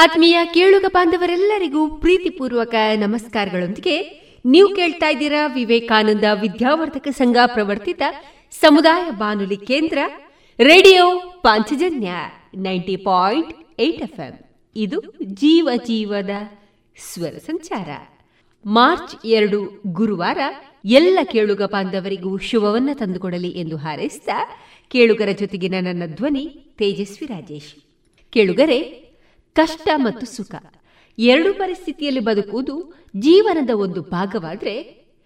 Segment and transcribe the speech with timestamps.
[0.00, 3.94] ಆತ್ಮೀಯ ಕೇಳುಗ ಬಾಂಧವರೆಲ್ಲರಿಗೂ ಪ್ರೀತಿಪೂರ್ವಕ ನಮಸ್ಕಾರಗಳೊಂದಿಗೆ
[4.44, 8.02] ನೀವು ಕೇಳ್ತಾ ಇದ್ದೀರಾ ವಿವೇಕಾನಂದ ವಿದ್ಯಾವರ್ಧಕ ಸಂಘ ಪ್ರವರ್ತಿತ
[8.60, 9.98] ಸಮುದಾಯ ಬಾನುಲಿ ಕೇಂದ್ರ,
[10.58, 12.10] radio Panchajanya
[12.56, 14.38] ninety point eight F M
[14.76, 16.30] ಇದು ಜೀವ ಜೀವದ
[17.12, 17.88] ಸ್ವರ ಸಂಚಾರ.
[18.66, 20.38] ಮಾರ್ಚ್ ಎರಡು, ಗುರುವಾರ
[20.84, 24.28] ಎಲ್ಲ ಕೇಳುಗ ಬಾಂಧವರಿಗೂ ಶುಭವನ್ನ ತಂದುಕೊಡಲಿ ಎಂದು ಹಾರೈಸಿದ
[24.88, 26.46] ಕೇಳುಗರ ಜೊತೆಗಿನ ನನ್ನ ಧ್ವನಿ
[26.78, 27.74] ತೇಜಸ್ವಿ ರಾಜೇಶ್.
[28.32, 29.07] ಕೇಳುಗರೆ
[29.58, 30.54] ಕಷ್ಟ ಮತ್ತು ಸುಖ.
[31.18, 32.74] ಎರಡು ಪರಿಸ್ಥಿತಿಯಲ್ಲಿ ಬದುಕುವುದು
[33.16, 34.74] ಜೀವನದ ಒಂದು ಭಾಗವಾದ್ರೆ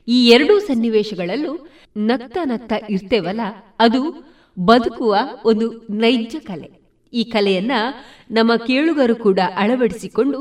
[0.09, 1.53] ಈ ಎರಡೂ ಸನ್ನಿವೇಶಗಳಲ್ಲೂ
[1.97, 3.43] ನಗ್ತ ನಗ್ತ ಇರ್ತೇವಲ್ಲ,
[3.79, 4.03] ಅದು
[4.57, 6.69] ಬದುಕುವ ಒಂದು ನೈಜ ಕಲೆ.
[7.13, 7.73] ಈ ಕಲೆಯನ್ನ
[8.31, 10.41] ನಮ್ಮ ಕೇಳುಗರು ಕೂಡ ಅಳವಡಿಸಿಕೊಂಡು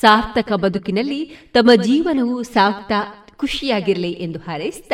[0.00, 1.20] ಸಾರ್ಥಕ ಬದುಕಿನಲ್ಲಿ
[1.54, 3.00] ತಮ್ಮ ಜೀವನವು ಸಾಕ್ತಾ
[3.36, 4.92] ಖುಷಿಯಾಗಿರಲಿ ಎಂದು ಹಾರೈಸಿದ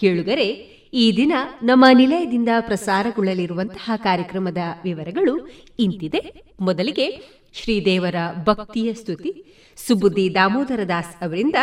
[0.00, 0.48] ಕೇಳುಗರೆ,
[0.94, 5.34] ಈ ದಿನ ನಮ್ಮ ನಿಲಯದಿಂದ ಪ್ರಸಾರಗೊಳ್ಳಲಿರುವಂತಹ ಕಾರ್ಯಕ್ರಮದ ವಿವರಗಳು
[5.78, 6.22] ಇಂತಿದೆ.
[6.60, 7.06] ಮೊದಲಿಗೆ
[7.52, 8.14] ಶ್ರೀದೇವರ
[8.44, 9.44] ಭಕ್ತಿಯ ಸ್ತುತಿ,
[9.76, 11.54] ಸುಬುದ್ದಿ ದಾಮೋದರ ದಾಸ್ ಅವರಿಂದ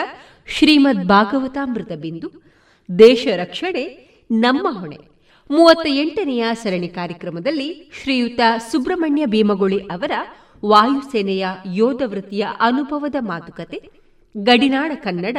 [0.47, 2.29] ಶ್ರೀಮದ್ ಭಾಗವತಾಮೃತ ಬಿಂದು,
[2.99, 4.97] ದೇಶ ರಕ್ಷಣೆ, ನಮ್ಮ ಹೊಣೆ.
[5.51, 10.11] ಮೂವತ್ತ ಎಂಟನೆಯ ಸರಣಿ ಕಾರ್ಯಕ್ರಮದಲ್ಲಿ ಶ್ರೀಯುತ ಸುಬ್ರಹ್ಮಣ್ಯ ಭೀಮಗೊಳಿ ಅವರ
[10.65, 13.89] ವಾಯುಸೇನೆಯ ಯೋಧ ವೃತ್ತಿಯ ಅನುಭವದ ಮಾತುಕತೆ,
[14.37, 15.37] ಗಡಿನಾಡ ಕನ್ನಡ,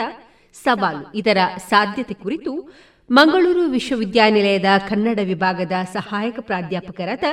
[0.52, 1.38] ಸವಾಲು, ಇದರ
[1.68, 2.72] ಸಾಧ್ಯತೆ ಕುರಿತು
[3.10, 7.24] ಮಂಗಳೂರು ವಿಶ್ವವಿದ್ಯಾನಿಲಯದ ಕನ್ನಡ ವಿಭಾಗದ ಸಹಾಯಕ ಪ್ರಾಧ್ಯಾಪಕರಾದ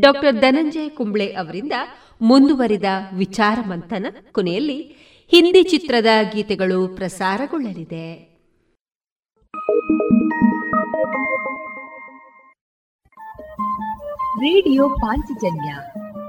[0.00, 1.72] ಡಾಕ್ಟರ್ ಧನಂಜಯ ಕುಂಬ್ಳೆ ಅವರಿಂದ
[2.20, 2.84] ಮುಂದುವರಿದ
[3.16, 4.78] ವಿಚಾರ ಮಂಥನ ಕೊನೆಯಲ್ಲಿ
[5.30, 8.36] ಹಿಂದಿ ಚಿತ್ರದ ಗೀತೆಗಳು ಪ್ರಸಾರಗೊಳ್ಳಲಿದೆ.
[14.38, 15.74] ರೇಡಿಯೋ ಪಾಂಚಜನ್ಯ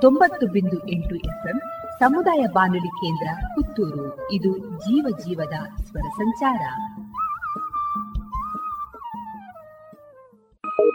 [0.01, 1.59] ತೊಂಬತ್ತು ಬಿಂದು ಎಂಟು ಎಫ್ಎಂ
[1.99, 4.31] ಸಮುದಾಯ ಬಾನುಲಿ ಕೇಂದ್ರ ಪುತ್ತೂರು.
[4.31, 6.59] ಇದು ಜೀವ ಜೀವದ ಸ್ವರ ಸಂಚಾರ.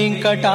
[0.00, 0.50] वेङ्कटाचलविहारा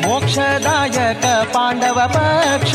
[0.06, 2.74] मोक्षदायक पाण्डवपक्ष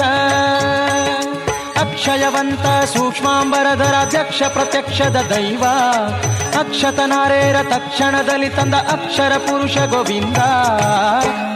[2.09, 5.63] ಅಕ್ಷಯವಂತ ಸೂಕ್ಷ್ಮಾಂಬರಧರಾಧ್ಯಕ್ಷ ಪ್ರತ್ಯಕ್ಷದ ದೈವ
[6.59, 10.39] ಅಕ್ಷತನಾರೇರ ತಕ್ಷಣದಲ್ಲಿ ತಂದ ಅಕ್ಷರ ಪುರುಷ ಗೋವಿಂದ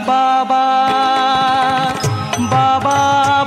[0.09, 0.61] ಬಾಬಾ
[2.53, 2.95] ಬಾಬಾ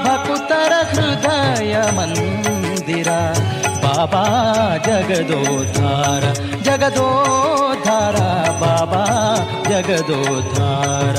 [0.05, 3.13] ಭಕುತರ ಹೃದಯ ಮಂದಿರ
[3.85, 4.25] ಬಾಬಾ
[4.89, 6.25] ಜಗದೋದ್ಧಾರ
[6.63, 8.17] ಜಗದೋದ್ಧಾರ
[8.63, 9.05] ಬಾಬಾ
[9.71, 11.19] ಜಗದೋದ್ಧಾರ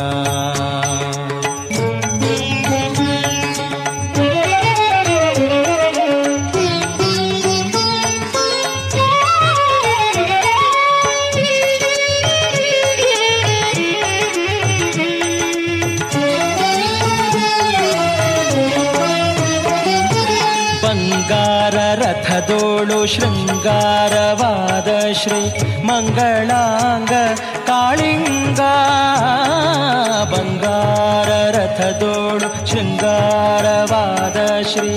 [25.98, 27.12] मङ्गलाङ्ग
[27.70, 28.50] काळिङ्गार
[31.56, 34.38] रथ दोड शृङ्गारवाद
[34.72, 34.94] श्री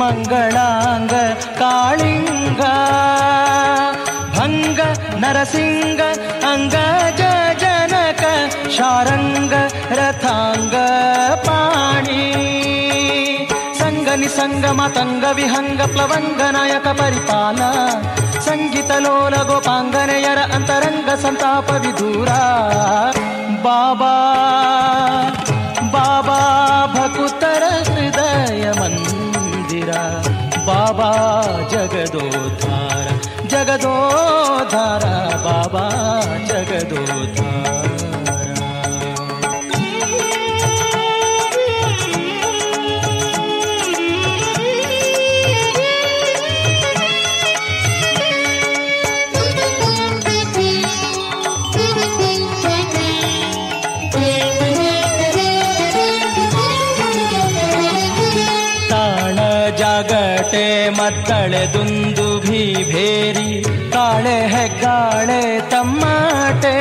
[0.00, 1.14] मङ्गलाङ्ग
[1.62, 2.60] कालिङ्ग
[4.36, 4.80] भङ्ग
[5.24, 6.00] नरसिंह
[6.52, 7.22] अङ्गज
[7.64, 8.22] जनक
[8.76, 9.54] शारङ्ग
[10.00, 10.74] रथाङ्ग
[14.12, 17.60] సంగని సంగమ తంగ విహంగ ప్లవంగ నాయక పరిపాల.
[18.46, 22.40] సంగీతలోల గోపాంగనయర అంతరంగ సంతాప విదూరా.
[23.66, 24.12] బాబా
[25.94, 26.38] బాబా
[26.94, 30.02] భకుతర హృదయ మందిరా.
[30.66, 31.10] బాబా
[31.72, 33.08] జగదోధార
[33.46, 35.04] జగదోధార
[35.46, 35.86] బాబా
[36.50, 37.81] జగదోధార
[61.11, 63.49] ಜಾಗಟೆ ಮತ್ತಳೆ ದುಂದು ಭೀ ಭೇರಿ
[63.93, 65.39] ಕಾಳೆ ಹೆಗ್ಗಾಳೆ
[65.71, 66.75] ತಮ್ಮಟೆ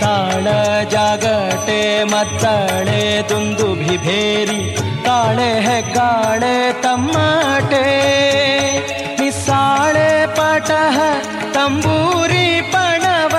[0.00, 0.46] ತಾಳ
[0.94, 1.78] ಜಾಗಟೆ
[2.12, 4.60] ಮತ್ತಳೆ ದುಂದು ಭಿ ಭೇರಿ
[5.06, 7.84] ಕಾಳೆ ಹೆಗ್ಗಾಳೆ ತಮ್ಮಟೆ
[9.20, 10.98] ನಿಸ್ಸಾಳೆ ಪಟಹ
[11.54, 13.36] ತಂಬೂರಿ ಪಣವ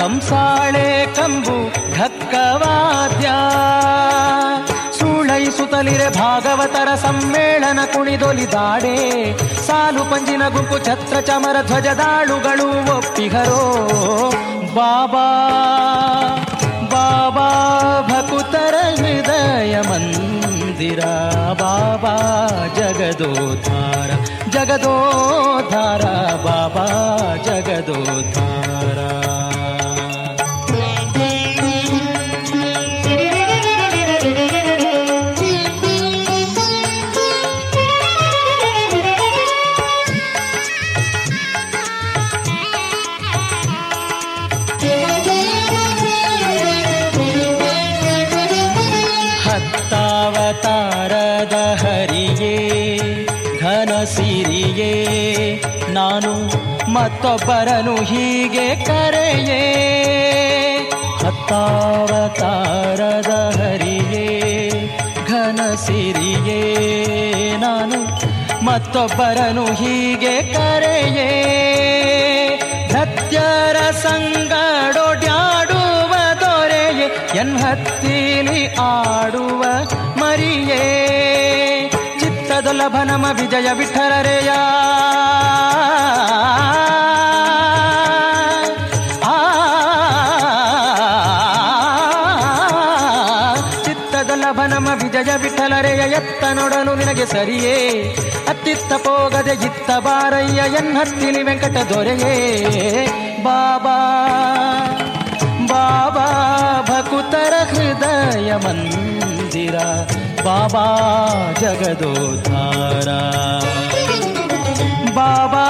[0.00, 1.58] ಕಂಸಾಳೆ ಕಂಬು
[1.96, 3.28] ಢಕ್ಕವಾದ್ಯ
[5.83, 8.95] ಸುಳೈಸುತ್ತಲಿರೆ ಭಾಗವತರ ಸಮ್ಮೇಳನ ಕುಣಿದೊಲಿದಾಡೆ
[9.67, 13.63] ಸಾಲು ಪಂಜಿನ ಗುಂಪು ಛತ್ರ ಚಮರ ಧ್ವಜದಾಳುಗಳು ಒಪ್ಪಿಗರೋ.
[14.75, 15.27] ಬಾಬಾ
[16.91, 17.49] ಬಾಬಾ
[18.09, 21.01] ಭಕುತರ ಹೃದಯ ಮಂದಿರ.
[21.61, 22.15] ಬಾಬಾ
[22.75, 24.09] ಜಗದೋದ್ಧಾರ
[24.49, 26.03] ಜಗದೋದ್ಧಾರ.
[26.45, 26.87] ಬಾಬಾ
[27.45, 28.99] ಜಗದೋಧಾರ
[57.23, 59.61] ಮತ್ತೊಬ್ಬರನು ಹೀಗೆ ಕರೆಯೇ,
[61.25, 64.69] ಹತ್ತಾವತಾರದ ಹರಿಯೇ,
[65.27, 68.23] ಘನ ಸಿರಿಯೇ ನಾನು.
[68.65, 71.31] ಮತ್ತೊಬ್ಬರನು ಹೀಗೆ ಕರೆಯೇ
[72.91, 79.63] ಸತ್ಯರ ಸಂಗಡೊಡ್ಯಾಡುವ ದೊರೆಯೇ ಎನ್ಹತ್ತೀಲಿ ಆಡುವ
[80.19, 80.83] ಮರಿಯೇ.
[82.19, 84.49] ಚಿತ್ತದೊಲಭ ನಮ ವಿಜಯ ವಿಠಲರೆಯ.
[95.23, 97.75] ವಿಜಯ ವಿಠಲರೆಯ ಎತ್ತ ನೋಡಲು ನಿನಗೆ ಸರಿಯೇ?
[98.49, 102.33] ಅತ್ತಿತ್ತ ಪೋಗದೆ ಇತ್ತ ಬಾರಯ್ಯ ಎನ್ನತ್ತಿಲಿ ವೆಂಕಟ ದೊರೆಯೇ?
[103.43, 103.95] ಬಾಬಾ
[105.69, 106.27] ಬಾಬಾ,
[106.89, 109.75] ಭಕುತರ ಹೃದಯ ಮಂದಿರ,
[110.43, 110.85] ಬಾಬಾ
[111.59, 113.07] ಜಗದೋಧಾರ
[115.13, 115.65] ಬಾಬಾ,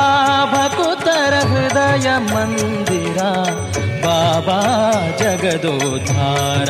[0.53, 3.22] ಭಕುತರ ಹೃದಯ ಮಂದಿರ,
[4.05, 4.60] ಬಾಬಾ
[5.19, 6.69] ಜಗದೋಧಾರ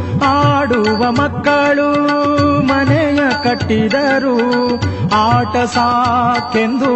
[0.23, 1.89] ಆಡುವ ಮಕ್ಕಳು
[2.61, 4.37] ಮನೆಯ ಕಟ್ಟಿದರು,
[5.13, 6.93] ಆಟ ಸಾಕೆಂದು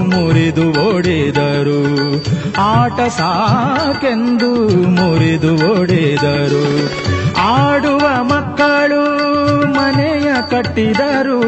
[0.00, 1.82] ಮುರಿದು ಓಡಿದರು.
[2.60, 6.90] ಆಟ ಸಾಕೆಂದು ಮುರಿದು ಓಡಿದರು.
[7.40, 9.02] ಆಡುವ ಮಕ್ಕಳು
[9.66, 11.40] ಮನೆಯ ಕಟ್ಟಿದರು,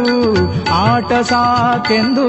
[0.73, 2.29] ಆಟ ಸಾಕೆಂದು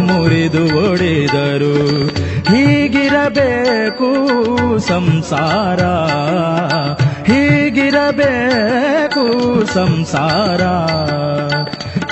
[0.00, 2.06] ಮುರಿದು ಓಡಿದರು.
[2.54, 4.08] ಹೀಗಿರಬೇಕು
[4.78, 5.80] ಸಂಸಾರ.
[7.96, 9.24] ಹೀಗಿರಬೇಕು
[9.74, 10.62] ಸಂಸಾರ.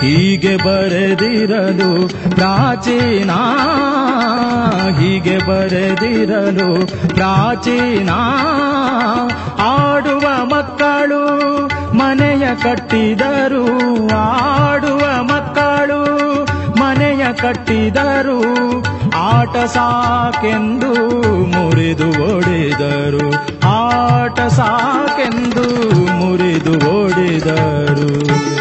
[0.00, 3.30] ಹೀಗೆ ಬರೆದಿರಲು ಪ್ರಾಚೀನ,
[4.98, 8.10] ಹೀಗೆ ಬರೆದಿರಲು ಪ್ರಾಚೀನ.
[9.58, 11.22] ಆಡುವ ಮಕ್ಕಳು
[11.98, 13.66] ಮನೆಯ ಕಟ್ಟಿದರು,
[14.16, 16.00] ಆಡುವ ಮಕ್ಕಳು
[16.80, 18.40] ಮನೆಯ ಕಟ್ಟಿದರು.
[19.14, 20.94] ಆಟ ಸಾಕೆಂದು
[21.46, 23.32] ಮುರಿದು ಒಡೆದರು.
[23.68, 25.64] ಆಟ ಸಾಕೆಂದು
[26.14, 28.53] ಮುರಿದು ಒಡೆದರು.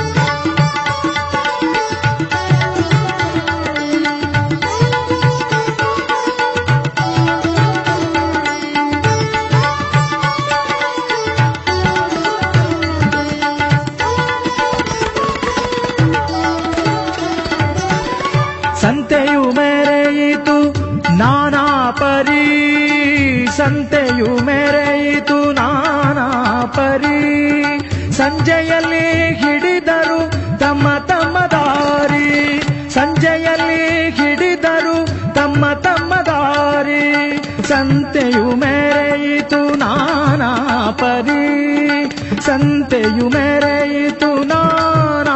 [28.44, 32.62] ಸಂಜೆಯಲ್ಲಿ ಹಿಡಿದರು ತಮ್ಮ ತಮ್ಮ ದಾರಿ.
[32.90, 37.38] ಸಂಜೆಯಲ್ಲಿ ಹಿಡಿದರು ತಮ್ಮ ತಮ್ಮ ದಾರಿ.
[37.68, 42.12] ಸಂತೆಯು ಮೆರೆಯಿತು ನಾನಾ ಪರಿ.
[42.42, 45.36] ಸಂತೆಯು ಮೆರೆಯಿತು ನಾನಾ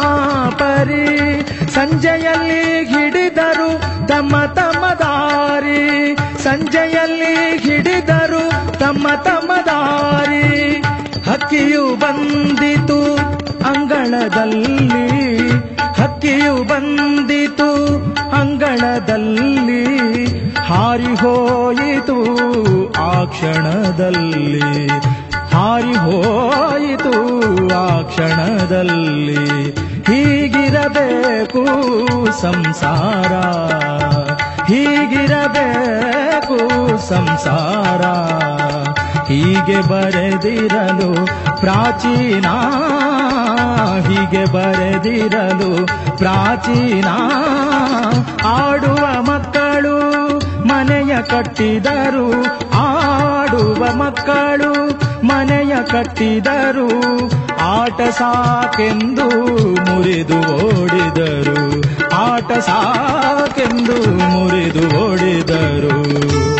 [0.60, 1.42] ಪರಿ.
[1.74, 6.16] ಸಂಜೆಯಲ್ಲಿ ಹಿಡಿದರು ತಮ್ಮ ತಮ್ಮ ದಾರಿ.
[6.44, 10.84] ಸಂಜೆಯಲ್ಲಿ ಹಿಡಿದರು ತಮ್ಮ ತಮ್ಮ ದಾರಿ.
[11.30, 12.87] ಹಕ್ಕಿಯು ಬಂದಿತು
[14.18, 15.50] ಅಂಗಳದಲ್ಲಿ
[16.02, 17.70] ಹಕ್ಕಿಯು ಬಂದಿತು,
[18.36, 19.84] ಅಂಗಳದಲ್ಲಿ
[20.58, 22.18] ಹಾರಿ ಹೋಯಿತು
[23.02, 24.88] ಆ ಕ್ಷಣದಲ್ಲಿ.
[25.56, 27.14] ಹಾರಿ ಹೋಯಿತು
[27.80, 29.72] ಆ ಕ್ಷಣದಲ್ಲಿ.
[30.04, 31.66] ಹೀಗಿರಬೇಕು
[32.42, 33.34] ಸಂಸಾರ
[34.74, 36.58] ಹೀಗಿರಬೇಕು
[37.10, 38.02] ಸಂಸಾರ.
[39.28, 41.26] ಹೀಗೆ ಬರೆದಿರಲು
[41.60, 42.48] ಪ್ರಾಚೀನ,
[44.08, 45.86] ಹೀಗೆ ಬರೆದಿರಲು
[46.18, 47.06] ಪ್ರಾಚೀನ.
[48.46, 49.98] ಆಡುವ ಮಕ್ಕಳು
[50.68, 54.74] ಮನೆಯ ಕಟ್ಟಿದರು, ಆಡುವ ಮಕ್ಕಳು
[55.26, 56.90] ಮನೆಯ ಕಟ್ಟಿದರು,
[57.62, 59.28] ಆಟ ಸಾಕೆಂದು
[59.86, 61.82] ಮುರಿದು ಓಡಿದರು,
[62.16, 63.98] ಆಟ ಸಾಕೆಂದು
[64.30, 66.57] ಮುರಿದು ಓಡಿದರು.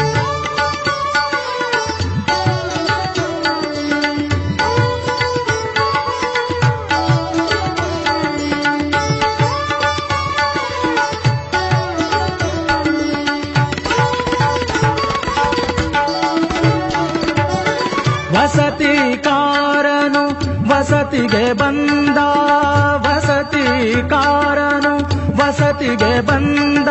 [25.78, 26.88] ವಸತಿಗೆ ಬಂದ.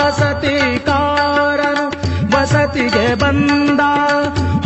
[0.00, 1.86] ವಸತಿ ಕಾರನು
[2.36, 3.80] ವಸತಿಗೆ ಬಂದ.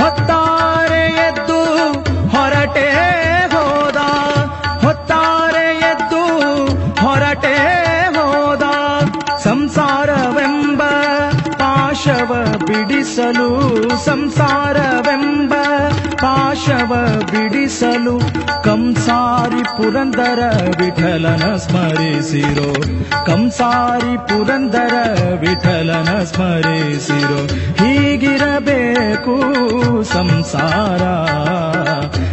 [0.01, 1.61] ಹೊತ್ತಾರೆ ಎದ್ದು
[2.29, 2.91] ಹೊರಟೆ
[3.53, 3.97] ಹೋದ.
[4.87, 6.23] ಹೊತ್ತಾರೆ ಎದ್ದು
[7.07, 7.57] ಹೊರಟೆ
[8.19, 8.62] ಹೋದ.
[9.45, 10.83] ಸಂಸಾರವೆಂಬ
[11.59, 13.51] ಪಾಶವ ಬಿಡಿಸಲು,
[14.05, 15.55] ಸಂಸಾರವೆಂಬ
[16.15, 16.93] ಪಾಶವ
[17.33, 18.46] ಬಿಡಿಸಲು
[18.77, 20.41] ಕಂಸಾರಿ ಪುರಂದರ
[20.79, 22.73] ವಿಠಲನ ಸ್ಮರಿಸಿರೋ.
[23.27, 24.95] ಕಂಸಾರಿ ಪುರಂದರ
[25.41, 27.47] ವಿಠಲನ ಸ್ಮರಿಸಿರೋ.
[27.85, 29.37] ಹೀಗಿರಬೇಕು
[30.03, 31.03] ಸಂಸಾರ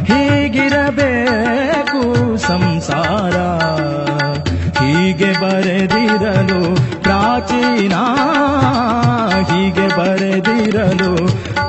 [0.03, 2.01] ಹೀಗಿರಬೇಕು
[2.37, 3.37] ಸಂಸಾರ.
[4.83, 7.93] ಹೀಗೆ ಬರೆದಿರಲು ಪ್ರಾಚೀನ,
[9.39, 11.15] ಹೀಗೆ ಬರೆದಿರಲು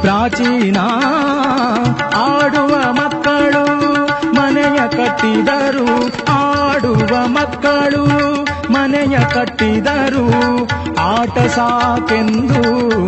[0.00, 0.76] ಪ್ರಾಚೀನ.
[7.04, 8.04] ಆಡುವ ಮಕ್ಕಳು
[8.72, 10.26] ಮನೆಯ ಕಟ್ಟಿದರು,
[11.00, 12.62] ಆಟ ಸಾಕೆಂದು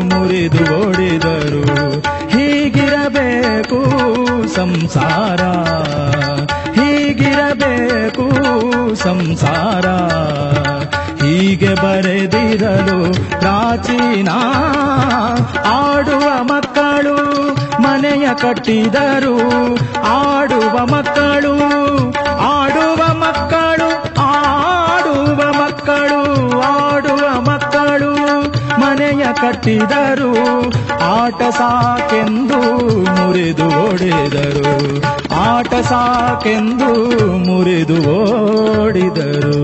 [0.05, 1.63] ಮುರಿದು ಓಡಿದರು.
[2.29, 3.81] ಹೀಗಿರಬೇಕು
[4.55, 5.41] ಸಂಸಾರ
[6.81, 8.27] ಹೀಗಿರಬೇಕು
[8.95, 9.87] ಸಂಸಾರ.
[11.25, 14.29] ಹೀಗೆ ಬರೆದಿರಲು ಪ್ರಾಚೀನ
[15.67, 17.17] ಆಡುವ ಮಕ್ಕಳು
[17.83, 19.37] ಮನೆಯ ಕಟ್ಟಿದರು,
[20.05, 21.86] ಆಡುವ ಮಕ್ಕಳು
[29.67, 30.67] ಕಟ್ಟಿದರು
[31.05, 35.03] ಆಟ ಸಾಕೆಂದು ಮುರಿದು ಓಡಿದರು.
[35.35, 36.91] ಆಟ ಸಾಕೆಂದು
[37.37, 37.99] ಮುರಿದು
[38.83, 39.59] ಓಡಿದರು.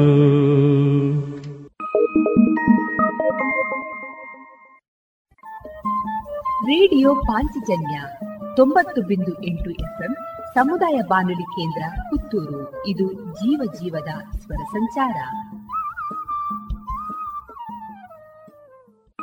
[6.67, 8.03] ರೇಡಿಯೋ ಪಾಂಚಜನ್ಯ
[8.57, 10.15] ತೊಂಬತ್ತು ಬಿಂದು ಎಂಟು ಎಫ್ಎಂ
[10.55, 12.87] ಸಮುದಾಯ ಬಾನುಲಿ ಕೇಂದ್ರ ಪುತ್ತೂರು.
[12.87, 15.15] ಇದು ಜೀವ ಜೀವದ ಸ್ವರ ಸಂಚಾರ.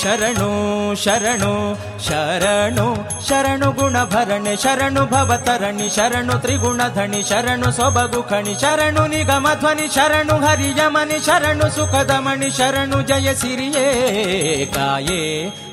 [0.00, 0.59] शरणो
[1.04, 1.52] ಶರಣು
[2.06, 2.86] ಶರಣು ಶರಣು
[3.28, 11.70] ಶರಣು ಗುಣಭರಣೆ ಶರಣು ಭವತರಣಿ ಶರಣು ತ್ರಿಗುಣಧಣಿ ಶರಣು ಸೊಬಗು ಖಣಿ ಶರಣು ನಿಗಮ ಧ್ವನಿ ಶರಣು ಹರಿಯಮನಿ ಶರಣು
[11.70, 13.86] ಸುಖದಮಣಿ ಶರಣು ಜಯ ಸಿರಿಯೇ
[14.66, 15.22] ಕಾಯೇ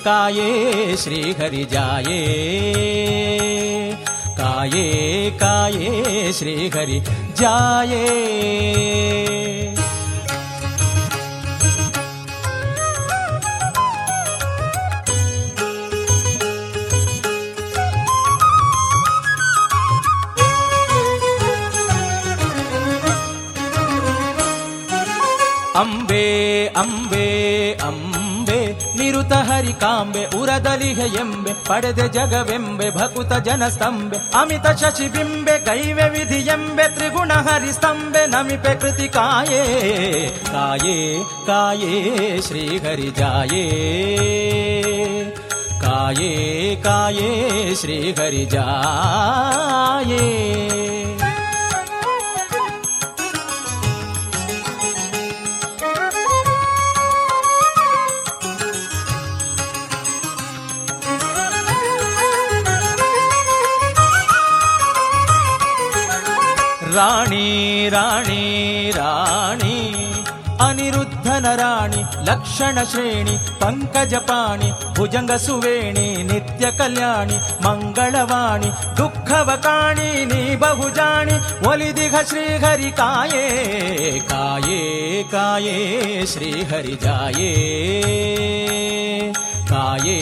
[0.03, 0.49] ಕಾಯೇ
[0.97, 2.21] ಶ್ರೀ ಹರಿ ಜಾಯೇ
[4.37, 4.85] ಕಾಯೇ
[5.39, 5.91] ಕಾಯೇ
[6.33, 6.99] ಶ್ರೀ ಹರಿ
[7.35, 8.03] ಜಾಯೇ
[25.77, 26.25] ಅಂಬೆ
[26.81, 27.25] ಅಂಬೆ
[27.87, 28.59] ಅಂಬೆ
[28.97, 38.23] ನಿರುತ ಹರಿಕಾಂಬೆ ಉರದಲಿಹ ಎಂಬೆ ಪಡೆದೆ ಜಗವೆಂಬೆ ಭಕುತ ಜನಸ್ತಂಬೆ ಅಮಿತ ಶಶಿಬಿಂಬೆ ಕೈವೆ ವಿಧಿ ಎಂಬೆ ತ್ರಿಗುಣ ಹರಿಸ್ತಂಬೆ
[38.27, 39.63] ನಮಿಪೆ ಕೃತಿ ಕಾಯೇ
[40.51, 40.97] ಕಾಯೇ
[41.47, 41.93] ಕಾಯೇ
[42.47, 43.63] ಶ್ರೀ ಹರಿ ಜಾಯೇ
[45.81, 46.31] ಕಾಯೇ
[46.83, 47.29] ಕಾಯೇ
[47.81, 50.23] ಶ್ರೀ ಹರಿ ಜಾಯೇ
[66.97, 69.77] राणी राणी राणी।
[70.61, 81.35] अनिरुद्धनराणि लक्षणश्रेणि पङ्कजपाणि भुजङ्गसुवेणि नित्यकल्याणि मङ्गलवाणि दुःखवकाणि बहुजाणि
[81.67, 83.45] वलिदिघ श्रीहरिकाये
[84.31, 84.81] काये
[85.33, 87.51] काये श्रीहरि जाये।
[89.71, 90.19] काये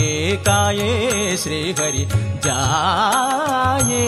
[0.48, 0.92] काये
[1.38, 2.06] श्रीहरि
[2.46, 4.06] जाये।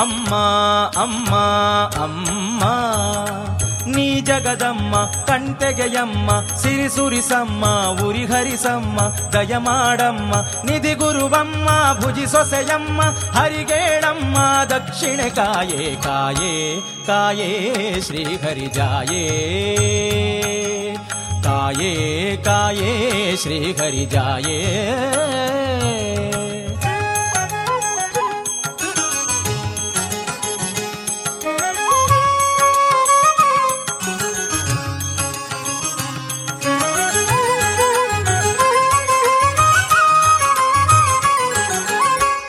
[0.00, 0.34] ಅಮ್ಮ
[1.00, 1.34] ಅಮ್ಮ
[2.02, 2.62] ಅಮ್ಮ.
[3.86, 7.64] ನೀ ಜಗದಮ್ಮ, ಕಂಟೆಗೆಯಮ್ಮ, ಸಿರಿ ಸುರಿಸಮ್ಮ,
[8.02, 9.00] ಉರಿ ಹರಿಸಮ್ಮ,
[9.32, 10.34] ದಯ ಮಾಡಮ್ಮ.
[10.64, 11.68] ನಿಧಿ ಗುರುವಮ್ಮ,
[12.00, 13.02] ಭುಜಿ ಸೊಸೆಯಮ್ಮ,
[13.38, 19.24] ಹರಿಗೇಳಮ್ಮ, ದಕ್ಷಿಣೆ ಕಾಯೇ ಕಾಯೇ ಕಾಯೇ ಶ್ರೀ ಹರಿ ಜಾಯೇ.
[21.44, 21.92] ಕಾಯೇ
[22.44, 24.58] ಕಾಯೇ ಶ್ರೀ ಹರಿ ಜಾಯೇ.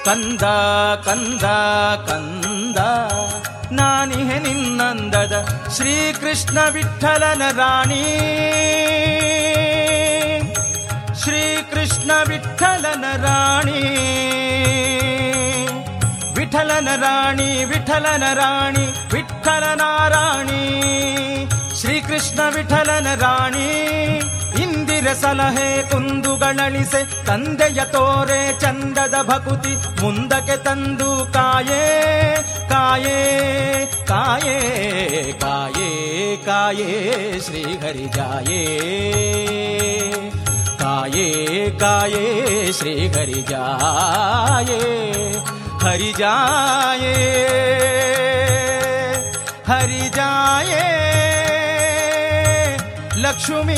[0.06, 0.42] ಕಂದ
[1.06, 1.44] ಕಂದ
[2.10, 2.78] ಕಂದ.
[3.72, 8.04] ನಾನಿಹೆ ನಿನ್ನಂದದ ಶ್ರೀಕೃಷ್ಣ ವಿಠಲನ ರಾಣಿ.
[11.24, 13.82] ಶ್ರೀಕೃಷ್ಣ ವಿಠಲನ ರಾಣಿ.
[16.36, 20.62] ವಿಠಲನ ರಾಣಿ ವಿಠಲನ ರಾಣಿ ವಿಠಲನ ರಾಣಿ
[21.80, 23.92] ಶ್ರೀಕೃಷ್ಣ ವಿಠಲನ ರಾಣಿ.
[25.08, 32.36] ಸಲಹೆ ಕುಂದುಗಳಳಿಸೆ ತಂದೆಯ ತೋರೆ ಚಂದದ ಭಕುತಿ, ಮುಂದಕ್ಕೆ ತಂದು ಕಾಯೇ
[32.70, 34.60] ಕಾಯೇ ಕಾಯೇ
[35.42, 38.66] ಕಾಯೇ ಕಾಯೇ, ಶ್ರೀಹರಿ ಜಾಯೇ.
[40.80, 45.02] ಕಾಯೇ ಕಾಯೇ, ಶ್ರೀಹರಿ ಜಾಯೇ.
[45.82, 47.14] ಹರಿ ಜಾಯೇ.
[49.68, 50.98] ಹರಿ ಜಾಯೇ.
[53.16, 53.78] ಲಕ್ಷ್ಮೀ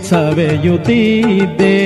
[0.10, 1.77] ಸವೆಯುತ್ತಿದ್ದೆ.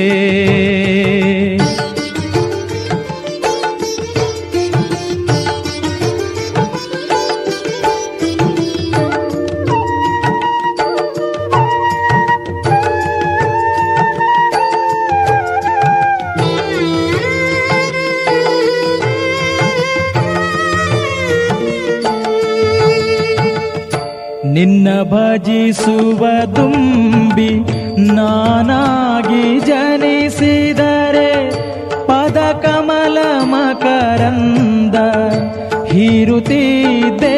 [36.22, 37.38] ಹೀರುತ್ತಿದ್ದೆ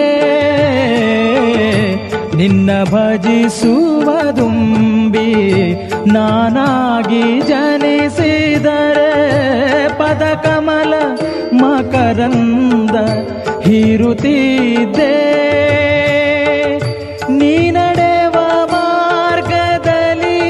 [2.35, 5.29] ನಿನ್ನ ಭಜಿಸುವ ದುಂಬಿ
[6.13, 9.07] ನಾನಾಗಿ ಜನಿಸಿದರೆ
[9.99, 10.93] ಪದ ಕಮಲ
[11.61, 12.95] ಮಕರಂದ
[13.67, 15.13] ಹೀರುತ್ತಿದ್ದೆ.
[17.39, 18.35] ನೀ ನಡೆವ
[18.73, 20.41] ಮಾರ್ಗದಲ್ಲಿ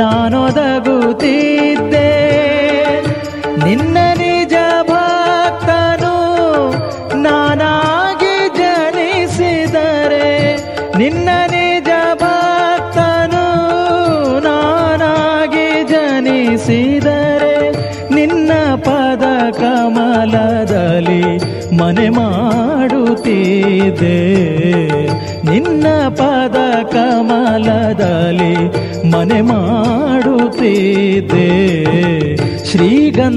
[0.00, 2.10] ನಾನೊದಗುತ್ತಿದ್ದೆ
[3.64, 4.54] ನಿನ್ನ ನಿಜ
[4.90, 6.14] ಭಕ್ತನು
[7.24, 10.28] ನಾನಾಗಿ ಜನಿಸಿದರೆ
[10.98, 11.90] ನಿನ್ನ ನಿಜ
[12.22, 13.44] ಭಕ್ತನು
[14.46, 17.56] ನಾನಾಗಿ ಜನಿಸಿದರೆ
[18.16, 18.52] ನಿನ್ನ
[18.84, 19.24] ಪದ
[19.60, 21.22] ಕಮಲದಲ್ಲಿ
[21.80, 22.06] ಮನೆ
[23.56, 24.18] ಮಾಡುತ್ತಿದ್ದೆ
[25.50, 26.56] ನಿನ್ನ ಪದ
[26.92, 28.54] ಕಮಲದಲ್ಲಿ
[29.10, 30.26] ಮನೆ ಮಾಡುತ್ತಿದೆ
[32.70, 33.34] ಶ್ರೀಗಂಧನಾಗಿ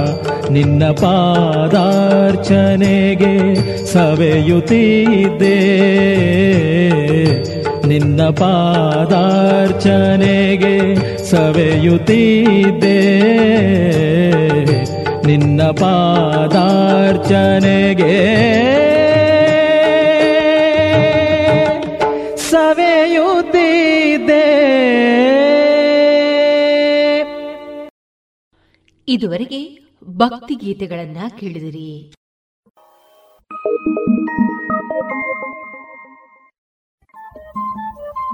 [0.51, 5.57] ನಿನ್ನ ಪಾದಾರ್ಚನೆಗೆ ಸವೆಯುತ್ತಿದ್ದೆ.
[7.87, 10.95] ನಿನ್ನ ಪಾದಾರ್ಚನೆಗೆ
[11.31, 13.25] ಸವೆಯುತ್ತಿದ್ದೆ.
[15.25, 16.75] ನಿನ್ನ ಪಾದಾರ್ಚನೆಗೆ.
[22.35, 23.35] ಸವೆಯುತ್ತಿದೆ
[29.07, 32.13] ಇದುವರೆಗೆ ಭಕ್ತಿ ಗೀತೆಗಳನ್ನ ಕೇಳಿದಿರಿ.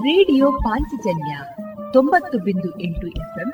[0.03, 1.37] ರೇಡಿಯೋ ಪಾಂಚಜನ್ಯ
[1.93, 3.53] ತೊಂಬತ್ತು ಬಿಂದು ಎಂಟು ಎಫ್ಎಂ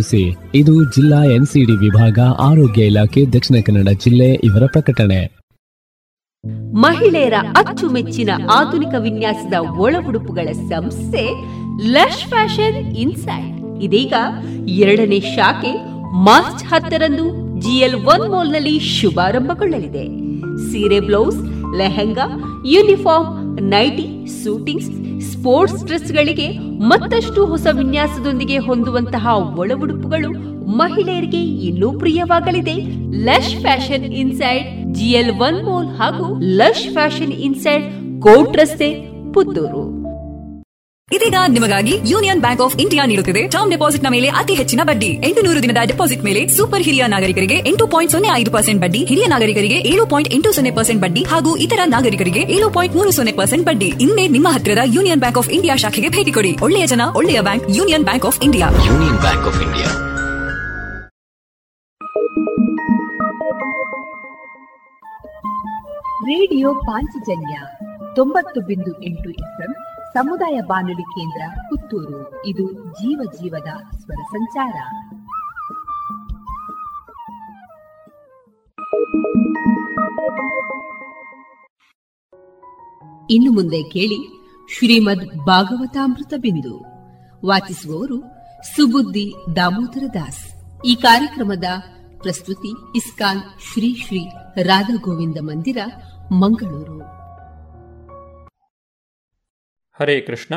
[0.55, 5.41] ಇದು ಜಿಲ್ಲಾ ಎನ್ಸಿಡಿ ವಿಭಾಗ, ಆರೋಗ್ಯ ಇಲಾಖೆ, ದಕ್ಷಿಣ ಕನ್ನಡ ಜಿಲ್ಲೆ ಇವರ ಪ್ರಕಟಣೆ.
[6.73, 11.23] ಮಹಿಳೆಯರ ಅಚ್ಚುಮೆಚ್ಚಿನ ಆಧುನಿಕ ವಿನ್ಯಾಸದ ಒಳ ಉಡುಪುಗಳ ಸಂಸ್ಥೆ
[11.91, 14.13] ಲಶ್ ಫ್ಯಾಷನ್ ಇನ್ಸೈಡ್ ಇದೀಗ
[14.67, 15.73] ಎರಡನೇ ಶಾಖೆ
[16.23, 17.25] ಮಾರ್ಚ್ ಹತ್ತರಂದು
[17.59, 20.05] ಜಿಎಲ್ ಒನ್ ಮಾಲ್ನಲ್ಲಿ ಶುಭಾರಂಭಗೊಳ್ಳಲಿದೆ.
[20.71, 22.25] ಸೀರೆ blouse lehenga,
[22.65, 24.89] uniform, nighty, suitings,
[25.31, 29.27] sports ಡ್ರೆಸ್ಗಳಿಗೆ ಮತ್ತಷ್ಟು ಹೊಸ ವಿನ್ಯಾಸದೊಂದಿಗೆ ಹೊಂದುವಂತಹ
[29.57, 30.31] ಒಳ ಉಡುಪುಗಳು
[30.77, 32.75] ಮಹಿಳೆಯರಿಗೆ ಇನ್ನೂ ಪ್ರಿಯವಾಗಲಿದೆ.
[33.23, 37.85] Lush Fashion Inside, GL One mall ಹಾಗೂ ಲಶ್ ಫ್ಯಾಷನ್ ಇನ್ಸೈಡ್
[38.21, 38.89] ಕೋಟ್ ರಸ್ತೆ,
[39.33, 40.00] ಪುತ್ತೂರು.
[41.15, 43.41] ಇದೀಗ ನಿಮಗಾಗಿ ಯೂನಿಯನ್ ಬ್ಯಾಂಕ್ ಆಫ್ ಇಂಡಿಯಾ ನೀಡುತ್ತಿದೆ.
[43.53, 45.09] ಟರ್ಮ್ ಡೆಪಾಸಿಟ್ನ ಮೇಲೆ ಅತಿ ಹೆಚ್ಚಿನ ಬಡ್ಡಿ.
[45.27, 49.25] ಎಂಟು ನೂರು ದಿನದ ಡೆಪಾಸಿಟ್ ಮೇಲೆ ಸೂಪರ್ ಹಿರಿಯ ನಾಗರಿಕರಿಗೆ ಎಂಟು ಪಾಯಿಂಟ್ ಸೊನ್ನೆ ಐದು ಪರ್ಸೆಂಟ್ ಬಡ್ಡಿ ಹಿರಿಯ
[49.33, 53.65] ನಾಗರಿಕರಿಗೆ ಏಳು ಪಾಯಿಂಟ್ ಎಂಟು ಸೊನ್ನೆ ಪರ್ಸೆಂಟ್ ಬಡ್ಡಿ ಹಾಗೂ ಇತರ ನಾಗರಿಕರಿಗೆ ಏಳು ಪಾಯಿಂಟ್ ಮೂರು ಸೊನ್ನೆ ಪರ್ಸೆಂಟ್
[53.69, 53.89] ಬಡ್ಡಿ.
[54.05, 56.53] ಇನ್ನೇ ನಿಮ್ಮ ಹತ್ತಿರದ ಯೂನಿಯನ್ ಬ್ಯಾಂಕ್ ಆಫ್ ಇಂಡಿಯಾ ಶಾಖೆಗೆ ಭೇಟಿ ಕೊಡಿ.
[56.67, 58.69] ಒಳ್ಳೆಯ ಜನ ಒಳ್ಳೆಯ bank Union Bank of India.
[58.89, 59.89] Union Bank of India.
[66.31, 67.55] Radio Panchajanya
[68.15, 69.71] ತೊಂಬತ್ತು ಬಿಂದು ಎಂಟು ಎಫ್ಎಂ
[70.13, 72.45] ಸಮುದಾಯ ಬಾನುಲಿ ಕೇಂದ್ರ ಪುತ್ತೂರು.
[72.45, 74.73] ಇದು ಜೀವ ಜೀವದ ಸ್ವರ ಸಂಚಾರ.
[83.29, 86.85] ಇನ್ನು ಮುಂದೆ ಕೇಳಿ ಶ್ರೀಮದ್ ಭಾಗವತಾಮೃತ ಬಿಂದು.
[87.45, 88.21] ವಾಚಿಸುವವರು
[88.75, 90.45] ಸುಬುದ್ದಿ ದಾಮೋದರ ದಾಸ್.
[90.85, 91.63] ಈ ಕಾರ್ಯಕ್ರಮದ
[92.21, 94.29] ಪ್ರಸ್ತುತಿ ಇಸ್ಕಾನ್ ಶ್ರೀ ಶ್ರೀ
[94.63, 95.77] ರಾಧಾ ಗೋವಿಂದ ಮಂದಿರ,
[96.31, 97.20] ಮಂಗಳೂರು.
[100.01, 100.55] ಹರೇ ಕೃಷ್ಣ.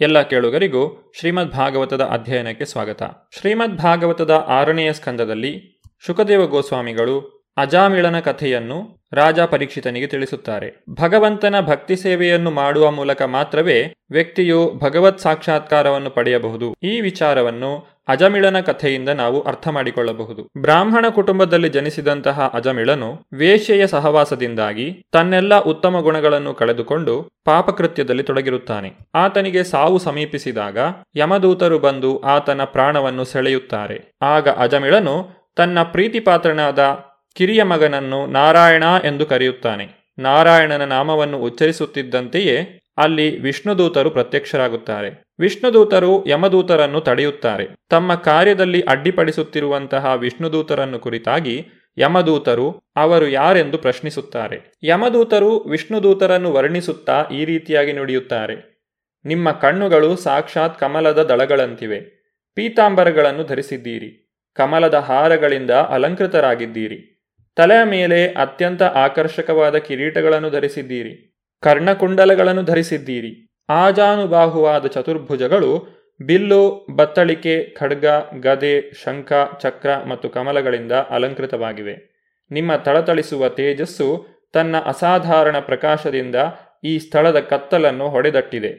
[0.00, 3.02] ಎಲ್ಲ ಕೇಳುಗರಿಗೂ ಶ್ರೀಮದ್ ಭಾಗವತದ ಅಧ್ಯಯನಕ್ಕೆ ಸ್ವಾಗತ.
[3.38, 10.84] ಶ್ರೀಮದ್ ಭಾಗವತದ ಆರನೆಯ ಸ್ಕಂದದಲ್ಲಿ ಶುಕದೇವ ಗೋಸ್ವಾಮಿಗಳು ಅಜಾಮಿಳನ ಕಥೆಯನ್ನು ರಾಜ ಪರೀಕ್ಷಿತನಿಗೆ ತಿಳಿಸುತ್ತಾರೆ.
[10.90, 16.74] ಭಗವಂತನ ಭಕ್ತಿ ಸೇವೆಯನ್ನು ಮಾಡುವ ಮೂಲಕ ಮಾತ್ರವೇ ವ್ಯಕ್ತಿಯು ಭಗವತ್ ಸಾಕ್ಷಾತ್ಕಾರವನ್ನು ಪಡೆಯಬಹುದು.
[16.82, 20.48] ಈ ವಿಚಾರವನ್ನು ಅಜಮಿಳನ ಕಥೆಯಿಂದ ನಾವು ಅರ್ಥ ಮಾಡಿಕೊಳ್ಳಬಹುದು.
[20.60, 28.92] ಬ್ರಾಹ್ಮಣ ಕುಟುಂಬದಲ್ಲಿ ಜನಿಸಿದಂತಹ ಅಜಮಿಳನು ವೇಶ್ಯೆಯ ಸಹವಾಸದಿಂದಾಗಿ ತನ್ನೆಲ್ಲ ಉತ್ತಮ ಗುಣಗಳನ್ನು ಕಳೆದುಕೊಂಡು ಪಾಪಕೃತ್ಯದಲ್ಲಿ ತೊಡಗಿರುತ್ತಾನೆ.
[29.14, 30.78] ಆತನಿಗೆ ಸಾವು ಸಮೀಪಿಸಿದಾಗ
[31.16, 34.12] ಯಮದೂತರು ಬಂದು ಆತನ ಪ್ರಾಣವನ್ನು ಸೆಳೆಯುತ್ತಾರೆ.
[34.22, 40.12] ಆಗ ಅಜಮಿಳನು ತನ್ನ ಪ್ರೀತಿಪಾತ್ರನಾದ ಕಿರಿಯ ಮಗನನ್ನು ನಾರಾಯಣ ಎಂದು ಕರೆಯುತ್ತಾನೆ.
[40.18, 45.24] ನಾರಾಯಣನ ನಾಮವನ್ನು ಉಚ್ಚರಿಸುತ್ತಿದ್ದಂತೆಯೇ ಅಲ್ಲಿ ವಿಷ್ಣುದೂತರು ಪ್ರತ್ಯಕ್ಷರಾಗುತ್ತಾರೆ.
[45.38, 47.66] ವಿಷ್ಣುದೂತರು ಯಮದೂತರನ್ನು ತಡೆಯುತ್ತಾರೆ.
[47.90, 51.66] ತಮ್ಮ ಕಾರ್ಯದಲ್ಲಿ ಅಡ್ಡಿಪಡಿಸುತ್ತಿರುವಂತಹ ವಿಷ್ಣುದೂತರನ್ನು ಕುರಿತಾಗಿ
[51.98, 54.72] ಯಮದೂತರು ಅವರು ಯಾರೆಂದು ಪ್ರಶ್ನಿಸುತ್ತಾರೆ.
[54.82, 58.72] ಯಮದೂತರು ವಿಷ್ಣುದೂತರನ್ನು ವರ್ಣಿಸುತ್ತಾ ಈ ರೀತಿಯಾಗಿ ನುಡಿಯುತ್ತಾರೆ.
[59.24, 62.00] ನಿಮ್ಮ ಕಣ್ಣುಗಳು ಸಾಕ್ಷಾತ್ ಕಮಲದ ದಳಗಳಂತಿವೆ.
[62.54, 64.38] ಪೀತಾಂಬರಗಳನ್ನು ಧರಿಸಿದ್ದೀರಿ.
[64.54, 67.11] ಕಮಲದ ಹಾರಗಳಿಂದ ಅಲಂಕೃತರಾಗಿದ್ದೀರಿ.
[67.56, 78.06] ತಲೆಯ ಮೇಲೆ ಅತ್ಯಂತ ಆಕರ್ಷಕವಾದ ಕಿರೀಟಗಳನ್ನು ಧರಿಸಿದ್ದೀರಿ, ಕರ್ಣಕುಂಡಲಗಳನ್ನು ಧರಿಸಿದ್ದೀರಿ, ಆಜಾನುಬಾಹುವಾದ ಚತುರ್ಭುಜಗಳು, ಬಿಲ್ಲು, ಬತ್ತಳಿಕೆ, ಖಡ್ಗ,
[78.40, 81.94] ಗದೆ, ಶಂಖ, ಚಕ್ರ ಮತ್ತು ಕಮಲಗಳಿಂದ ಅಲಂಕೃತವಾಗಿವೆ.
[82.50, 86.36] ನಿಮ್ಮ ಥಳಥಳಿಸುವ ತೇಜಸ್ಸು ತನ್ನ ಅಸಾಧಾರಣ ಪ್ರಕಾಶದಿಂದ
[86.84, 88.72] ಈ ಸ್ಥಳದ ಕತ್ತಲನ್ನು ಹೊಡೆದಟ್ಟಿದೆ.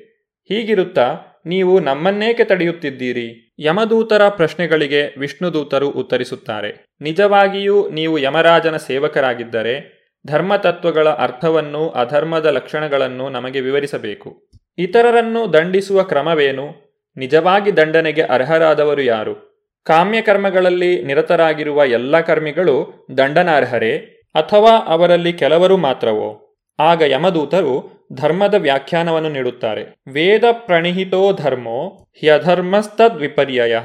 [0.50, 1.08] ಹೀಗಿರುತ್ತಾ
[1.46, 3.56] ನೀವು ನಮ್ಮನ್ನೇಕೆ ತಡೆಯುತ್ತಿದ್ದೀರಿ?
[3.60, 6.86] ಯಮದೂತರ ಪ್ರಶ್ನೆಗಳಿಗೆ ವಿಷ್ಣುದೂತರು ಉತ್ತರಿಸುತ್ತಾರೆ.
[7.02, 14.50] ನಿಜವಾಗಿಯೂ ನೀವು ಯಮರಾಜನ ಸೇವಕರಾಗಿದ್ದರೆ, ಧರ್ಮತತ್ವಗಳ ಅರ್ಥವನ್ನು, ಅಧರ್ಮದ ಲಕ್ಷಣಗಳನ್ನು ನಮಗೆ ವಿವರಿಸಬೇಕು.
[14.78, 16.94] ಇತರರನ್ನು ದಂಡಿಸುವ ಕ್ರಮವೇನು?
[17.18, 19.54] ನಿಜವಾಗಿ ದಂಡನೆಗೆ ಅರ್ಹರಾದವರು ಯಾರು?
[19.84, 23.98] ಕಾಮ್ಯಕರ್ಮಗಳಲ್ಲಿ ನಿರತರಾಗಿರುವ ಎಲ್ಲ ಕರ್ಮಿಗಳು ದಂಡನಾರ್ಹರೇ?
[24.36, 26.43] ಅಥವಾ ಅವರಲ್ಲಿ ಕೆಲವರು ಮಾತ್ರವೋ?
[26.80, 29.96] ಆಗ ಯಮದೂತರು ಧರ್ಮದ ವ್ಯಾಖ್ಯಾನವನ್ನು ನೀಡುತ್ತಾರೆ.
[30.12, 33.78] ವೇದ ಪ್ರಣಿಹಿತೋ ಧರ್ಮೋ ಹ್ಯಧರ್ಮಸ್ತದ್ವಿಪರ್ಯಯ.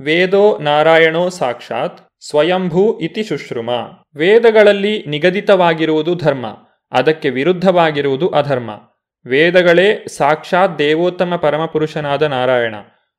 [0.00, 3.70] ವೇದೋ ನಾರಾಯಣೋ ಸಾಕ್ಷಾತ್ ಸ್ವಯಂಭೂ ಇತಿ ಶುಶ್ರುಮ.
[4.16, 6.46] ವೇದಗಳಲ್ಲಿ ನಿಗದಿತವಾಗಿರುವುದು ಧರ್ಮ,
[6.92, 8.70] ಅದಕ್ಕೆ ವಿರುದ್ಧವಾಗಿರುವುದು ಅಧರ್ಮ.
[9.26, 12.74] ವೇದಗಳೇ ಸಾಕ್ಷಾತ್ ದೇವೋತ್ತಮ ಪರಮಪುರುಷನಾದ ನಾರಾಯಣ,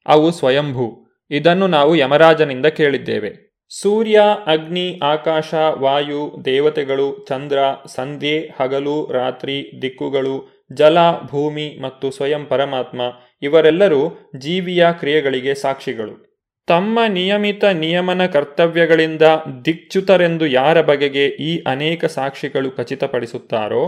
[0.06, 1.18] ಅವು ಸ್ವಯಂಭೂ.
[1.30, 3.51] ಇದನ್ನು ನಾವು ಯಮರಾಜನಿಂದ ಕೇಳಿದ್ದೇವೆ.
[3.80, 7.58] ಸೂರ್ಯ, ಅಗ್ನಿ, ಆಕಾಶ, ವಾಯು, ದೇವತೆಗಳು, ಚಂದ್ರ,
[7.88, 13.02] ಸಂಧ್ಯೆ, ಹಗಲು, ರಾತ್ರಿ, ದಿಕ್ಕುಗಳು, ಜಲ, ಭೂಮಿ ಮತ್ತು ಸ್ವಯಂ ಪರಮಾತ್ಮ
[13.42, 16.32] ಇವರೆಲ್ಲರೂ ಜೀವಿಯ ಕ್ರಿಯೆಗಳಿಗೆ ಸಾಕ್ಷಿಗಳು.
[16.68, 19.22] ತಮ್ಮ ನಿಯಮಿತ ನಿಯಮನ ಕರ್ತವ್ಯಗಳಿಂದ
[19.66, 23.84] ದಿಕ್ಚ್ಯುತರೆಂದು ಯಾರ ಬಗೆಗೆ ಈ ಅನೇಕ ಸಾಕ್ಷಿಗಳು ಖಚಿತಪಡಿಸುತ್ತಾರೋ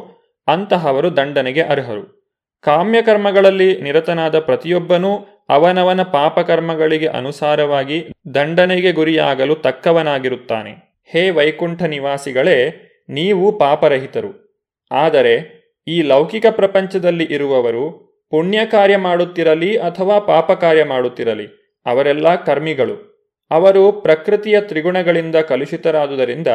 [0.47, 2.23] ಅಂತಹವರು ದಂಡನೆಗೆ ಅರ್ಹರು.
[2.61, 11.01] ಕಾಮ್ಯಕರ್ಮಗಳಲ್ಲಿ ನಿರತನಾದ ಪ್ರತಿಯೊಬ್ಬನೂ ಅವನವನ ಪಾಪಕರ್ಮಗಳಿಗೆ ಅನುಸಾರವಾಗಿ ದಂಡನೆಗೆ ಗುರಿಯಾಗಲು ತಕ್ಕವನಾಗಿರುತ್ತಾನೆ.
[11.05, 14.59] ಹೇ ವೈಕುಂಠ ನಿವಾಸಿಗಳೇ, ನೀವು ಪಾಪರಹಿತರು.
[14.91, 21.47] ಆದರೆ ಈ ಲೌಕಿಕ ಪ್ರಪಂಚದಲ್ಲಿ ಇರುವವರು ಪುಣ್ಯ ಕಾರ್ಯ ಮಾಡುತ್ತಿರಲಿ ಅಥವಾ ಪಾಪ ಕಾರ್ಯ ಮಾಡುತ್ತಿರಲಿ,
[21.85, 23.13] ಅವರೆಲ್ಲ ಕರ್ಮಿಗಳು.
[23.51, 26.47] ಅವರು ಪ್ರಕೃತಿಯ ತ್ರಿಗುಣಗಳಿಂದ ಕಲುಷಿತರಾದುದರಿಂದ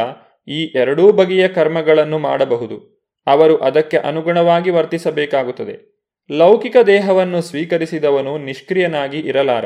[0.49, 2.99] ಈ ಎರಡೂ ಬಗೆಯ ಕರ್ಮಗಳನ್ನು ಮಾಡಬಹುದು.
[3.27, 5.98] ಅವರು ಅದಕ್ಕೆ ಅನುಗುಣವಾಗಿ ವರ್ತಿಸಬೇಕಾಗುತ್ತದೆ.
[6.31, 9.65] ಲೌಕಿಕ ದೇಹವನ್ನು ಸ್ವೀಕರಿಸಿದವನು ನಿಷ್ಕ್ರಿಯನಾಗಿ ಇರಲಾರ.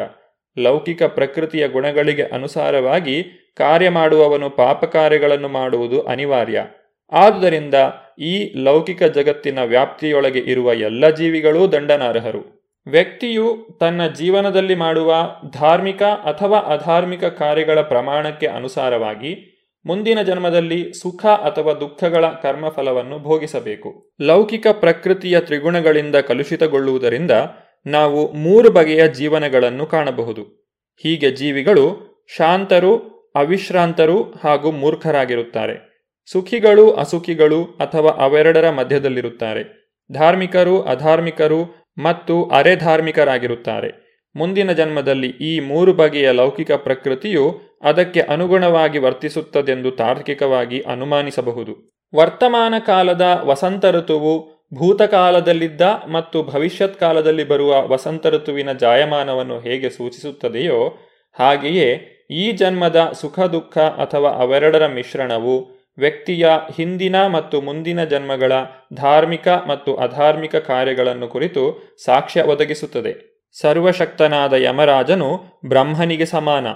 [0.58, 3.22] ಲೌಕಿಕ ಪ್ರಕೃತಿಯ ಗುಣಗಳಿಗೆ ಅನುಸಾರವಾಗಿ
[3.56, 6.64] ಕಾರ್ಯ ಮಾಡುವವನು ಪಾಪ ಕಾರ್ಯಗಳನ್ನು ಮಾಡುವುದು ಅನಿವಾರ್ಯ.
[7.12, 7.74] ಆದುದರಿಂದ
[8.18, 12.62] ಈ ಲೌಕಿಕ ಜಗತ್ತಿನ ವ್ಯಾಪ್ತಿಯೊಳಗೆ ಇರುವ ಎಲ್ಲ ಜೀವಿಗಳೂ ದಂಡನಾರ್ಹರು.
[12.86, 15.14] ವ್ಯಕ್ತಿಯು ತನ್ನ ಜೀವನದಲ್ಲಿ ಮಾಡುವ
[15.52, 19.51] ಧಾರ್ಮಿಕ ಅಥವಾ ಅಧಾರ್ಮಿಕ ಕಾರ್ಯಗಳ ಪ್ರಮಾಣಕ್ಕೆ ಅನುಸಾರವಾಗಿ
[19.86, 24.10] ಮುಂದಿನ ಜನ್ಮದಲ್ಲಿ ಸುಖ ಅಥವಾ ದುಃಖಗಳ ಕರ್ಮಫಲವನ್ನು ಭೋಗಿಸಬೇಕು.
[24.20, 27.30] ಲೌಕಿಕ ಪ್ರಕೃತಿಯ ತ್ರಿಗುಣಗಳಿಂದ ಕಲುಷಿತಗೊಳ್ಳುವುದರಿಂದ
[27.86, 30.42] ನಾವು ಮೂರು ಬಗೆಯ ಜೀವನಗಳನ್ನು ಕಾಣಬಹುದು.
[31.02, 35.92] ಹೀಗೆ ಜೀವಿಗಳು ಶಾಂತರು, ಅವಿಶ್ರಾಂತರು ಹಾಗೂ ಮೂರ್ಖರಾಗಿರುತ್ತಾರೆ.
[36.32, 39.82] ಸುಖಿಗಳು, ಅಸುಖಿಗಳು ಅಥವಾ ಅವೆರಡರ ಮಧ್ಯದಲ್ಲಿರುತ್ತಾರೆ.
[40.12, 44.11] ಧಾರ್ಮಿಕರು, ಅಧಾರ್ಮಿಕರು ಮತ್ತು ಅರೆಧಾರ್ಮಿಕರಾಗಿರುತ್ತಾರೆ.
[44.36, 51.92] ಮುಂದಿನ ಜನ್ಮದಲ್ಲಿ ಈ ಮೂರು ಬಗೆಯ ಲೌಕಿಕ ಪ್ರಕೃತಿಯು ಅದಕ್ಕೆ ಅನುಗುಣವಾಗಿ ವರ್ತಿಸುತ್ತದೆಂದು ತಾರ್ಕಿಕವಾಗಿ ಅನುಮಾನಿಸಬಹುದು.
[52.14, 55.80] ವರ್ತಮಾನ ಕಾಲದ ವಸಂತ ಋತುವು ಭೂತಕಾಲದಲ್ಲಿದ್ದ
[56.12, 60.88] ಮತ್ತು ಭವಿಷ್ಯತ್ ಕಾಲದಲ್ಲಿ ಬರುವ ವಸಂತ ಋತುವಿನ ಜಾಯಮಾನವನ್ನು ಹೇಗೆ ಸೂಚಿಸುತ್ತದೆಯೋ,
[61.38, 68.52] ಹಾಗೆಯೇ ಈ ಜನ್ಮದ ಸುಖ ದುಃಖ ಅಥವಾ ಅವೆರಡರ ಮಿಶ್ರಣವು ವ್ಯಕ್ತಿಯ ಹಿಂದಿನ ಮತ್ತು ಮುಂದಿನ ಜನ್ಮಗಳ
[68.94, 73.31] ಧಾರ್ಮಿಕ ಮತ್ತು ಅಧಾರ್ಮಿಕ ಕಾರ್ಯಗಳನ್ನು ಕುರಿತು ಸಾಕ್ಷ್ಯ ಒದಗಿಸುತ್ತದೆ.
[73.60, 76.66] ಸರ್ವಶಕ್ತನಾದ ಯಮರಾಜನು ಬ್ರಹ್ಮನಿಗೆ ಸಮಾನ.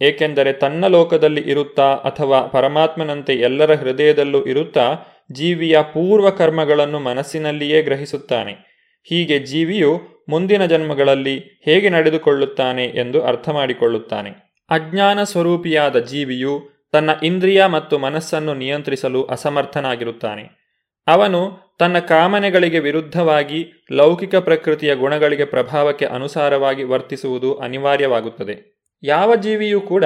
[0.00, 4.94] ಏಕೆಂದರೆ ತನ್ನ ಲೋಕದಲ್ಲಿ ಇರುತ್ತಾ ಅಥವಾ ಪರಮಾತ್ಮನಂತೆ ಎಲ್ಲರ ಹೃದಯದಲ್ಲೂ ಇರುತ್ತಾ
[5.32, 8.70] ಜೀವಿಯ ಪೂರ್ವ ಕರ್ಮಗಳನ್ನು ಮನಸ್ಸಿನಲ್ಲಿಯೇ ಗ್ರಹಿಸುತ್ತಾನೆ.
[9.04, 14.30] ಹೀಗೆ ಜೀವಿಯು ಮುಂದಿನ ಜನ್ಮಗಳಲ್ಲಿ ಹೇಗೆ ನಡೆದುಕೊಳ್ಳುತ್ತಾನೆ ಎಂದು ಅರ್ಥ ಮಾಡಿಕೊಳ್ಳುತ್ತಾನೆ
[14.70, 16.60] ಅಜ್ಞಾನ ಸ್ವರೂಪಿಯಾದ ಜೀವಿಯು
[16.92, 20.60] ತನ್ನ ಇಂದ್ರಿಯ ಮತ್ತು ಮನಸ್ಸನ್ನು ನಿಯಂತ್ರಿಸಲು ಅಸಮರ್ಥನಾಗಿರುತ್ತಾನೆ.
[21.06, 28.82] ಅವನು ತನ್ನ ಕಾಮನೆಗಳಿಗೆ ವಿರುದ್ಧವಾಗಿ ಲೌಕಿಕ ಪ್ರಕೃತಿಯ ಗುಣಗಳಿಗೆ ಪ್ರಭಾವಕ್ಕೆ ಅನುಸಾರವಾಗಿ ವರ್ತಿಸುವುದು ಅನಿವಾರ್ಯವಾಗುತ್ತದೆ.
[29.02, 30.04] ಯಾವ ಜೀವಿಯೂ ಕೂಡ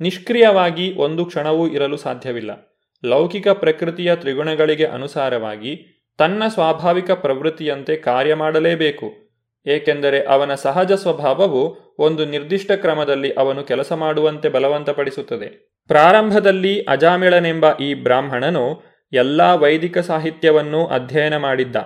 [0.00, 2.80] ನಿಷ್ಕ್ರಿಯವಾಗಿ ಒಂದು ಕ್ಷಣವೂ ಇರಲು ಸಾಧ್ಯವಿಲ್ಲ.
[3.04, 9.12] ಲೌಕಿಕ ಪ್ರಕೃತಿಯ ತ್ರಿಗುಣಗಳಿಗೆ ಅನುಸಾರವಾಗಿ ತನ್ನ ಸ್ವಾಭಾವಿಕ ಪ್ರವೃತ್ತಿಯಂತೆ ಕಾರ್ಯ ಮಾಡಲೇಬೇಕು.
[9.66, 15.78] ಏಕೆಂದರೆ ಅವನ ಸಹಜ ಸ್ವಭಾವವು ಒಂದು ನಿರ್ದಿಷ್ಟ ಕ್ರಮದಲ್ಲಿ ಅವನು ಕೆಲಸ ಮಾಡುವಂತೆ ಬಲವಂತಪಡಿಸುತ್ತದೆ.
[15.88, 21.76] ಪ್ರಾರಂಭದಲ್ಲಿ ಅಜಾಮಿಳನೆಂಬ ಈ ಬ್ರಾಹ್ಮಣನು ಎಲ್ಲಾ ವೈದಿಕ ಸಾಹಿತ್ಯವನ್ನೂ ಅಧ್ಯಯನ ಮಾಡಿದ್ದ.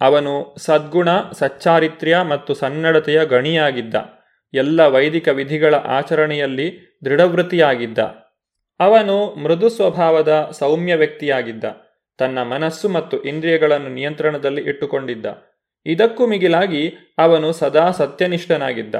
[0.00, 3.94] ಅವನು ಸದ್ಗುಣ, ಸಚ್ಚಾರಿತ್ರ್ಯ ಮತ್ತು ಸನ್ನಡತೆಯ ಗಣಿಯಾಗಿದ್ದ.
[4.54, 7.98] ಎಲ್ಲ ವೈದಿಕ ವಿಧಿಗಳ ಆಚರಣೆಯಲ್ಲಿ ದೃಢವೃತ್ತಿಯಾಗಿದ್ದ.
[8.80, 11.64] ಅವನು ಮೃದು ಸ್ವಭಾವದ ಸೌಮ್ಯ ವ್ಯಕ್ತಿಯಾಗಿದ್ದ.
[12.18, 15.26] ತನ್ನ ಮನಸ್ಸು ಮತ್ತು ಇಂದ್ರಿಯಗಳನ್ನು ನಿಯಂತ್ರಣದಲ್ಲಿ ಇಟ್ಟುಕೊಂಡಿದ್ದ.
[15.86, 18.94] ಇದಕ್ಕೂ ಮಿಗಿಲಾಗಿ ಅವನು ಸದಾ ಸತ್ಯನಿಷ್ಠನಾಗಿದ್ದ.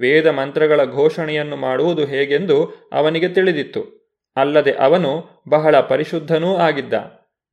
[0.00, 4.05] ವೇದ ಮಂತ್ರಗಳ ಘೋಷಣೆಯನ್ನು ಮಾಡುವುದು ಹೇಗೆಂದು ಅವನಿಗೆ ತಿಳಿದಿತ್ತು.
[4.36, 6.94] ಅಲ್ಲದೆ ಅವನು ಬಹಳ ಪರಿಶುದ್ಧನೂ ಆಗಿದ್ದ.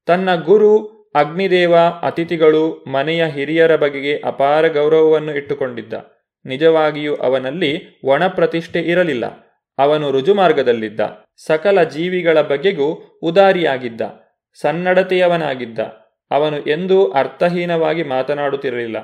[0.05, 5.93] ತನ್ನ ಗುರು ಅಗ್ನಿದೇವ ಅತಿಥಿಗಳು ಮನೆಯ ಹಿರಿಯರ ಬಗೆಗೆ ಅಪಾರ ಗೌರವವನ್ನು ಇಟ್ಟುಕೊಂಡಿದ್ದ.
[6.45, 9.25] ನಿಜವಾಗಿಯೂ ಅವನಲ್ಲಿ ಒಣ ಪ್ರತಿಷ್ಠೆ ಇರಲಿಲ್ಲ.
[9.79, 10.99] ಅವನು ರುಜುಮಾರ್ಗದಲ್ಲಿದ್ದ.
[11.47, 14.01] ಸಕಲ ಜೀವಿಗಳ ಬಗೆಗೂ ಉದಾರಿಯಾಗಿದ್ದ.
[14.61, 15.79] ಸನ್ನಡತೆಯವನಾಗಿದ್ದ.
[16.31, 18.97] ಅವನು ಎಂದೂ ಅರ್ಥಹೀನವಾಗಿ ಮಾತನಾಡುತ್ತಿರಲಿಲ್ಲ.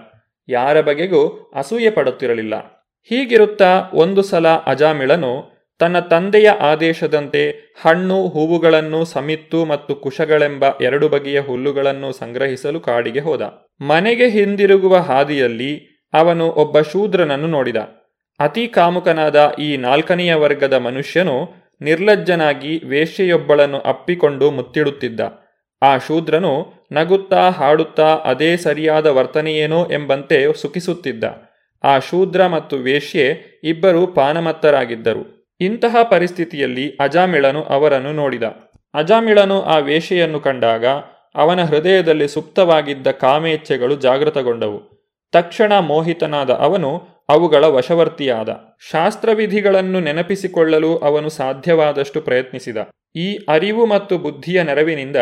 [0.49, 2.55] ಯಾರ ಬಗೆಗೂ ಅಸೂಯೆ ಪಡುತ್ತಿರಲಿಲ್ಲ
[3.03, 12.11] ಹೀಗಿರುತ್ತಾ ಒಂದು ಸಲ ಅಜಾಮಿಳನು ತನ್ನ ತಂದೆಯ ಆದೇಶದಂತೆ ಹಣ್ಣು, ಹೂವುಗಳನ್ನು ಸಮಿತ್ತು ಮತ್ತು ಕುಶಗಳೆಂಬ ಎರಡು ಬಗೆಯ ಹುಲ್ಲುಗಳನ್ನು
[12.11, 13.41] ಸಂಗ್ರಹಿಸಲು ಕಾಡಿಗೆ ಹೋದ.
[13.81, 17.77] ಮನೆಗೆ ಹಿಂದಿರುಗುವ ಹಾದಿಯಲ್ಲಿ ಅವನು ಒಬ್ಬ ಶೂದ್ರನನ್ನು ನೋಡಿದ.
[18.39, 25.19] ಅತಿ ಕಾಮುಕನಾದ ಈ ನಾಲ್ಕನೆಯ ವರ್ಗದ ಮನುಷ್ಯನು ನಿರ್ಲಜ್ಜನಾಗಿ ವೇಶ್ಯೆಯೊಬ್ಬಳನ್ನು ಅಪ್ಪಿಕೊಂಡು ಮುತ್ತಿಡುತ್ತಿದ್ದ.
[25.81, 31.23] ಆ ಶೂದ್ರನು ನಗುತ್ತಾ ಹಾಡುತ್ತಾ ಅದೇ ಸರಿಯಾದ ವರ್ತನೆಯೇನೋ ಎಂಬಂತೆ ಸುಖಿಸುತ್ತಿದ್ದ.
[31.83, 35.38] ಆ ಶೂದ್ರ ಮತ್ತು ವೇಶ್ಯೆ ಇಬ್ಬರು ಪಾನಮತ್ತರಾಗಿದ್ದರು.
[35.61, 38.43] ಇಂತಹ ಪರಿಸ್ಥಿತಿಯಲ್ಲಿ ಅಜಾಮಿಳನು ಅವರನ್ನು ನೋಡಿದ.
[38.93, 40.85] ಅಜಾಮಿಳನು ಆ ವೇಷೆಯನ್ನು ಕಂಡಾಗ
[41.35, 44.99] ಅವನ ಹೃದಯದಲ್ಲಿ ಸುಪ್ತವಾಗಿದ್ದ ಕಾಮೇಚ್ಛೆಗಳು ಜಾಗೃತಗೊಂಡವು.
[45.31, 48.49] ತಕ್ಷಣ ಮೋಹಿತನಾದ ಅವನು ಅವುಗಳ ವಶವರ್ತಿಯಾದ.
[48.91, 52.77] ಶಾಸ್ತ್ರವಿಧಿಗಳನ್ನು ನೆನಪಿಸಿಕೊಳ್ಳಲು ಅವನು ಸಾಧ್ಯವಾದಷ್ಟು ಪ್ರಯತ್ನಿಸಿದ.
[53.15, 55.15] ಈ ಅರಿವು ಮತ್ತು ಬುದ್ಧಿಯ ನೆರವಿನಿಂದ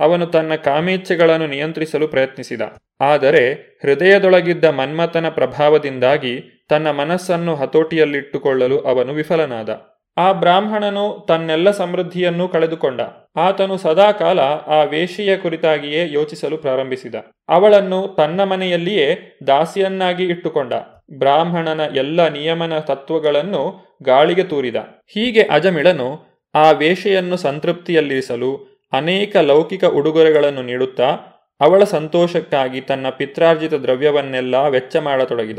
[0.00, 2.60] ಅವನು ತನ್ನ ಕಾಮೇಚ್ಛೆಗಳನ್ನು ನಿಯಂತ್ರಿಸಲು ಪ್ರಯತ್ನಿಸಿದ.
[3.00, 9.82] ಆದರೆ ಹೃದಯದೊಳಗಿದ್ದ ಮನ್ಮಥನ ಪ್ರಭಾವದಿಂದಾಗಿ ತನ್ನ ಮನಸ್ಸನ್ನು ಹತೋಟಿಯಲ್ಲಿಟ್ಟುಕೊಳ್ಳಲು ಅವನು ವಿಫಲನಾದ.
[10.16, 13.00] ಆ ಬ್ರಾಹ್ಮಣನು ತನ್ನೆಲ್ಲ ಸಮೃದ್ಧಿಯನ್ನೂ ಕಳೆದುಕೊಂಡ.
[13.36, 17.14] ಆತನು ಸದಾಕಾಲ ಆ ವೇಶಿಯ ಕುರಿತಾಗಿಯೇ ಯೋಚಿಸಲು ಪ್ರಾರಂಭಿಸಿದ.
[17.48, 20.72] ಅವಳನ್ನು ತನ್ನ ಮನೆಯಲ್ಲಿಯೇ ದಾಸಿಯನ್ನಾಗಿ ಇಟ್ಟುಕೊಂಡ.
[21.18, 24.76] ಬ್ರಾಹ್ಮಣನ ಎಲ್ಲ ನಿಯಮನ ತತ್ವಗಳನ್ನು ಗಾಳಿಗೆ ತೂರಿದ.
[25.06, 31.16] ಹೀಗೆ ಅಜಮಿಳನು ಆ ವೇಷೆಯನ್ನು ಸಂತೃಪ್ತಿಯಲ್ಲಿರಿಸಲು ಅನೇಕ ಲೌಕಿಕ ಉಡುಗೊರೆಗಳನ್ನು ನೀಡುತ್ತಾ
[31.60, 35.58] ಅವಳ ಸಂತೋಷಕ್ಕಾಗಿ ತನ್ನ ಪಿತ್ರಾರ್ಜಿತ ದ್ರವ್ಯವನ್ನೆಲ್ಲ ವೆಚ್ಚ ಮಾಡತೊಡಗಿದ.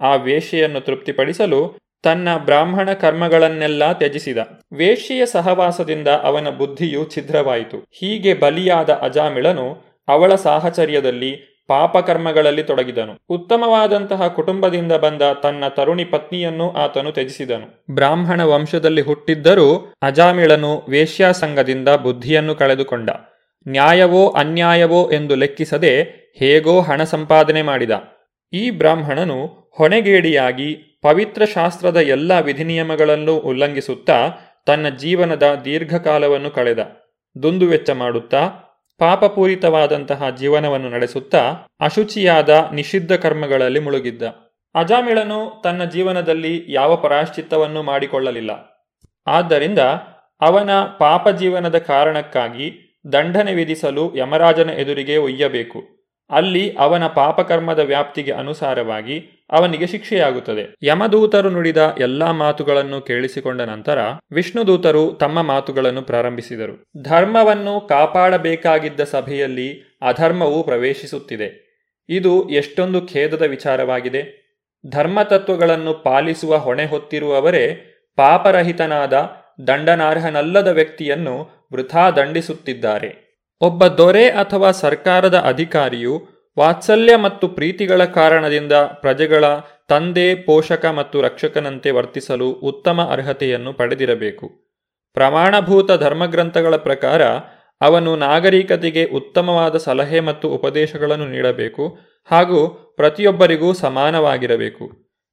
[0.00, 4.38] ಆ ವೇಶ್ಯೆಯನ್ನು ತೃಪ್ತಿಪಡಿಸಲು ತನ್ನ ಬ್ರಾಹ್ಮಣ ಕರ್ಮಗಳನ್ನೆಲ್ಲ ತ್ಯಜಿಸಿದ.
[4.72, 7.78] ವೇಶ್ಯೆಯ ಸಹವಾಸದಿಂದ ಅವನ ಬುದ್ಧಿಯು ಛಿದ್ರವಾಯಿತು.
[7.78, 13.18] ಹೀಗೆ ಬಲಿಯಾದ ಅಜಾಮಿಳನು ಅವಳ ಸಾಹಚರ್ಯದಲ್ಲಿ ಪಾಪಕರ್ಮಗಳಲ್ಲಿ ತೊಡಗಿದನು.
[13.28, 17.84] ಉತ್ತಮವಾದಂತಹ ಕುಟುಂಬದಿಂದ ಬಂದ ತನ್ನ ತರುಣಿ ಪತ್ನಿಯನ್ನು ಆತನು ತ್ಯಜಿಸಿದನು.
[17.94, 23.10] ಬ್ರಾಹ್ಮಣ ವಂಶದಲ್ಲಿ ಹುಟ್ಟಿದ್ದರೂ ಅಜಾಮಿಳನು ವೇಶ್ಯಾಸಂಗದಿಂದ ಬುದ್ಧಿಯನ್ನು ಕಳೆದುಕೊಂಡ.
[23.68, 26.02] ನ್ಯಾಯವೋ ಅನ್ಯಾಯವೋ ಎಂದು ಲೆಕ್ಕಿಸದೆ
[26.38, 27.90] ಹೇಗೋ ಹಣ ಸಂಪಾದನೆ ಮಾಡಿದ.
[28.52, 34.30] ಈ ಬ್ರಾಹ್ಮಣನು ಹೊಣೆಗೇಡಿಯಾಗಿ ಪವಿತ್ರ ಶಾಸ್ತ್ರದ ಎಲ್ಲ ವಿಧಿನಿಯಮಗಳನ್ನು ಉಲ್ಲಂಘಿಸುತ್ತಾ
[34.66, 36.78] ತನ್ನ ಜೀವನದ ದೀರ್ಘಕಾಲವನ್ನು ಕಳೆದ.
[37.42, 38.50] ದುಂದುವೆಚ್ಚ ಮಾಡುತ್ತಾ
[39.02, 41.38] ಪಾಪಪೂರಿತವಾದಂತಹ ಜೀವನವನ್ನು ನಡೆಸುತ್ತಾ
[41.80, 44.22] ಅಶುಚಿಯಾದ ನಿಷಿದ್ಧ ಕರ್ಮಗಳಲ್ಲಿ ಮುಳುಗಿದ್ದ.
[44.74, 48.50] ಅಜಾಮಿಳನು ತನ್ನ ಜೀವನದಲ್ಲಿ ಯಾವ ಪರಾಶ್ಚಿತ್ತವನ್ನು ಮಾಡಿಕೊಳ್ಳಲಿಲ್ಲ.
[49.26, 49.78] ಆದ್ದರಿಂದ
[50.40, 56.01] ಅವನ ಪಾಪ ಜೀವನದ ಕಾರಣಕ್ಕಾಗಿ ದಂಡನೆ ವಿಧಿಸಲು ಯಮರಾಜನ ಎದುರಿಗೆ ಒಯ್ಯಬೇಕು.
[56.32, 60.74] ಅಲ್ಲಿ ಅವನ ಪಾಪಕರ್ಮದ ವ್ಯಾಪ್ತಿಗೆ ಅನುಸಾರವಾಗಿ ಅವನಿಗೆ ಶಿಕ್ಷೆಯಾಗುತ್ತದೆ.
[60.82, 63.98] ಯಮದೂತರು ನುಡಿದ ಎಲ್ಲಾ ಮಾತುಗಳನ್ನು ಕೇಳಿಸಿಕೊಂಡ ನಂತರ
[64.32, 66.92] ವಿಷ್ಣುದೂತರು ತಮ್ಮ ಮಾತುಗಳನ್ನು ಪ್ರಾರಂಭಿಸಿದರು.
[67.02, 71.72] ಧರ್ಮವನ್ನು ಕಾಪಾಡಬೇಕಾಗಿದ್ದ ಸಭೆಯಲ್ಲಿ ಅಧರ್ಮವು ಪ್ರವೇಶಿಸುತ್ತಿದೆ.
[72.08, 74.42] ಇದು ಎಷ್ಟೊಂದು ಖೇದದ ವಿಚಾರವಾಗಿದೆ.
[74.90, 79.30] ಧರ್ಮತತ್ವಗಳನ್ನು ಪಾಲಿಸುವ ಹೊಣೆ ಹೊತ್ತಿರುವವರೇ ಪಾಪರಹಿತನಾದ
[79.66, 83.21] ದಂಡನಾರ್ಹನಲ್ಲದ ವ್ಯಕ್ತಿಯನ್ನು ವೃಥಾ ದಂಡಿಸುತ್ತಿದ್ದಾರೆ.
[83.62, 86.26] ಒಬ್ಬ ದೊರೆ ಅಥವಾ ಸರ್ಕಾರದ ಅಧಿಕಾರಿಯು
[86.58, 89.44] ವಾತ್ಸಲ್ಯ ಮತ್ತು ಪ್ರೀತಿಗಳ ಕಾರಣದಿಂದ ಪ್ರಜೆಗಳ
[89.88, 94.46] ತಂದೆ, ಪೋಷಕ ಮತ್ತು ರಕ್ಷಕನಂತೆ ವರ್ತಿಸಲು ಉತ್ತಮ ಅರ್ಹತೆಯನ್ನು ಪಡೆದಿರಬೇಕು.
[95.14, 97.22] ಪ್ರಮಾಣಭೂತ ಧರ್ಮಗ್ರಂಥಗಳ ಪ್ರಕಾರ
[97.80, 101.98] ಅವನು ನಾಗರಿಕತೆಗೆ ಉತ್ತಮವಾದ ಸಲಹೆ ಮತ್ತು ಉಪದೇಶಗಳನ್ನು ನೀಡಬೇಕು
[102.30, 104.84] ಹಾಗೂ ಪ್ರತಿಯೊಬ್ಬರಿಗೂ ಸಮಾನವಾಗಿರಬೇಕು.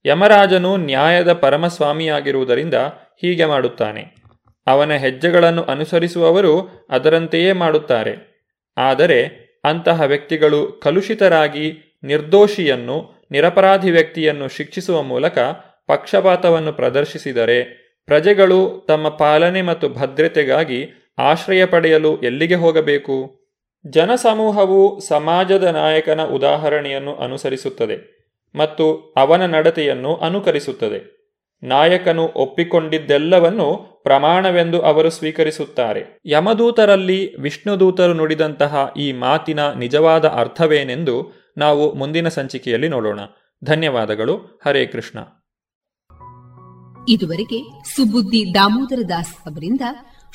[0.05, 2.73] ಯಮರಾಜನು ನ್ಯಾಯದ ಪರಮಸ್ವಾಮಿಯಾಗಿರುವುದರಿಂದ
[3.21, 4.18] ಹೀಗೆ ಮಾಡುತ್ತಾನೆ.
[4.67, 8.29] ಅವನ ಹೆಜ್ಜೆಗಳನ್ನು ಅನುಸರಿಸುವವರು ಅದರಂತೆಯೇ ಮಾಡುತ್ತಾರೆ.
[8.77, 15.39] ಆದರೆ ಅಂತಹ ವ್ಯಕ್ತಿಗಳು ಕಲುಷಿತರಾಗಿ ನಿರ್ದೋಷಿಯನ್ನು, ನಿರಪರಾಧಿ ವ್ಯಕ್ತಿಯನ್ನು ಶಿಕ್ಷಿಸುವ ಮೂಲಕ
[15.87, 23.39] ಪಕ್ಷಪಾತವನ್ನು ಪ್ರದರ್ಶಿಸಿದರೆ ಪ್ರಜೆಗಳು ತಮ್ಮ ಪಾಲನೆ ಮತ್ತು ಭದ್ರತೆಗಾಗಿ ಆಶ್ರಯ ಪಡೆಯಲು ಎಲ್ಲಿಗೆ ಹೋಗಬೇಕು?
[23.87, 28.19] ಜನಸಮೂಹವು ಸಮಾಜದ ನಾಯಕನ ಉದಾಹರಣೆಯನ್ನು ಅನುಸರಿಸುತ್ತದೆ
[28.55, 31.19] ಮತ್ತು ಅವನ ನಡತೆಯನ್ನು ಅನುಕರಿಸುತ್ತದೆ.
[31.63, 36.19] ನಾಯಕನು ಒಪ್ಪಿಕೊಂಡಿದ್ದೆಲ್ಲವನ್ನು ಪ್ರಮಾಣವೆಂದು ಅವರು ಸ್ವೀಕರಿಸುತ್ತಾರೆ.
[36.25, 43.19] ಯಮದೂತರಲ್ಲಿ ವಿಷ್ಣುದೂತರು ನುಡಿದಂತಹ ಈ ಮಾತಿನ ನಿಜವಾದ ಅರ್ಥವೇನೆಂದು ನಾವು ಮುಂದಿನ ಸಂಚಿಕೆಯಲ್ಲಿ ನೋಡೋಣ.
[43.63, 44.61] ಧನ್ಯವಾದಗಳು.
[44.65, 45.19] ಹರೇ ಕೃಷ್ಣ.
[47.09, 49.81] ಇದುವರೆಗೆ ಸುಬುದ್ದಿ ದಾಮೋದರ ದಾಸ್ ಅವರಿಂದ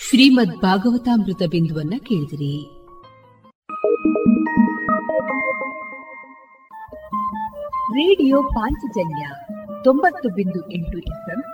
[0.09, 2.85] ಶ್ರೀಮದ್ ಭಾಗವತಾಮೃತ ಬಿಂದುವನ್ನ ಕೇಳಿದಿರಿ.
[7.95, 9.27] ರೇಡಿಯೋ ಪಾಂಚಜನ್ಯ
[9.85, 11.54] ತೊಂಬತ್ತು ಬಿಂದು ಎಂಟು ಎಫ್ಎಂ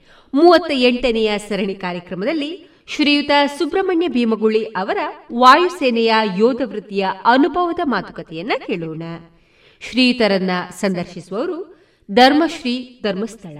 [0.33, 4.97] ಮೂವತ್ತ ಎಂಟನೆಯ ಸರಣಿ ಕಾರ್ಯಕ್ರಮದಲ್ಲಿ ಶ್ರೀಯುತ ಸುಬ್ರಹ್ಮಣ್ಯ ಭೀಮಗುಳಿ ಅವರ
[5.33, 9.03] ವಾಯುಸೇನೆಯ ಯೋಧ ವೃತ್ತಿಯ ಅನುಭವದ ಮಾತುಕತೆಯನ್ನ ಕೇಳೋಣ.
[9.89, 13.57] ಶ್ರೀಯುತರನ್ನ ಸಂದರ್ಶಿಸುವವರು ಧರ್ಮಶ್ರೀ ಧರ್ಮಸ್ಥಳ.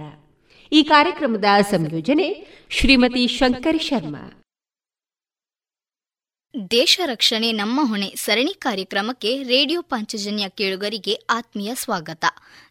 [0.72, 4.44] ಈ ಕಾರ್ಯಕ್ರಮದ ಸಂಯೋಜನೆ ಶ್ರೀಮತಿ ಶಂಕರಿ ಶರ್ಮಾ.
[6.70, 12.24] ದೇಶ ರಕ್ಷಣೆ ನಮ್ಮ ಹೊಣೆ ಸರಣಿ ಕಾರ್ಯಕ್ರಮಕ್ಕೆ ರೇಡಿಯೋ ಪಾಂಚಜನ್ಯ ಕೇಳುಗರಿಗೆ ಆತ್ಮೀಯ ಸ್ವಾಗತ.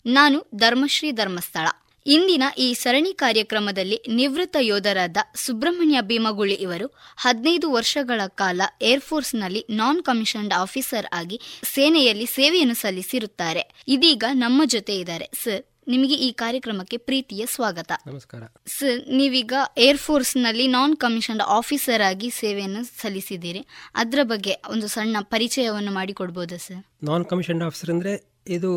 [0.05, 1.67] ನಾನು ಧರ್ಮಶ್ರೀ ಧರ್ಮಸ್ಥಳ.
[2.05, 6.87] ಇಂದಿನ ಈ ಸರಣಿ ಕಾರ್ಯಕ್ರಮದಲ್ಲಿ ನಿವೃತ್ತ ಯೋಧರಾದ ಸುಬ್ರಹ್ಮಣ್ಯ ಭೀಮಗುಳಿ ಇವರು
[7.17, 13.83] ಹದಿನೈದು ವರ್ಷಗಳ ಕಾಲ ಏರ್ಫೋರ್ಸ್ನಲ್ಲಿ ನಾನ್ ಕಮಿಷನ್ಡ್ ಆಫೀಸರ್ ಆಗಿ ಸೇನೆಯಲ್ಲಿ ಸೇವೆಯನ್ನು ಸಲ್ಲಿಸಿರುತ್ತಾರೆ.
[13.87, 15.29] ಇದೀಗ ನಮ್ಮ ಜೊತೆ ಇದ್ದಾರೆ.
[15.43, 17.91] ಸರ್ ನಿಮಗೆ ಈ ಕಾರ್ಯಕ್ರಮಕ್ಕೆ ಪ್ರೀತಿಯ ಸ್ವಾಗತ.
[18.07, 18.43] ನಮಸ್ಕಾರ.
[18.67, 23.65] ಸರ್ ನೀವೀಗ ಏರ್ಫೋರ್ಸ್ನಲ್ಲಿ ನಾನ್ ಕಮಿಷನ್ಡ್ ಆಫೀಸರ್ ಆಗಿ ಸೇವೆಯನ್ನು ಸಲ್ಲಿಸಿದ್ದೀರಿ.
[23.95, 26.85] ಅದರ ಬಗ್ಗೆ ಒಂದು ಸಣ್ಣ ಪರಿಚಯವನ್ನು ಮಾಡಿಕೊಡ್ಬೋದಾ ಸರ್?
[27.03, 28.71] ನಾನ್ ಕಮಿಷನ್ಡ್ ಆಫೀಸರ್ ಅಂದರೆ ಇದು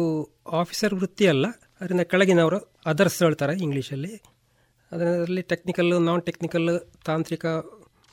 [0.53, 1.47] ಆಫೀಸರ್ ವೃತ್ತಿ ಅಲ್ಲ
[1.85, 2.59] ಅದರಿಂದ ಕೆಳಗಿನವರು
[2.91, 4.13] ಅದರ್ಸ್ ಹೇಳ್ತಾರೆ ಇಂಗ್ಲೀಷಲ್ಲಿ.
[4.93, 6.69] ಅದರಲ್ಲಿ ಟೆಕ್ನಿಕಲ್ ನಾನ್ ಟೆಕ್ನಿಕಲ್
[7.09, 7.47] ತಾಂತ್ರಿಕ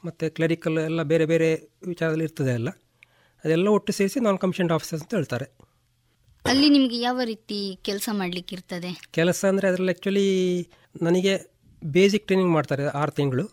[0.04, 1.50] ಮತ್ತು ಕ್ಲರಿಕಲ್ ಎಲ್ಲ ಬೇರೆ ಬೇರೆ
[1.92, 2.70] ವಿಚಾರದಲ್ಲಿ ಇರ್ತದೆ ಅಲ್ಲ.
[3.44, 5.48] ಅದೆಲ್ಲ ಒಟ್ಟು ಸೇರಿಸಿ ನಾನ್ ಕಮಿಷನ್ಡ್ ಆಫೀಸರ್ಸ್ ಅಂತ ಹೇಳ್ತಾರೆ.
[6.46, 8.92] ಅಲ್ಲಿ ನಿಮಗೆ ಯಾವ ರೀತಿ ಕೆಲಸ ಮಾಡಲಿಕ್ಕೆ ಇರ್ತದೆ?
[9.12, 10.26] ಕೆಲಸ ಅಂದರೆ ಅದರಲ್ಲಿ ಆ್ಯಕ್ಚುಲಿ
[11.02, 11.34] ನನಗೆ
[11.82, 13.46] ಬೇಸಿಕ್ ಟ್ರೈನಿಂಗ್ ಮಾಡ್ತಾರೆ ಆರು ತಿಂಗಳು.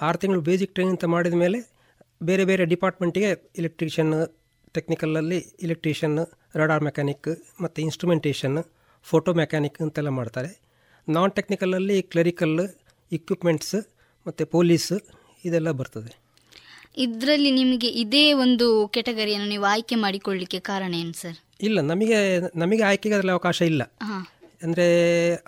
[0.00, 1.58] ಆರು ತಿಂಗಳು ಬೇಸಿಕ್ ಟ್ರೈನಿಂಗ್ ಅಂತ ಮಾಡಿದ ಮೇಲೆ
[2.30, 4.14] ಬೇರೆ ಬೇರೆ ಡಿಪಾರ್ಟ್ಮೆಂಟಿಗೆ ಇಲೆಕ್ಟ್ರಿಷಿಯನ್
[4.74, 6.18] ಟೆಕ್ನಿಕಲಲ್ಲಿ ಇಲೆಕ್ಟ್ರಿಷಿಯನ್
[6.60, 8.58] ರಡಾರ್ ಮೆಕ್ಯಾನಿಕ್ ಮತ್ತು ಇನ್ಸ್ಟ್ರುಮೆಂಟೇಷನ್
[9.10, 10.50] ಫೋಟೋ ಮೆಕ್ಯಾನಿಕ್ ಅಂತೆಲ್ಲ ಮಾಡ್ತಾರೆ.
[11.08, 12.56] ನಾನ್ ಟೆಕ್ನಿಕಲಲ್ಲಿ ಕ್ಲರಿಕಲ್
[13.12, 13.76] ಇಕ್ವಿಪ್ಮೆಂಟ್ಸ್
[14.26, 14.92] ಮತ್ತು ಪೊಲೀಸ್
[15.44, 16.12] ಇದೆಲ್ಲ ಬರ್ತದೆ.
[17.04, 21.38] ಇದರಲ್ಲಿ ನಿಮಗೆ ಇದೇ ಒಂದು ಕೆಟಗರಿಯನ್ನು ನೀವು ಆಯ್ಕೆ ಮಾಡಿಕೊಳ್ಳಿಕ್ಕೆ ಕಾರಣ ಏನು ಸರ್?
[21.60, 22.18] ಇಲ್ಲ ನಮಗೆ
[22.62, 23.82] ನಮಗೆ ಆಯ್ಕೆಗೆ ಅದರಲ್ಲಿ ಅವಕಾಶ ಇಲ್ಲ.
[24.66, 24.86] ಅಂದರೆ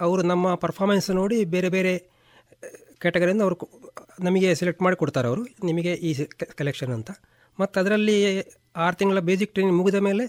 [0.04, 1.92] ಅವರು ನಮ್ಮ ಪರ್ಫಾರ್ಮೆನ್ಸ್ ನೋಡಿ ಬೇರೆ ಬೇರೆ
[3.02, 3.56] ಕ್ಯಾಟಗರಿಯಿಂದ ಅವರು
[4.20, 5.42] ನಮಗೆ ಸೆಲೆಕ್ಟ್ ಮಾಡಿ ಕೊಡ್ತಾರೆ ಅವರು.
[5.64, 6.10] ನಿಮಗೆ ಈ
[6.60, 7.10] ಕಲೆಕ್ಷನ್ ಅಂತ.
[7.58, 8.16] ಮತ್ತು ಅದರಲ್ಲಿ
[8.84, 10.24] ಆರು ತಿಂಗಳ ಬೇಸಿಕ್ ಟ್ರೈನಿಂಗ್ ಮುಗಿದ ಮೇಲೆ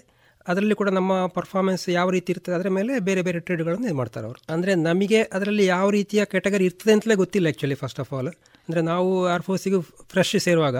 [0.45, 4.39] ಅದರಲ್ಲಿ ಕೂಡ ನಮ್ಮ ಪರ್ಫಾರ್ಮೆನ್ಸ್ ಯಾವ ರೀತಿ ಇರ್ತದೆ, ಅದರ ಮೇಲೆ ಬೇರೆ ಬೇರೆ ಟ್ರೇಡ್ಗಳನ್ನು ಇದು ಮಾಡ್ತಾರೆ ಅವರು.
[4.53, 8.31] ಅಂದರೆ ನಮಗೆ ಅದರಲ್ಲಿ ಯಾವ ರೀತಿಯ ಕ್ಯಾಟಗರಿ ಇರ್ತದೆ ಅಂತಲೇ ಗೊತ್ತಿಲ್ಲ ಆ್ಯಕ್ಚುಲಿ ಫಸ್ಟ್ ಆಫ್ ಆಲ್
[8.67, 9.79] ಅಂದರೆ ನಾವು ಏರ್ಫೋರ್ಸಿಗೆ
[10.13, 10.77] ಫ್ರೆಶ್ ಸೇರುವಾಗ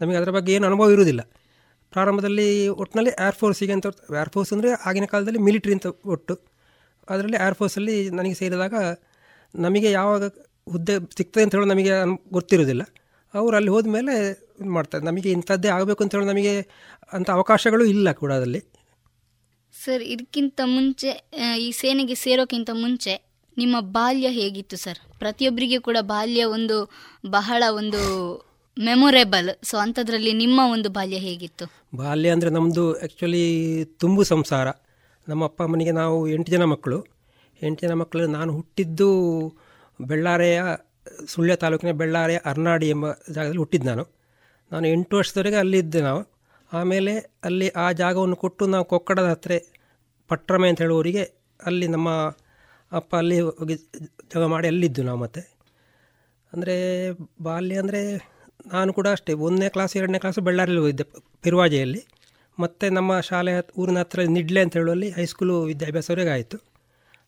[0.00, 1.22] ನಮಗೆ ಅದರ ಬಗ್ಗೆ ಏನು ಅನುಭವ ಇರುವುದಿಲ್ಲ.
[1.92, 2.46] ಪ್ರಾರಂಭದಲ್ಲಿ
[2.82, 3.86] ಒಟ್ಟಿನಲ್ಲಿ ಏರ್ಫೋರ್ಸಿಗೆ ಅಂತ
[4.22, 6.34] ಏರ್ ಫೋರ್ಸ್ ಅಂದರೆ ಆಗಿನ ಕಾಲದಲ್ಲಿ ಮಿಲಿಟ್ರಿ ಅಂತ ಒಟ್ಟು.
[7.08, 8.74] ಅದರಲ್ಲಿ ಏರ್ ಫೋರ್ಸಲ್ಲಿ ನನಗೆ ಸೇರಿದಾಗ
[9.54, 10.24] ನಮಗೆ ಯಾವಾಗ
[10.66, 11.92] ಹುದ್ದೆ ಸಿಗ್ತದೆ ಅಂತ ಹೇಳೋ ನಮಗೆ
[12.36, 12.82] ಗೊತ್ತಿರೋದಿಲ್ಲ
[13.34, 14.12] ಅವರು ಅಲ್ಲಿ ಹೋದ ಮೇಲೆ
[14.60, 16.52] ಇದು ಮಾಡ್ತಾರೆ ನಮಗೆ ಇಂಥದ್ದೇ ಆಗಬೇಕು ಅಂತ ಹೇಳಿ ನಮಗೆ
[17.16, 18.60] ಅಂಥ ಅವಕಾಶಗಳು ಇಲ್ಲ ಕೂಡ ಅದರಲ್ಲಿ.
[19.88, 21.10] ಸರ್ ಇದಕ್ಕಿಂತ ಮುಂಚೆ
[21.66, 23.12] ಈ ಸೇನೆಗೆ ಸೇರೋಕ್ಕಿಂತ ಮುಂಚೆ
[23.56, 24.98] ನಿಮ್ಮ ಬಾಲ್ಯ ಹೇಗಿತ್ತು ಸರ್?
[25.18, 26.76] ಪ್ರತಿಯೊಬ್ಬರಿಗೆ ಕೂಡ ಬಾಲ್ಯ ಒಂದು
[27.36, 28.00] ಬಹಳ ಒಂದು
[28.76, 31.64] ಮೆಮೊರೇಬಲ್ ಸೊ ಅಂಥದ್ರಲ್ಲಿ ನಿಮ್ಮ ಒಂದು ಬಾಲ್ಯ ಹೇಗಿತ್ತು?
[31.94, 33.44] ಬಾಲ್ಯ ಅಂದರೆ ನಮ್ಮದು ಆ್ಯಕ್ಚುಲಿ
[33.84, 34.66] ತುಂಬು ಸಂಸಾರ.
[35.26, 36.98] ನಮ್ಮ ಅಪ್ಪ ಅಮ್ಮನಿಗೆ ನಾವು ಎಂಟು ಜನ ಮಕ್ಕಳು.
[37.60, 39.08] ಎಂಟು ಜನ ಮಕ್ಕಳು, ನಾನು ಹುಟ್ಟಿದ್ದು
[40.00, 40.60] ಬೆಳ್ಳಾರೆಯ
[41.26, 44.04] ಸುಳ್ಯ ತಾಲೂಕಿನ ಬೆಳ್ಳಾರೆಯ ಅರ್ನಾಡಿ ಎಂಬ ಜಾಗದಲ್ಲಿ ಹುಟ್ಟಿದ್ದು ನಾನು.
[44.72, 46.22] ನಾನು ಎಂಟು ವರ್ಷದವರೆಗೆ ಅಲ್ಲಿದ್ದೆ ನಾವು.
[46.72, 47.12] ಆಮೇಲೆ
[47.44, 49.52] ಅಲ್ಲಿ ಆ ಜಾಗವನ್ನು ಕೊಟ್ಟು ನಾವು ಕೊಕ್ಕಡದ ಹತ್ತಿರ
[50.30, 51.24] ಪಟ್ರಮೆ ಅಂತ ಹೇಳುವವರಿಗೆ
[51.60, 52.08] ಅಲ್ಲಿ ನಮ್ಮ
[52.92, 53.76] ಅಪ್ಪ ಅಲ್ಲಿ ಹೋಗಿ
[54.32, 55.42] ಜಾಗ ಮಾಡಿ ಅಲ್ಲಿದ್ದು ನಾವು ಮತ್ತೆ.
[56.52, 56.76] ಅಂದರೆ
[57.46, 58.00] ಬಾಲ್ಯ ಅಂದರೆ
[58.74, 61.04] ನಾನು ಕೂಡ ಅಷ್ಟೇ ಒಂದನೇ ಕ್ಲಾಸ್ ಎರಡನೇ ಕ್ಲಾಸು ಬಳ್ಳಾರಿಯಲ್ಲಿ ಹೋಗಿದ್ದೆ
[61.44, 62.00] ಪಿರ್ವಾಜೆಯಲ್ಲಿ.
[62.58, 66.56] ಮತ್ತು ನಮ್ಮ ಶಾಲೆ ಊರಿನ ಹತ್ರ ನಿಡ್ಲೆ ಅಂತ ಹೇಳುವಲ್ಲಿ ಹೈಸ್ಕೂಲು ವಿದ್ಯಾಭ್ಯಾಸವರೆಗೆ ಆಯಿತು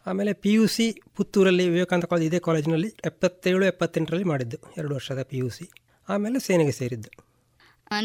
[0.06, 0.86] ಆಮೇಲೆ ಪಿ ಯು ಸಿ
[1.16, 5.66] ಪುತ್ತೂರಲ್ಲಿ ವಿವೇಕಾನಂದ ಕಾಲೇಜ್ ಇದೇ ಕಾಲೇಜಿನಲ್ಲಿ ಎಪ್ಪತ್ತೇಳು ಎಪ್ಪತ್ತೆಂಟರಲ್ಲಿ ಮಾಡಿದ್ದು ಎರಡು ವರ್ಷದ ಪಿ ಯು ಸಿ
[6.08, 7.10] ಆಮೇಲೆ ಸೇನೆಗೆ ಸೇರಿದ್ದು.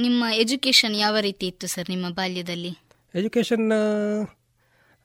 [0.06, 2.72] ನಿಮ್ಮ ಎಜುಕೇಷನ್ ಯಾವ ರೀತಿ ಇತ್ತು ಸರ್ ನಿಮ್ಮ ಬಾಲ್ಯದಲ್ಲಿ?
[3.14, 3.66] ಎಜುಕೇಷನ್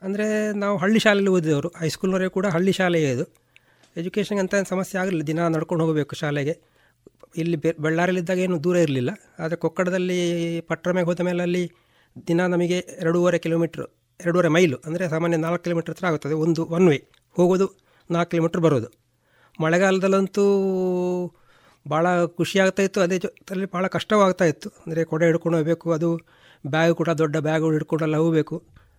[0.02, 0.26] ಅಂದರೆ
[0.62, 3.24] ನಾವು ಹಳ್ಳಿ ಶಾಲೆಯಲ್ಲಿ ಓದಿದವರು ಹೈಸ್ಕೂಲ್ನವರೇ ಕೂಡ ಹಳ್ಳಿ ಶಾಲೆಯೇ ಇದು.
[4.00, 6.54] ಎಜುಕೇಷನ್ಗೆ ಅಂತ ಸಮಸ್ಯೆ ಆಗಲಿಲ್ಲ, ದಿನ ನಡ್ಕೊಂಡು ಹೋಗಬೇಕು ಶಾಲೆಗೆ.
[7.40, 9.10] ಇಲ್ಲಿ ಬೆ ಬಳ್ಳಾರಿಯಲ್ಲಿದ್ದಾಗ ಏನು ದೂರ ಇರಲಿಲ್ಲ.
[9.42, 10.18] ಆದರೆ ಕೊಕ್ಕಡದಲ್ಲಿ
[10.70, 11.64] ಪಟ್ಟರಮೆಗೆ ಹೋದ ಮೇಲೆ ಅಲ್ಲಿ
[12.30, 13.84] ದಿನ ನಮಗೆ ಎರಡೂವರೆ ಕಿಲೋಮೀಟ್ರ್
[14.20, 16.98] ಎರಡೂವರೆ ಮೈಲು ಅಂದರೆ ಸಾಮಾನ್ಯ ನಾಲ್ಕು ಕಿಲೋಮೀಟ್ರ್ ಹತ್ರ ಆಗುತ್ತದೆ, ಒಂದು ಒನ್ ವೇ
[17.36, 17.66] ಹೋಗೋದು
[18.10, 18.88] ನಾಲ್ಕು ಕಿಲೋಮೀಟ್ರ್ ಬರೋದು.
[19.58, 20.44] ಮಳೆಗಾಲದಲ್ಲಂತೂ
[21.86, 22.06] ಭಾಳ
[22.38, 24.68] ಖುಷಿ ಆಗ್ತಾ ಇತ್ತು, ಅದೇ ಜೊತೆಯಲ್ಲಿ ಭಾಳ ಕಷ್ಟವಾಗ್ತಾ ಇತ್ತು.
[24.82, 26.10] ಅಂದರೆ ಕೊಡೆ ಹಿಡ್ಕೊಂಡು ಹೋಗಬೇಕು, ಅದು
[26.64, 28.56] ಬ್ಯಾಗ್ ಕೂಡ ದೊಡ್ಡ ಬ್ಯಾಗ್ ಹಿಡ್ಕೊಂಡೆಲ್ಲ ಹೋಗಬೇಕು.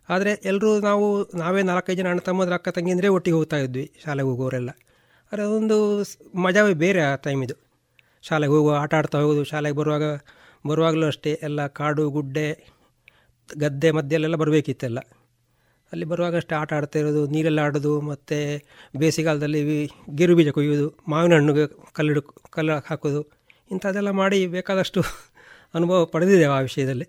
[0.08, 4.70] ಆದರೆ ಎಲ್ಲರೂ ನಾವು, ನಾವೇ ನಾಲ್ಕೈದು ಜನ ಅಣ್ಣ ತಮ್ಮದ್ರ ಅಕ್ಕ ತಂಗಿಂದ್ರೆ ಒಟ್ಟಿಗೆ ಹೋಗ್ತಾ ಇದ್ವಿ ಶಾಲೆಗೆ ಹೋಗೋರೆಲ್ಲ.
[5.32, 6.02] ಆದರೆ ಅದೊಂದು
[6.34, 7.54] ಮಜಾವೇ ಬೇರೆ ಆ ಟೈಮಿದು
[8.22, 10.02] ಶಾಲೆಗೆ ಹೋಗುವ, ಆಟ ಆಡ್ತಾ ಹೋಗೋದು, ಶಾಲೆಗೆ ಬರುವಾಗ,
[10.66, 12.74] ಬರುವಾಗಲೂ ಅಷ್ಟೇ ಎಲ್ಲ ಕಾಡು, ಗುಡ್ಡೆ,
[13.58, 14.98] ಗದ್ದೆ ಮಧ್ಯಲ್ಲೆಲ್ಲ ಬರಬೇಕಿತ್ತೆಲ್ಲ
[15.92, 18.66] ಅಲ್ಲಿ ಬರುವಾಗ ಅಷ್ಟೇ ಆಟ ಆಡ್ತಾ ಇರೋದು, ನೀರೆಲ್ಲ ಆಡೋದು, ಮತ್ತು
[18.98, 23.22] ಬೇಸಿಗೆಗಾಲದಲ್ಲಿ ಗೇರು ಬೀಜ ಕೊಯ್ಯೋದು ಮಾವಿನ ಹಣ್ಣುಗೆ ಕಲ್ಲಿಡು, ಕಲ್ಲು ಹಾಕೋದು
[23.70, 25.00] ಇಂಥದ್ದೆಲ್ಲ ಮಾಡಿ ಬೇಕಾದಷ್ಟು
[25.74, 27.04] ಅನುಭವ ಪಡೆದಿದ್ದೇವೆ ಆ ವಿಷಯದಲ್ಲಿ.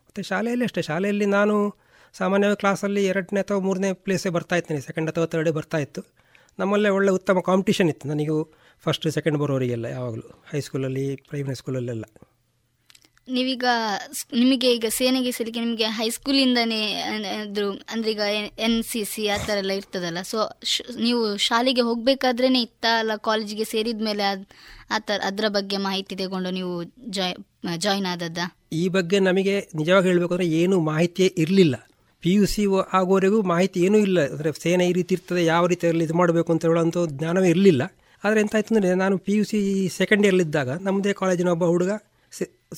[0.00, 1.83] ಮತ್ತು ಶಾಲೆಯಲ್ಲಿ ಅಷ್ಟೇ, ಶಾಲೆಯಲ್ಲಿ ನಾನು
[2.14, 6.02] ಸಾಮಾನ್ಯವಾಗಿ ಕ್ಲಾಸಲ್ಲಿ ಎರಡನೇ ಅಥವಾ ಮೂರನೇ ಪ್ಲೇಸೇ ಬರ್ತಾ ಇರ್ತೀನಿ ಸೆಕೆಂಡ್ ಅಥವಾ ತರ್ಡೇ ಬರ್ತಾ ಇತ್ತು.
[6.60, 8.04] ನಮ್ಮಲ್ಲೇ ಒಳ್ಳೆ ಉತ್ತಮ ಕಾಂಪಿಟೇಷನ್ ಇತ್ತು.
[8.12, 8.36] ನನಗೂ
[8.84, 12.06] ಫಸ್ಟ್ ಸೆಕೆಂಡ್ ಬರೋರಿಗೆಲ್ಲ ಯಾವಾಗಲೂ ಹೈಸ್ಕೂಲಲ್ಲಿ ಪ್ರೈಮರಿ ಸ್ಕೂಲಲ್ಲೆಲ್ಲ
[13.34, 13.66] ನೀವೀಗ
[14.40, 16.80] ನಿಮಗೆ ಈಗ ಸೇನೆಗೆ ಸೇರಿಕೆ ನಿಮಗೆ ಹೈಸ್ಕೂಲಿಂದನೇ
[17.42, 17.62] ಅದ್ರ
[17.92, 18.24] ಅಂದ್ರೆ ಈಗ
[18.66, 20.22] ಎನ್ ಸಿ ಸಿ ಆ ಥರ ಎಲ್ಲ ಇರ್ತದಲ್ಲ.
[20.30, 20.38] ಸೊ
[21.06, 22.84] ನೀವು ಶಾಲೆಗೆ ಹೋಗಬೇಕಾದ್ರೇ ಇತ್ತ?
[23.02, 24.24] ಅಲ್ಲ ಕಾಲೇಜಿಗೆ ಸೇರಿದ ಮೇಲೆ
[24.94, 26.74] ಆ ಥರ ಅದರ ಬಗ್ಗೆ ಮಾಹಿತಿ ತಗೊಂಡು ನೀವು
[27.18, 27.34] ಜಾಯ್
[27.86, 28.38] ಜಾಯ್ನ್ ಆದದ್ದ?
[28.82, 31.76] ಈ ಬಗ್ಗೆ ನಮಗೆ ನಿಜವಾಗಿ ಹೇಳಬೇಕು ಅಂದರೆ ಏನೂ ಮಾಹಿತಿಯೇ ಇರಲಿಲ್ಲ.
[32.24, 32.62] ಪಿ ಯು ಸಿ
[32.98, 34.18] ಆಗೋವರೆಗೂ ಮಾಹಿತಿ ಏನೂ ಇಲ್ಲ.
[34.34, 37.82] ಅಂದರೆ ಸೇನೆ ಈ ರೀತಿ ಇರ್ತದೆ, ಯಾವ ರೀತಿಯಲ್ಲಿ ಇದು ಮಾಡಬೇಕು ಅಂತ ಹೇಳುವಂಥ ಜ್ಞಾನವೇ ಇರಲಿಲ್ಲ.
[38.22, 39.58] ಆದರೆ ಎಂತಾಯ್ತು ಅಂದರೆ ನಾನು ಪಿ ಯು ಸಿ
[39.98, 41.92] ಸೆಕೆಂಡ್ ಇಯರ್ಲಿದ್ದಾಗ ನಮ್ಮದೇ ಕಾಲೇಜಿನ ಒಬ್ಬ ಹುಡುಗ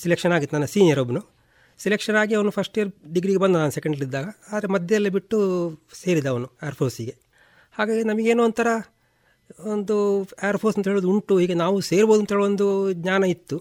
[0.03, 1.23] ಸಿಲೆಕ್ಷನ್ ಆಗಿತ್ತು, ನನ್ನ ಸೀನಿಯರ್ ಒಬ್ಬನು
[1.81, 5.39] ಸಿಲೆಕ್ಷನ್ ಆಗಿ ಅವನು ಫಸ್ಟ್ ಇಯರ್ ಡಿಗ್ರಿಗೆ ಬಂದ ನಾನು ಸೆಕೆಂಡ್ ಇದ್ದಾಗ ಆದರೆ ಮಧ್ಯದಲ್ಲಿ ಬಿಟ್ಟು
[6.03, 7.15] ಸೇರಿದ ಅವನು ಏರ್ಫೋರ್ಸಿಗೆ
[7.75, 8.69] ಹಾಗಾಗಿ ನಮಗೇನೋ ಒಂಥರ
[9.73, 9.97] ಒಂದು
[10.49, 11.35] ಏರ್ಫೋರ್ಸ್ ಅಂತ ಹೇಳೋದು ಉಂಟು.
[11.43, 12.67] ಹೀಗೆ ನಾವು ಸೇರ್ಬೋದು ಅಂತ ಹೇಳೋ ಒಂದು
[13.03, 13.57] ಜ್ಞಾನ ಇತ್ತು.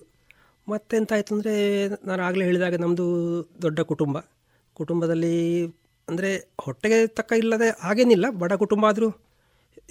[0.68, 1.56] ಮತ್ತೆಂತಾಯಿತು ಅಂದರೆ
[2.10, 3.08] ನಾನು ಆಗಲೇ ಹೇಳಿದಾಗ ನಮ್ಮದು
[3.66, 4.18] ದೊಡ್ಡ ಕುಟುಂಬ.
[4.80, 5.36] ಕುಟುಂಬದಲ್ಲಿ
[6.08, 6.32] ಅಂದರೆ
[6.66, 9.10] ಹೊಟ್ಟೆಗೆ ತಕ್ಕ ಇಲ್ಲದೆ ಹಾಗೇನಿಲ್ಲ, ಬಡ ಕುಟುಂಬ ಆದರೂ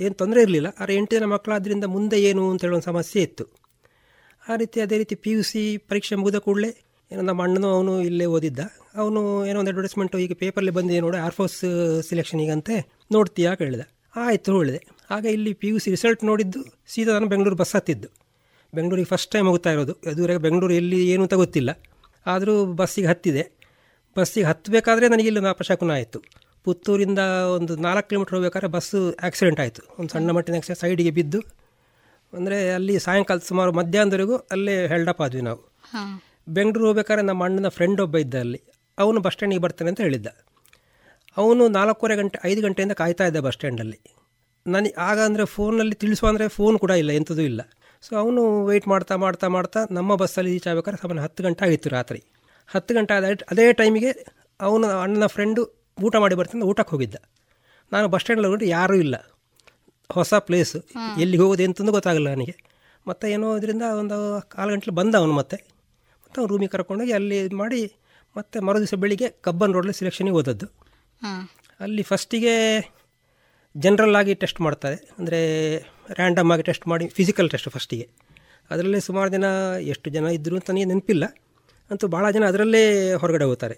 [0.04, 0.68] ಏನು ತೊಂದರೆ ಇರಲಿಲ್ಲ.
[0.80, 3.44] ಆದರೆ ಎಂಟು ಜನ ಮಕ್ಕಳಾದ್ರಿಂದ ಮುಂದೆ ಏನು ಅಂತ ಹೇಳೋ ಒಂದು ಸಮಸ್ಯೆ ಇತ್ತು.
[4.42, 6.70] ಆ ರೀತಿ ಅದೇ ರೀತಿ ಪಿ ಯು ಸಿ ಪರೀಕ್ಷೆ ಮುಗಿದ ಕೂಡಲೇ
[7.10, 8.60] ಏನೋ ನಮ್ಮ ಅಣ್ಣನೂ ಅವನು ಇಲ್ಲೇ ಓದಿದ್ದ.
[9.00, 11.58] ಅವನು ಏನೋ ಒಂದು ಅಡ್ವರ್ಟೈಸ್ಮೆಂಟು ಈಗ ಪೇಪರಲ್ಲಿ ಬಂದಿದೆ ನೋಡಿ ಏರ್ಫೋರ್ಸ್
[12.08, 12.76] ಸಿಲೆಕ್ಷನಿಗಂತೆ
[13.16, 13.86] ನೋಡ್ತೀಯಾ ಕೇಳಿದೆ.
[14.24, 14.80] ಆಯಿತು ಹೇಳಿದೆ.
[15.14, 16.60] ಆಗ ಇಲ್ಲಿ ಪಿ ಯು ಸಿ ರಿಸಲ್ಟ್ ನೋಡಿದ್ದು
[16.92, 18.08] ಸೀದಾ ನಾನು ಬೆಂಗಳೂರು ಬಸ್ ಹತ್ತಿದ್ದು.
[18.72, 19.94] ಬೆಂಗಳೂರಿಗೆ ಫಸ್ಟ್ ಟೈಮ್ ಹೋಗ್ತಾ ಇರೋದು.
[20.10, 21.70] ಅದುವರೆಗೆ ಬೆಂಗಳೂರು ಎಲ್ಲಿ ಏನು ಅಂತ ಗೊತ್ತಿಲ್ಲ.
[22.26, 23.42] ಆದರೂ ಬಸ್ಸಿಗೆ ಹತ್ತಿದೆ.
[24.16, 26.18] ಬಸ್ಸಿಗೆ ಹತ್ತಬೇಕಾದ್ರೆ ನನಗೆ ಇಲ್ಲಿ ನಾಪಶಕುನ ಆಯಿತು.
[26.66, 27.20] ಪುತ್ತೂರಿಂದ
[27.56, 28.98] ಒಂದು ನಾಲ್ಕು ಕಿಲೋಮೀಟ್ರ್ ಹೋಗ್ಬೇಕಾದ್ರೆ ಬಸ್ಸು
[29.28, 29.82] ಆಕ್ಸಿಡೆಂಟ್ ಆಯಿತು.
[29.98, 31.40] ಒಂದು ಸಣ್ಣ ಮಟ್ಟಿನ ಆಕ್ಸಿಡೆಂಟ್ ಸೈಡಿಗೆ ಬಿದ್ದು
[32.32, 35.60] ಅಂದರೆ ಅಲ್ಲಿ ಸಾಯಂಕಾಲ ಸುಮಾರು ಮಧ್ಯಾಹ್ನದವರೆಗೂ ಅಲ್ಲೇ ಹೆಲ್ಡಪ್ ಆದ್ವಿ ನಾವು.
[36.56, 38.60] ಬೆಂಗಳೂರು ಹೋಗ್ಬೇಕಾದ್ರೆ ನಮ್ಮ ಅಣ್ಣನ ಫ್ರೆಂಡ್ ಒಬ್ಬ ಇದ್ದ ಅಲ್ಲಿ.
[38.98, 40.28] ಅವನು ಬಸ್ ಸ್ಟ್ಯಾಂಡಿಗೆ ಬರ್ತಾನೆ ಅಂತ ಹೇಳಿದ್ದ.
[41.36, 43.98] ಅವನು ನಾಲ್ಕೂವರೆ ಗಂಟೆ ಐದು ಗಂಟೆಯಿಂದ ಕಾಯ್ತಾ ಇದ್ದ ಬಸ್ ಸ್ಟ್ಯಾಂಡಲ್ಲಿ
[44.66, 47.62] ನನಗೆ ಆಗ ಅಂದರೆ ಫೋನಲ್ಲಿ ತಿಳಿಸುವ ಅಂದರೆ ಫೋನ್ ಕೂಡ ಇಲ್ಲ ಎಂಥದೂ ಇಲ್ಲ.
[48.06, 52.20] ಸೊ ಅವನು ವೆಯ್ಟ್ ಮಾಡ್ತಾ ಮಾಡ್ತಾ ಮಾಡ್ತಾ ನಮ್ಮ ಬಸ್ಸಲ್ಲಿ ರೀಚ್ ಆಗ್ಬೇಕಾದ್ರೆ ಸಾಮಾನ್ಯ ಹತ್ತು ಗಂಟೆ ಆಗಿತ್ತು ರಾತ್ರಿ.
[52.70, 54.10] ಹತ್ತು ಗಂಟೆ ಆದ ಅದೇ ಟೈಮಿಗೆ
[54.60, 55.62] ಅವನು ಅಣ್ಣನ ಫ್ರೆಂಡು
[56.02, 57.16] ಊಟ ಮಾಡಿ ಬರ್ತಾನೆ ಊಟಕ್ಕೆ ಹೋಗಿದ್ದ.
[57.92, 59.16] ನಾನು ಬಸ್ ಸ್ಟ್ಯಾಂಡಲ್ಲಿ ಹೋಗಿ ಯಾರೂ ಇಲ್ಲ.
[60.10, 60.78] ಹೊಸ ಪ್ಲೇಸು
[61.22, 62.54] ಎಲ್ಲಿಗೆ ಹೋಗೋದು ಅಂತಂದು ಗೊತ್ತಾಗಲ್ಲ ನನಗೆ.
[63.06, 64.16] ಮತ್ತು ಏನೋ ಇದರಿಂದ ಒಂದು
[64.48, 65.56] ಕಾಲು ಗಂಟೆಲಿ ಬಂದ ಅವನು ಮತ್ತೆ.
[66.24, 67.80] ಮತ್ತು ಅವ್ನು ರೂಮಿಗೆ ಕರ್ಕೊಂಡೋಗಿ ಅಲ್ಲಿ ಇದು ಮಾಡಿ
[68.36, 70.66] ಮತ್ತೆ ಮರು ದಿವಸ ಬೆಳಿಗ್ಗೆ ಕಬ್ಬನ್ ರೋಡಲ್ಲಿ ಸಿಲೆಕ್ಷನಿಗೆ ಓದದ್ದು
[71.80, 72.54] ಅಲ್ಲಿ ಫಸ್ಟಿಗೆ
[73.76, 74.96] ಜನರಲ್ ಆಗಿ ಟೆಸ್ಟ್ ಮಾಡ್ತಾರೆ.
[75.18, 75.40] ಅಂದರೆ
[76.10, 78.06] ರ್ಯಾಂಡಮ್ ಆಗಿ ಟೆಸ್ಟ್ ಮಾಡಿ ಫಿಸಿಕಲ್ ಟೆಸ್ಟ್ ಫಸ್ಟಿಗೆ
[78.70, 79.46] ಅದರಲ್ಲಿ ಸುಮಾರು ದಿನ
[79.92, 81.24] ಎಷ್ಟು ಜನ ಇದ್ದರು ಅಂತ ನನಗೆ ನೆನಪಿಲ್ಲ.
[81.90, 82.84] ಅಂತೂ ಭಾಳ ಜನ ಅದರಲ್ಲೇ
[83.22, 83.76] ಹೊರಗಡೆ ಹೋಗ್ತಾರೆ.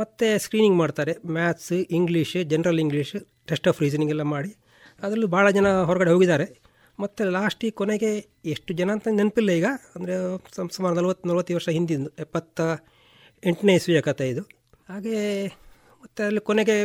[0.00, 1.12] ಮತ್ತು ಸ್ಕ್ರೀನಿಂಗ್ ಮಾಡ್ತಾರೆ.
[1.36, 3.14] Maths English general English
[3.50, 4.50] test of reasoning ಎಲ್ಲ ಮಾಡಿ
[5.04, 6.46] ಅದರಲ್ಲೂ ಭಾಳ ಜನ ಹೊರಗಡೆ ಹೋಗಿದ್ದಾರೆ.
[6.98, 8.10] ಮತ್ತು ಲಾಸ್ಟಿಗೆ ಕೊನೆಗೆ
[8.54, 9.68] ಎಷ್ಟು ಜನ ಅಂತ ನೆನಪಿಲ್ಲ ಈಗ.
[9.96, 10.14] ಅಂದರೆ
[10.76, 12.60] ಸುಮಾರು ನಲ್ವತ್ತು ನಲ್ವತ್ತು ವರ್ಷ ಹಿಂದಿಂದು, ಎಪ್ಪತ್ತ
[13.42, 14.42] ಎಂಟನೇ ಇಸ್ವಿಯ ಕಥೆ ಇದು.
[14.90, 15.16] ಹಾಗೆ
[16.02, 16.76] ಮತ್ತು ಅಲ್ಲಿ ಕೊನೆಗೆ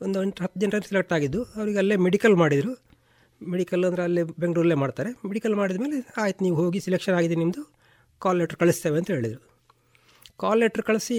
[0.00, 2.72] ಒಂದು ಎಂಟು, ಹತ್ತು ಜನರಲ್ಲಿ ಸೆಲೆಕ್ಟ್ ಆಗಿದ್ದು, ಅವರಿಗೆ ಅಲ್ಲೇ ಮೆಡಿಕಲ್ ಮಾಡಿದರು.
[3.40, 5.10] ಮೆಡಿಕಲ್ ಅಂದರೆ ಅಲ್ಲೇ ಬೆಂಗಳೂರಲ್ಲೇ ಮಾಡ್ತಾರೆ.
[5.30, 7.62] ಮೆಡಿಕಲ್ ಮಾಡಿದ ಮೇಲೆ ಆಯ್ತು, ನೀವು ಹೋಗಿ ಸೆಲೆಕ್ಷನ್ ಆಗಿದೆ ನಿಮ್ಮದು
[8.22, 9.40] ಕಾಲ್ ಲೆಟ್ರ್ ಕಳಿಸ್ತೇವೆ ಅಂತ ಹೇಳಿದರು.
[10.40, 11.16] ಕಾಲ್ ಲೆಟ್ರ್ ಕಳಿಸಿ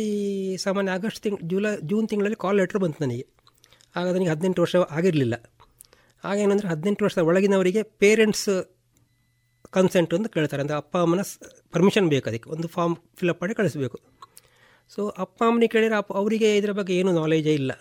[0.58, 3.26] ಸಾಮಾನ್ಯ ಆಗಸ್ಟ್ ತಿಂಗ್, ಜುಲೈ, ಜೂನ್ ತಿಂಗಳಲ್ಲಿ ಕಾಲ್ ಲೆಟ್ರ್ ಬಂತು ನನಗೆ.
[3.96, 5.36] ಆಗ ನನಗೆ ಹದಿನೆಂಟು ವರ್ಷ ಆಗಿರಲಿಲ್ಲ.
[6.24, 8.50] ಆಗೇನಂದರೆ ಹದಿನೆಂಟು ವರ್ಷದ ಒಳಗಿನವರಿಗೆ ಪೇರೆಂಟ್ಸ್
[9.72, 10.62] ಕನ್ಸೆಂಟ್ ಅಂತ ಕೇಳ್ತಾರೆ.
[10.62, 11.22] ಅಂದರೆ ಅಪ್ಪ, ಅಮ್ಮನ
[11.72, 12.50] ಪರ್ಮಿಷನ್ ಬೇಕು ಅದಕ್ಕೆ.
[12.50, 13.98] ಒಂದು ಫಾರ್ಮ್ ಫಿಲಪ್ ಮಾಡಿ ಕಳಿಸ್ಬೇಕು.
[14.90, 17.72] ಸೊ ಅಪ್ಪ, ಅಮ್ಮನಿಗೆ ಕೇಳಿದರೆ ಅಪ್ಪ, ಅವರಿಗೆ ಇದರ ಬಗ್ಗೆ ಏನೂ ನಾಲೇಜೇ ಇಲ್ಲ.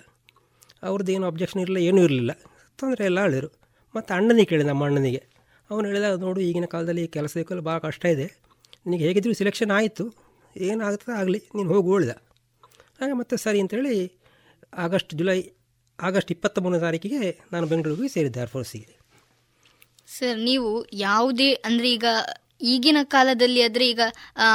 [0.83, 2.33] ಅವ್ರದ್ದು ಏನು ಅಬ್ಜೆಕ್ಷನ್ ಇರಲಿಲ್ಲ ಏನೂ ಇರಲಿಲ್ಲ.
[2.79, 3.51] ತೊಂದರೆ ಎಲ್ಲ ಹೇಳಿದರು
[3.95, 5.23] ಮತ್ತು ಅಣ್ಣನಿಗೆ ಕೇಳಿ ನಮ್ಮ ಅಣ್ಣನಿಗೆ.
[5.71, 8.41] ಅವನು ಹೇಳಿದ, ನೋಡು, ಈಗಿನ ಕಾಲದಲ್ಲಿ ಸಿಕ್ಕಲು ಭಾಳ ಕಷ್ಟ ಇದೆ.
[8.87, 10.30] ನಿನಗೆ ಹೇಗಿದ್ರು ಸೆಲೆಕ್ಷನ್ ಆಯಿತು.
[10.69, 12.15] ಏನಾಗುತ್ತದೆ ಆಗಲಿ, ನೀನು ಹೋಗಿ ಉಳಿದ
[13.01, 13.97] ಹಾಗೆ ಮತ್ತೆ ಸರಿ ಅಂತೇಳಿ
[14.85, 15.41] ಆಗಸ್ಟ್ ಜುಲೈ,
[15.99, 17.23] ಆಗಸ್ಟ್ ಇಪ್ಪತ್ತ ಮೂರನೇ ತಾರೀಕಿಗೆ
[17.53, 18.89] ನಾನು ಬೆಂಗಳೂರಿಗೆ ಸೇರಿದ್ದೆ ಏರ್ಫೋರ್ಸಿಗೆ
[20.17, 20.71] ಸರ್, ನೀವು
[21.09, 22.07] ಯಾವುದೇ, ಅಂದರೆ ಈಗ
[22.61, 24.03] ಈಗಿನ ಕಾಲದಲ್ಲಿ ಆದ್ರೆ ಈಗ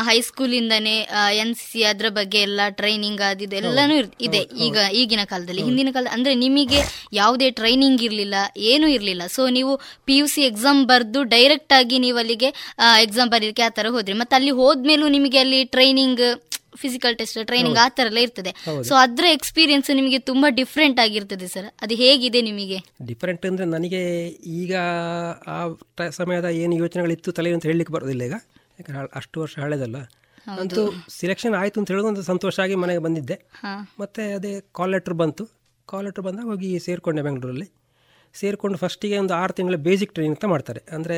[0.07, 0.95] ಹೈಸ್ಕೂಲಿಂದನೇ
[1.35, 5.61] ಎನ್ ಸಿ ಸಿ ಅದ್ರ ಬಗ್ಗೆ ಎಲ್ಲ ಟ್ರೈನಿಂಗ್ ಅದಿದೆ ಎಲ್ಲಾನು ಇರ್- ಇದೆ ಈಗ ಈಗಿನ ಕಾಲದಲ್ಲಿ.
[5.61, 6.79] ಹಿಂದಿನ ಕಾಲ ಅಂದ್ರೆ ನಿಮಗೆ
[7.13, 8.35] ಯಾವುದೇ ಟ್ರೈನಿಂಗ್ ಇರಲಿಲ್ಲ
[8.65, 9.27] ಏನೂ ಇರಲಿಲ್ಲ.
[9.27, 9.73] ಸೊ ನೀವು
[10.05, 12.49] ಪಿ ಯು ಸಿ ಎಕ್ಸಾಮ್ ಬರೆದು ಡೈರೆಕ್ಟ್ ಆಗಿ ನೀವು ಅಲ್ಲಿಗೆ
[13.01, 14.13] ಎಕ್ಸಾಮ್ ಬರೀಲಿಕ್ಕೆ ಆ ಥರ ಹೋದ್ರಿ.
[14.13, 16.23] ಮತ್ತೆ ಅಲ್ಲಿ ಹೋದ್ಮೇಲೂ ನಿಮಗೆ ಅಲ್ಲಿ ಟ್ರೈನಿಂಗ್
[16.76, 18.51] ಫಿಸಿಕಲ್ ಟೆಸ್ಟ್ ಟ್ರೈನಿಂಗ್ ಆ ತರ ಎಲ್ಲ ಇರ್ತದೆ.
[18.89, 22.80] ಸೊ ಅದ್ರ ಎಕ್ಸ್ಪೀರಿಯನ್ಸ್ ನಿಮಗೆ ತುಂಬಾ ಡಿಫ್ರೆಂಟ್ ಆಗಿರ್ತದೆ ಸರ್ ಅದು ಹೇಗಿದೆ ನಿಮಗೆ?
[23.05, 24.03] ಡಿಫ್ರೆಂಟ್ ಅಂದ್ರೆ ನನಗೆ
[24.57, 24.76] ಈಗ
[25.47, 25.57] ಆ
[26.09, 28.38] ಸಮಯದ ಏನು ಯೋಚನೆಗಳಿತ್ತು ತಲೆ ಅಂತ ಹೇಳಲಿಕ್ಕೆ ಬರೋದಿಲ್ಲ ಈಗ.
[28.80, 29.97] ಯಾಕಂದ್ರೆ ಅಷ್ಟು ವರ್ಷ ಹಳೆದಲ್ಲ.
[30.61, 33.38] ಅಂತೂ ಸಿಲೆಕ್ಷನ್ ಆಯಿತು ಅಂತ ಹೇಳೋದು ಒಂದು ಸಂತೋಷ ಆಗಿ ಮನೆಗೆ ಬಂದಿದ್ದೆ.
[33.99, 35.45] ಮತ್ತೆ ಅದೇ ಕಾಲ್ ಲೆಟ್ರ್ ಬಂತು.
[35.88, 37.67] ಕಾಲ್ ಲೆಟ್ರ್ ಬಂದಾಗ ಹೋಗಿ ಸೇರಿಕೊಂಡೆ ಬೆಂಗಳೂರಲ್ಲಿ
[38.36, 40.81] ಸೇರಿಕೊಂಡು ಫಸ್ಟಿಗೆ ಒಂದು ಆರು ತಿಂಗಳ ಬೇಸಿಕ್ ಟ್ರೈನಿಂಗ್ ಅಂತ ಮಾಡ್ತಾರೆ.
[40.91, 41.17] ಅಂದರೆ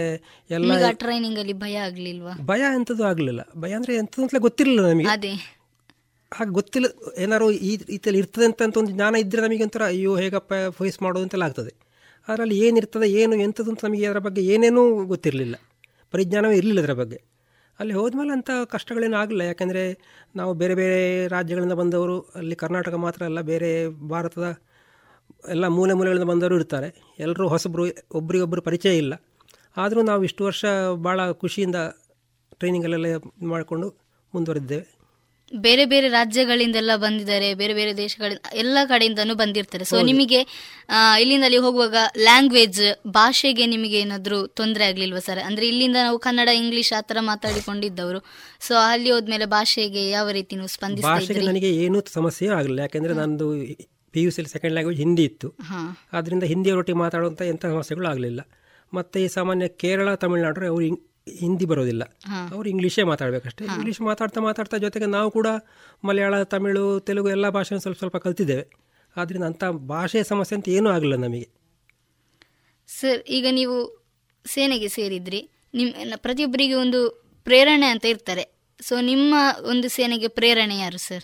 [0.49, 2.34] ಎಲ್ಲ ನಿಮಗೆ ಟ್ರೈನಿಂಗ್ ಅಲ್ಲಿ ಭಯ ಆಗ್ಲಿಲ್ವಾ?
[2.45, 3.41] ಭಯ ಎಂಥದ್ದು ಆಗಲಿಲ್ಲ.
[3.57, 5.07] ಭಯ ಅಂದರೆ ಎಂಥದ್ದು ಅಂತಲೇ ಗೊತ್ತಿರಲಿಲ್ಲ ನಮಗೆ.
[5.07, 5.34] ಅದೇ.
[6.34, 6.88] ಹಾಗೆ ಗೊತ್ತಿಲ್ಲ
[7.18, 11.24] ಏನಾದ್ರು ಈ ರೀತಿಯಲ್ಲಿ ಇರ್ತದೆ ಅಂತ ಅಂತ ಒಂದು ಜ್ಞಾನ ಇದ್ದರೆ ನಮಗೆ ಒಂಥರ ಅಯ್ಯೋ ಹೇಗಪ್ಪ ಫೇಸ್ ಮಾಡೋದು
[11.24, 11.72] ಅಂತೆಲ್ಲ ಆಗ್ತದೆ.
[12.28, 15.55] ಅದರಲ್ಲಿ ಏನಿರ್ತದೆ ಏನು ಎಂಥದ್ದು ಅಂತ ನಮಗೆ ಅದರ ಬಗ್ಗೆ ಏನೇನೂ ಗೊತ್ತಿರಲಿಲ್ಲ.
[16.11, 17.20] ಪರಿಜ್ಞಾನವೇ ಇರಲಿಲ್ಲ ಅದರ ಬಗ್ಗೆ.
[17.80, 19.41] ಅಲ್ಲಿ ಹೋದ್ಮೇಲೆ ಅಂಥ ಕಷ್ಟಗಳೇನು ಆಗಲಿಲ್ಲ.
[19.41, 19.84] ಯಾಕೆಂದರೆ
[20.36, 24.47] ನಾವು ಬೇರೆ ಬೇರೆ ರಾಜ್ಯಗಳಿಂದ ಬಂದವರು ಅಲ್ಲಿ ಕರ್ನಾಟಕ ಮಾತ್ರ ಅಲ್ಲ ಬೇರೆ ಭಾರತದ
[25.49, 27.15] ಎಲ್ಲ ಮೂಲೆ ಮೂಲೆಗಳಿಂದ ಬಂದವರು ಇರ್ತಾರೆ.
[27.19, 29.13] ಎಲ್ಲರೂ ಹೊಸಬ್ರು ಒಬ್ರಿಗೊಬ್ಬರು ಪರಿಚಯ ಇಲ್ಲ.
[29.78, 30.65] ಆದರೂ ನಾವು ಇಷ್ಟು ವರ್ಷ
[30.95, 31.75] ಭಾಳ ಖುಷಿಯಿಂದ
[32.59, 33.05] ಟ್ರೈನಿಂಗಲ್ಲೆಲ್ಲ
[33.47, 33.89] ಮಾಡಿಕೊಂಡು
[34.34, 34.97] ಮುಂದುವರೆದಿದ್ದೇವೆ.
[35.55, 39.86] ಬೇರೆ ಬೇರೆ ರಾಜ್ಯಗಳಿಂದೆಲ್ಲ ಬಂದಿದ್ದಾರೆ ಬೇರೆ ಬೇರೆ ದೇಶಗಳಿಂದ ಎಲ್ಲ ಕಡೆಯಿಂದನೂ ಬಂದಿರ್ತಾರೆ.
[39.86, 40.01] ಸೊ.
[40.01, 46.19] ನಿಮಗೆ ಇಲ್ಲಿಂದಲ್ಲಿ ಇಲ್ಲಿಂದ ಅಲ್ಲಿ ಹೋಗುವಾಗ ಲ್ಯಾಂಗ್ವೇಜ್ ಭಾಷೆಗೆ ನಿಮಗೆ ಏನಾದರೂ ತೊಂದರೆ ಆಗಲಿಲ್ವ ಸರ್ ಅಂದ್ರೆ ಇಲ್ಲಿಂದ ನಾವು
[46.19, 48.19] ಕನ್ನಡ ಇಂಗ್ಲಿಷ್ ಆ ಥರ ಮಾತಾಡಿಕೊಂಡಿದ್ದವರು.
[48.59, 52.80] ಸೊ ಅಲ್ಲಿ ಹೋದ್ಮೇಲೆ ಭಾಷೆಗೆ ಯಾವ ರೀತಿ ನೀವು ಸ್ಪಂದಿಸ್ತಾ ನನಗೆ ಏನೂ ಸಮಸ್ಯೆ ಆಗಲಿಲ್ಲ.
[52.80, 53.63] ಯಾಕೆಂದರೆ ನಂದು
[54.18, 55.47] ಪಿ ಯು ಸಿಲಿ ಸೆಕೆಂಡ್ ಲ್ಯಾಂಗ್ವೇಜ್ ಹಿಂದಿ ಇತ್ತು.
[56.13, 58.41] ಆದ್ದರಿಂದ ಹಿಂದಿ ಹಿಂದಿಯವರೊಟ್ಟಿಗೆ ಮಾತಾಡುವಂಥ ಎಂಥ ಸಮಸ್ಯೆಗಳು ಆಗಲಿಲ್ಲ.
[58.93, 60.86] ಮತ್ತು ಈ ಸಾಮಾನ್ಯ ಕೇರಳ ತಮಿಳುನಾಡು ಅವರು
[61.39, 62.03] ಹಿಂದಿ ಬರೋದಿಲ್ಲ.
[62.51, 63.65] ಅವರು ಇಂಗ್ಲೀಷೇ ಮಾತಾಡಬೇಕಷ್ಟೇ.
[63.65, 65.47] ಇಂಗ್ಲೀಷ್ ಮಾತಾಡ್ತಾ ಮಾತಾಡ್ತಾ ಜೊತೆಗೆ ನಾವು ಕೂಡ
[66.03, 68.65] ಮಲಯಾಳ ತಮಿಳು ತೆಲುಗು ಎಲ್ಲ ಭಾಷೆಯನ್ನು ಸ್ವಲ್ಪ ಸ್ವಲ್ಪ ಕಲ್ತಿದ್ದೇವೆ.
[69.18, 71.47] ಆದ್ದರಿಂದ ಅಂಥ ಭಾಷೆಯ ಸಮಸ್ಯೆ ಅಂತ ಏನೂ ಆಗಲಿಲ್ಲ ನಮಗೆ.
[72.88, 74.05] ಸರ್ ಈಗ ನೀವು
[74.45, 75.49] ಸೇನೆಗೆ ಸೇರಿದ್ರಿ.
[75.74, 77.01] ನಿಮ್ಮ ಪ್ರತಿಯೊಬ್ಬರಿಗೆ ಒಂದು
[77.43, 78.45] ಪ್ರೇರಣೆ ಅಂತ ಇರ್ತಾರೆ.
[78.82, 81.24] ಸೊ ನಿಮ್ಮ ಒಂದು ಸೇನೆಗೆ ಪ್ರೇರಣೆ ಯಾರು ಸರ್?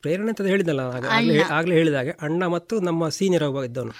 [0.00, 3.92] ಪ್ರೇರಣೆ ಅಂತ ಹೇಳಿದ್ನಲ್ಲ ಆಗ- ಆಗ್ಲೇ ಆಗಲೇ ಹೇಳಿದಾಗೆ ಅಣ್ಣ ಮತ್ತು ನಮ್ಮ ಸೀನಿಯರ್ ಒಬ್ಬ ಇದ್ದವನು.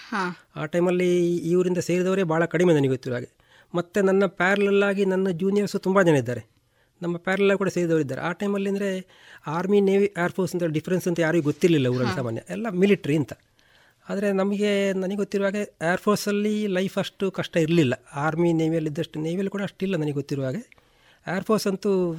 [0.56, 3.36] ಆ ಟೈಮಲ್ಲಿ ಇವರಿಂದ ಸೇರಿದವರೇ ಭಾಳ ಕಡಿಮೆ ನನಗೆ ಗೊತ್ತಿರೋ ಹಾಗೆ.
[3.74, 6.56] ಮತ್ತು ನನ್ನ ಪ್ಯಾರಲಲ್ ಆಗಿ ನನ್ನ ಜೂನಿಯರ್ಸು ತುಂಬ ಜನ ಇದ್ದಾರೆ.
[7.02, 8.20] ನಮ್ಮ ಪ್ಯಾರಲಲ್ ಕೂಡ ಸೇರಿದವರು ಇದ್ದಾರೆ.
[8.20, 9.06] ಆ ಟೈಮಲ್ಲಿ ಅಂದರೆ
[9.46, 12.40] ಆರ್ಮಿ ನೇವಿ ಏರ್ಫೋರ್ಸ್ ಅಂತ ಡಿಫ್ರೆನ್ಸ್ ಅಂತ ಯಾರಿಗೂ ಗೊತ್ತಿರಲಿಲ್ಲ ಊರಲ್ಲಿ ಸಾಮಾನ್ಯ.
[12.50, 13.32] ಎಲ್ಲ ಮಿಲಿಟ್ರಿ ಅಂತ.
[14.08, 15.60] ಆದರೆ ನಮಗೆ ನನಗೆ ಗೊತ್ತಿರುವ ಹಾಗೆ
[15.92, 17.94] ಏರ್ಫೋರ್ಸಲ್ಲಿ ಲೈಫ್ ಅಷ್ಟು ಕಷ್ಟ ಇರಲಿಲ್ಲ.
[18.14, 20.86] ಆರ್ಮಿ ನೇವಿಯಲ್ಲಿ ಇದ್ದಷ್ಟು ನೇವಿಯಲ್ಲಿ ಕೂಡ ಅಷ್ಟಿಲ್ಲ ನನಗೆ ಗೊತ್ತಿರುವ ಹಾಗೆ.
[21.36, 22.14] ಏರ್ಫೋರ್ಸ್ ಅಂತೂ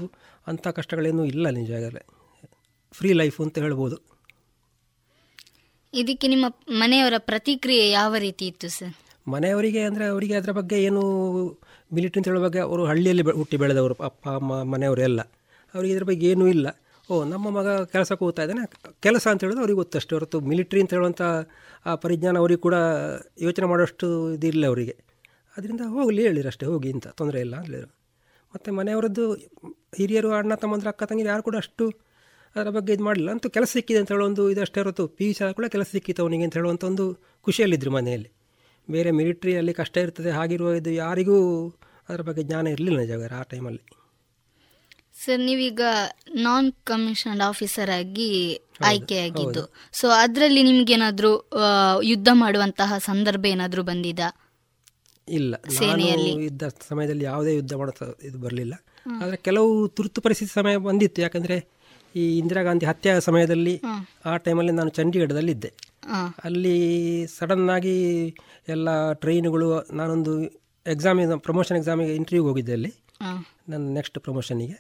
[0.48, 2.06] ಅಂಥ ಕಷ್ಟಗಳೇನೂ ಇಲ್ಲ ನಿಜವಾಗಲೇ
[2.98, 3.98] ಫ್ರೀ ಲೈಫು ಅಂತ ಹೇಳ್ಬೋದು.
[5.94, 6.46] ಇದಕ್ಕೆ ನಿಮ್ಮ
[6.82, 8.94] ಮನೆಯವರ ಪ್ರತಿಕ್ರಿಯೆ ಯಾವ ರೀತಿ ಇತ್ತು ಸರ್?
[9.28, 11.02] ಮನೆಯವರಿಗೆ ಅಂದರೆ ಅವರಿಗೆ ಅದರ ಬಗ್ಗೆ ಏನು
[11.94, 15.22] ಮಿಲಿಟ್ರಿ ಅಂತ ಹೇಳೋ ಬಗ್ಗೆ ಅವರು ಹಳ್ಳಿಯಲ್ಲಿ ಹುಟ್ಟಿ ಬೆಳೆದವರು ಅಪ್ಪ ಅಮ್ಮ ಮನೆಯವರು ಎಲ್ಲ.
[15.74, 16.68] ಅವರಿಗೆ ಇದ್ರ ಬಗ್ಗೆ ಏನೂ ಇಲ್ಲ.
[17.10, 18.64] ಓ ನಮ್ಮ ಮಗ ಕೆಲಸಕ್ಕೆ ಹೋಗ್ತಾ ಇದ್ದಾನೆ
[19.00, 20.14] ಕೆಲಸ ಅಂತ ಹೇಳೋದು ಅವ್ರಿಗೆ ಗೊತ್ತಷ್ಟೇ.
[20.16, 21.22] ಹೊರತು ಮಿಲಿಟ್ರಿ ಅಂತ ಹೇಳುವಂಥ
[21.86, 22.76] ಆ ಪರಿಜ್ಞಾನ ಅವರಿಗೆ ಕೂಡ
[23.42, 24.96] ಯೋಚನೆ ಮಾಡೋಷ್ಟು ಇದಿಲ್ಲ ಅವರಿಗೆ.
[25.58, 27.92] ಅದರಿಂದ ಹೋಗಲಿ ಹೇಳಿರಿ ಅಷ್ಟೇ ಹೋಗಿ ಅಂತ ತೊಂದರೆ ಇಲ್ಲ ಹೇಳಿದರು.
[28.54, 29.24] ಮತ್ತು ಮನೆಯವರದ್ದು
[30.00, 31.86] ಹಿರಿಯರು ಅಣ್ಣ ತಮ್ಮಂದ್ರೆ ಅಕ್ಕ ತಂಗಿರು ಯಾರು ಕೂಡ ಅಷ್ಟು
[32.58, 35.54] ಅದರ ಬಗ್ಗೆ ಇದು ಮಾಡಲಿಲ್ಲ ಅಂತೂ ಕೆಲಸ ಸಿಕ್ಕಿದೆ ಅಂತ ಹೇಳೋ ಒಂದು ಇದಷ್ಟೇ ಹೊರತು ಪಿ ಯು ಸಿ
[35.54, 38.30] ಕೂಡ ಕೆಲಸ ಸಿಕ್ಕಿತ್ತು ಅವನಿಗೆ ಅಂತ ಹೇಳುವಂಥ ಒಂದು ಖುಷಿಯಲ್ಲಿದ್ದರು ಮನೆಯಲ್ಲಿ.
[38.90, 41.70] ಬೇರೆ ಮಿಲಿಟ್ರಿಯಲ್ಲಿ ಕಷ್ಟ ಇರ್ತದೆ ಹಾಗಿರುವ ಇದು ಯಾರಿಗೂ
[42.10, 43.84] ಅದರ ಬಗ್ಗೆ ಜ್ಞಾನ ಇರಲಿಲ್ಲ ನಿಜವಾಗ ಆ ಟೈಮಲ್ಲಿ
[45.26, 45.82] ಸರ್ ನೀವೀಗ
[46.36, 54.20] ನಾನ್ ಕಮಿಷನ್ಡ್ ಆಫೀಸರ್ ಆಗಿ ಆಯ್ಕೆಯಾಗಿದ್ದು ಸೊ ಅದರಲ್ಲಿ ನಿಮ್ಗೇನಾದ್ರೂ ಏನಾದರೂ ಯುದ್ಧ ಮಾಡುವಂತಹ ಸಂದರ್ಭ ಏನಾದರೂ ಬಂದಿದ?
[55.28, 55.56] ಇಲ್ಲ.
[55.56, 56.44] ಸೇನೆಯಲ್ಲಿ?
[56.44, 57.92] ಯುದ್ಧ ಸಮಯದಲ್ಲಿ ಯಾವುದೇ ಯುದ್ಧ ಮಾಡೋ
[58.24, 58.74] ಇದು ಬರಲಿಲ್ಲ.
[59.22, 61.22] ಆದರೆ ಕೆಲವು ತುರ್ತು ಪರಿಸ್ಥಿತಿ ಸಮಯ ಬಂದಿತ್ತು.
[61.22, 61.77] ಯಾಕಂದರೆ
[62.18, 63.74] ಈ ಇಂದಿರಾ ಗಾಂಧಿ ಹತ್ಯೆ ಸಮಯದಲ್ಲಿ
[64.26, 65.70] ಆ ಟೈಮಲ್ಲಿ ನಾನು ಚಂಡೀಗಢದಲ್ಲಿದ್ದೆ.
[65.70, 66.76] ಇದ್ದೆ ಅಲ್ಲಿ
[67.38, 67.96] ಸಡನ್ನಾಗಿ
[68.68, 68.90] ಎಲ್ಲ
[69.24, 70.34] ಟ್ರೈನುಗಳು ನಾನೊಂದು
[70.86, 72.92] ಎಕ್ಸಾಮಿಗೆ ಪ್ರಮೋಷನ್ ಎಕ್ಸಾಮಿಗೆ ಇಂಟರ್ವ್ಯೂಗೆ ಹೋಗಿದ್ದೆ ಅಲ್ಲಿ.
[73.70, 74.78] ನನ್ನ ನೆಕ್ಸ್ಟ್ ಪ್ರಮೋಷನಿಗೆ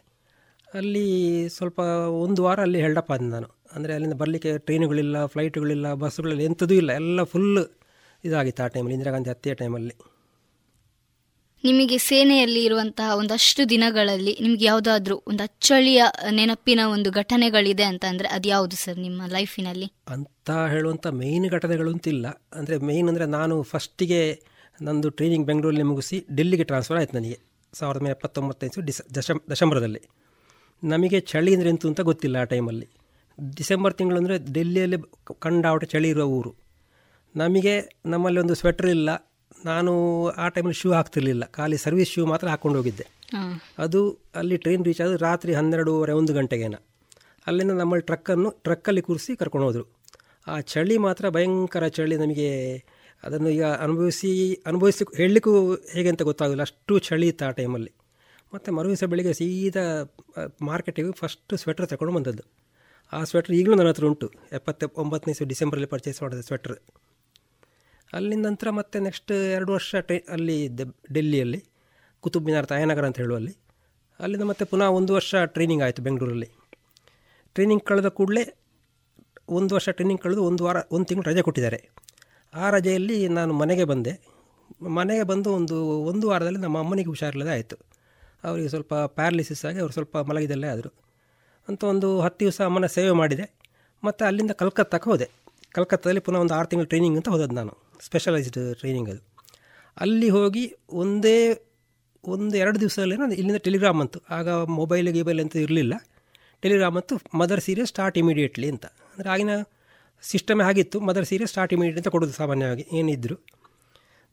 [0.73, 1.05] ಅಲ್ಲಿ
[1.49, 1.79] ಸ್ವಲ್ಪ
[2.23, 3.49] ಒಂದು ವಾರ ಅಲ್ಲಿ ಹೆಲ್ಡಪ್ ಆದ ನಾನು.
[3.75, 6.91] ಅಂದರೆ ಅಲ್ಲಿಂದ ಬರಲಿಕ್ಕೆ ಟ್ರೈನುಗಳಿಲ್ಲ ಫ್ಲೈಟ್ಗಳಿಲ್ಲ ಬಸ್ಸುಗಳಿಲ್ಲ ಎಂಥದೂ ಇಲ್ಲ.
[7.01, 7.49] ಎಲ್ಲ ಫುಲ್
[8.23, 9.95] ಇದಾಗಿತ್ತು ಆ ಟೈಮಲ್ಲಿ ಇಂದಿರಾ ಗಾಂಧಿ ಹತ್ಯೆ ಟೈಮಲ್ಲಿ
[11.63, 18.47] ನಿಮಗೆ ಸೇನೆಯಲ್ಲಿ ಇರುವಂತಹ ಒಂದಷ್ಟು ದಿನಗಳಲ್ಲಿ ನಿಮ್ಗೆ ಯಾವುದಾದ್ರೂ ಒಂದು ಅಚ್ಚಳಿಯ ನೆನಪಿನ ಒಂದು ಘಟನೆಗಳಿದೆ ಅಂತ ಅಂದ್ರೆ ಅದು
[18.47, 19.87] ಯಾವುದು ಸರ್ ನಿಮ್ಮ ಲೈಫಿನಲ್ಲಿ?
[20.07, 24.21] ಅಂತ ಹೇಳುವಂಥ ಮೇಯ್ನ್ ಘಟನೆಗಳು ಅಂತಿಲ್ಲ ಅಂದರೆ ಮೇಯ್ನ್ ಅಂದರೆ ನಾನು ಫಸ್ಟಿಗೆ
[24.81, 27.37] ನಂದು ಟ್ರೈನಿಂಗ್ ಬೆಂಗಳೂರಲ್ಲಿ ಮುಗಿಸಿ ಡೆಲ್ಲಿಗೆ ಟ್ರಾನ್ಸ್ಫರ್ ಆಯ್ತು ನನಗೆ.
[27.73, 30.01] ಸಾವಿರದ ಒಂಬೈನೂರ ಎಪ್ಪತ್ತೊಂಬತ್ತೈದು ಡಿಸ ದಶಮ್ ದಶಂಬರದಲ್ಲಿ.
[30.83, 32.87] ನಮಗೆ ಚಳಿ ಅಂದರೆ ಎಂತು ಅಂತ ಗೊತ್ತಿಲ್ಲ ಆ ಟೈಮಲ್ಲಿ
[33.55, 34.97] ಡಿಸೆಂಬರ್ ತಿಂಗಳು ಅಂದರೆ ಡೆಲ್ಲಿಯಲ್ಲಿ
[35.39, 36.51] ಕಂಡಾವಟ ಚಳಿ ಇರುವ ಊರು.
[37.35, 37.73] ನಮಗೆ
[38.05, 39.09] ನಮ್ಮಲ್ಲಿ ಒಂದು ಸ್ವೆಟ್ರ್ ಇಲ್ಲ.
[39.65, 39.91] ನಾನು
[40.27, 41.45] ಆ ಟೈಮಲ್ಲಿ ಶೂ ಹಾಕ್ತಿರ್ಲಿಲ್ಲ.
[41.45, 43.05] ಖಾಲಿ ಸರ್ವಿಸ್ ಶೂ ಮಾತ್ರ ಹಾಕ್ಕೊಂಡು ಹೋಗಿದ್ದೆ.
[43.79, 43.99] ಅದು
[44.35, 46.75] ಅಲ್ಲಿ ಟ್ರೈನ್ ರೀಚ್ ಆದ ರಾತ್ರಿ ಹನ್ನೆರಡೂವರೆ ಒಂದು ಗಂಟೆಗೇನ
[47.47, 49.85] ಅಲ್ಲಿಂದ ನಮ್ಮಲ್ಲಿ ಟ್ರಕ್ಕನ್ನು ಟ್ರಕ್ಕಲ್ಲಿ ಕೂರಿಸಿ ಕರ್ಕೊಂಡು ಹೋದರು.
[50.47, 52.49] ಆ ಚಳಿ ಮಾತ್ರ ಭಯಂಕರ ಚಳಿ ನಮಗೆ
[53.23, 57.91] ಅದನ್ನು ಈಗ ಅನುಭವಿಸಿ ಅನುಭವಿಸಿ ಹೇಳಲಿಕ್ಕೂ ಹೇಗೆ ಅಂತ ಗೊತ್ತಾಗಲ್ಲ ಅಷ್ಟು ಚಳಿ ಇತ್ತು ಆ ಟೈಮಲ್ಲಿ
[58.53, 59.83] ಮತ್ತು ಮರುದಿವಸ ಬೆಳಿಗ್ಗೆ ಸೀದಾ
[60.61, 62.43] ಮಾರ್ಕೆಟಿಗೆ ಫಸ್ಟ್ ಸ್ವೆಟ್ರ್ ತಗೊಂಡು ಬಂದದ್ದು.
[63.13, 64.27] ಆ ಸ್ವೆಟ್ರ್ ಈಗಲೂ ನನ್ನ ಹತ್ರ ಉಂಟು.
[64.51, 66.75] ಎಪ್ಪತ್ತ ಒಂಬತ್ತನೇ ಡಿಸೆಂಬರಲ್ಲಿ ಪರ್ಚೇಸ್ ಮಾಡಿದೆ ಸ್ವೆಟ್ರ್
[68.13, 70.67] ಅಲ್ಲಿಂದ ನಂತರ ಮತ್ತೆ ನೆಕ್ಸ್ಟ್ ಎರಡು ವರ್ಷ ಟ್ರೈ ಅಲ್ಲಿ
[71.13, 71.63] ಡೆಲ್ಲಿಯಲ್ಲಿ
[72.19, 73.57] ಕುತುಬ್ ಮಿನಾರ್ ತಾಯನಗರ ಅಂತ ಹೇಳುವಲ್ಲಿ,
[74.19, 76.49] ಅಲ್ಲಿಂದ ಮತ್ತೆ ಪುನಃ ಒಂದು ವರ್ಷ ಟ್ರೈನಿಂಗ್ ಆಯಿತು ಬೆಂಗಳೂರಲ್ಲಿ.
[77.53, 78.55] ಟ್ರೈನಿಂಗ್ ಕಳೆದ ಕೂಡಲೇ
[79.49, 81.89] ಒಂದು ವರ್ಷ ಟ್ರೈನಿಂಗ್ ಕಳೆದು ಒಂದು ವಾರ, ಒಂದು ತಿಂಗಳು ರಜೆ ಕೊಟ್ಟಿದ್ದಾರೆ.
[82.53, 84.19] ಆ ರಜೆಯಲ್ಲಿ ನಾನು ಮನೆಗೆ ಬಂದೆ.
[84.81, 87.75] ಮನೆಗೆ ಬಂದು ಒಂದು ಒಂದು ವಾರದಲ್ಲಿ ನಮ್ಮ ಅಮ್ಮನಿಗೆ ಹುಷಾರಿಲ್ಲದೆ ಆಯಿತು.
[88.43, 90.93] ಅವರಿಗೆ ಸ್ವಲ್ಪ ಪ್ಯಾರಲಿಸಿಸ್ ಆಗಿ ಅವರು ಸ್ವಲ್ಪ ಮಲಗಿದಲ್ಲೇ ಆದರು.
[91.67, 93.55] ಅಂತ ಒಂದು ಹತ್ತು ದಿವಸ ಅಮ್ಮನ ಸೇವೆ ಮಾಡಿದೆ.
[94.03, 95.29] ಮತ್ತು ಅಲ್ಲಿಂದ ಕಲ್ಕತ್ತಾಕ್ಕೆ ಹೋದೆ.
[95.71, 97.86] ಕಲ್ಕತ್ತಾದಲ್ಲಿ ಪುನಃ ಒಂದು ಆರು ತಿಂಗಳು ಟ್ರೈನಿಂಗ್ ಅಂತ ಹೋದದ್ದು ನಾನು.
[98.05, 99.21] ಸ್ಪೆಷಲೈಸ್ಡ್ ಟ್ರೈನಿಂಗ್ ಅದು.
[99.97, 100.63] ಅಲ್ಲಿ ಹೋಗಿ
[101.03, 101.37] ಒಂದೇ,
[102.23, 104.47] ಒಂದು ಎರಡು ದಿವಸದಲ್ಲಿ ನಾನು ಇಲ್ಲಿಂದ ಟೆಲಿಗ್ರಾಮ್ ಅಂತು, ಆಗ
[104.79, 105.93] ಮೊಬೈಲ್ ಗೀಬೈಲ್ ಅಂತ ಇರಲಿಲ್ಲ.
[106.63, 108.85] ಟೆಲಿಗ್ರಾಮ್ ಅಂತು ಮದರ್ ಸೀರಿಯಸ್ ಸ್ಟಾರ್ಟ್ ಇಮಿಡಿಯೇಟ್ಲಿ ಅಂತ.
[109.11, 109.55] ಅಂದರೆ ಆಗಿನ
[110.23, 113.37] ಸಿಸ್ಟಮೇ ಆಗಿತ್ತು ಮದರ್ ಸೀರಿಯಸ್ ಸ್ಟಾರ್ಟ್ ಇಮಿಡಿಯೇಟ್ ಅಂತ ಕೊಡೋದು ಸಾಮಾನ್ಯವಾಗಿ, ಏನಿದ್ರು.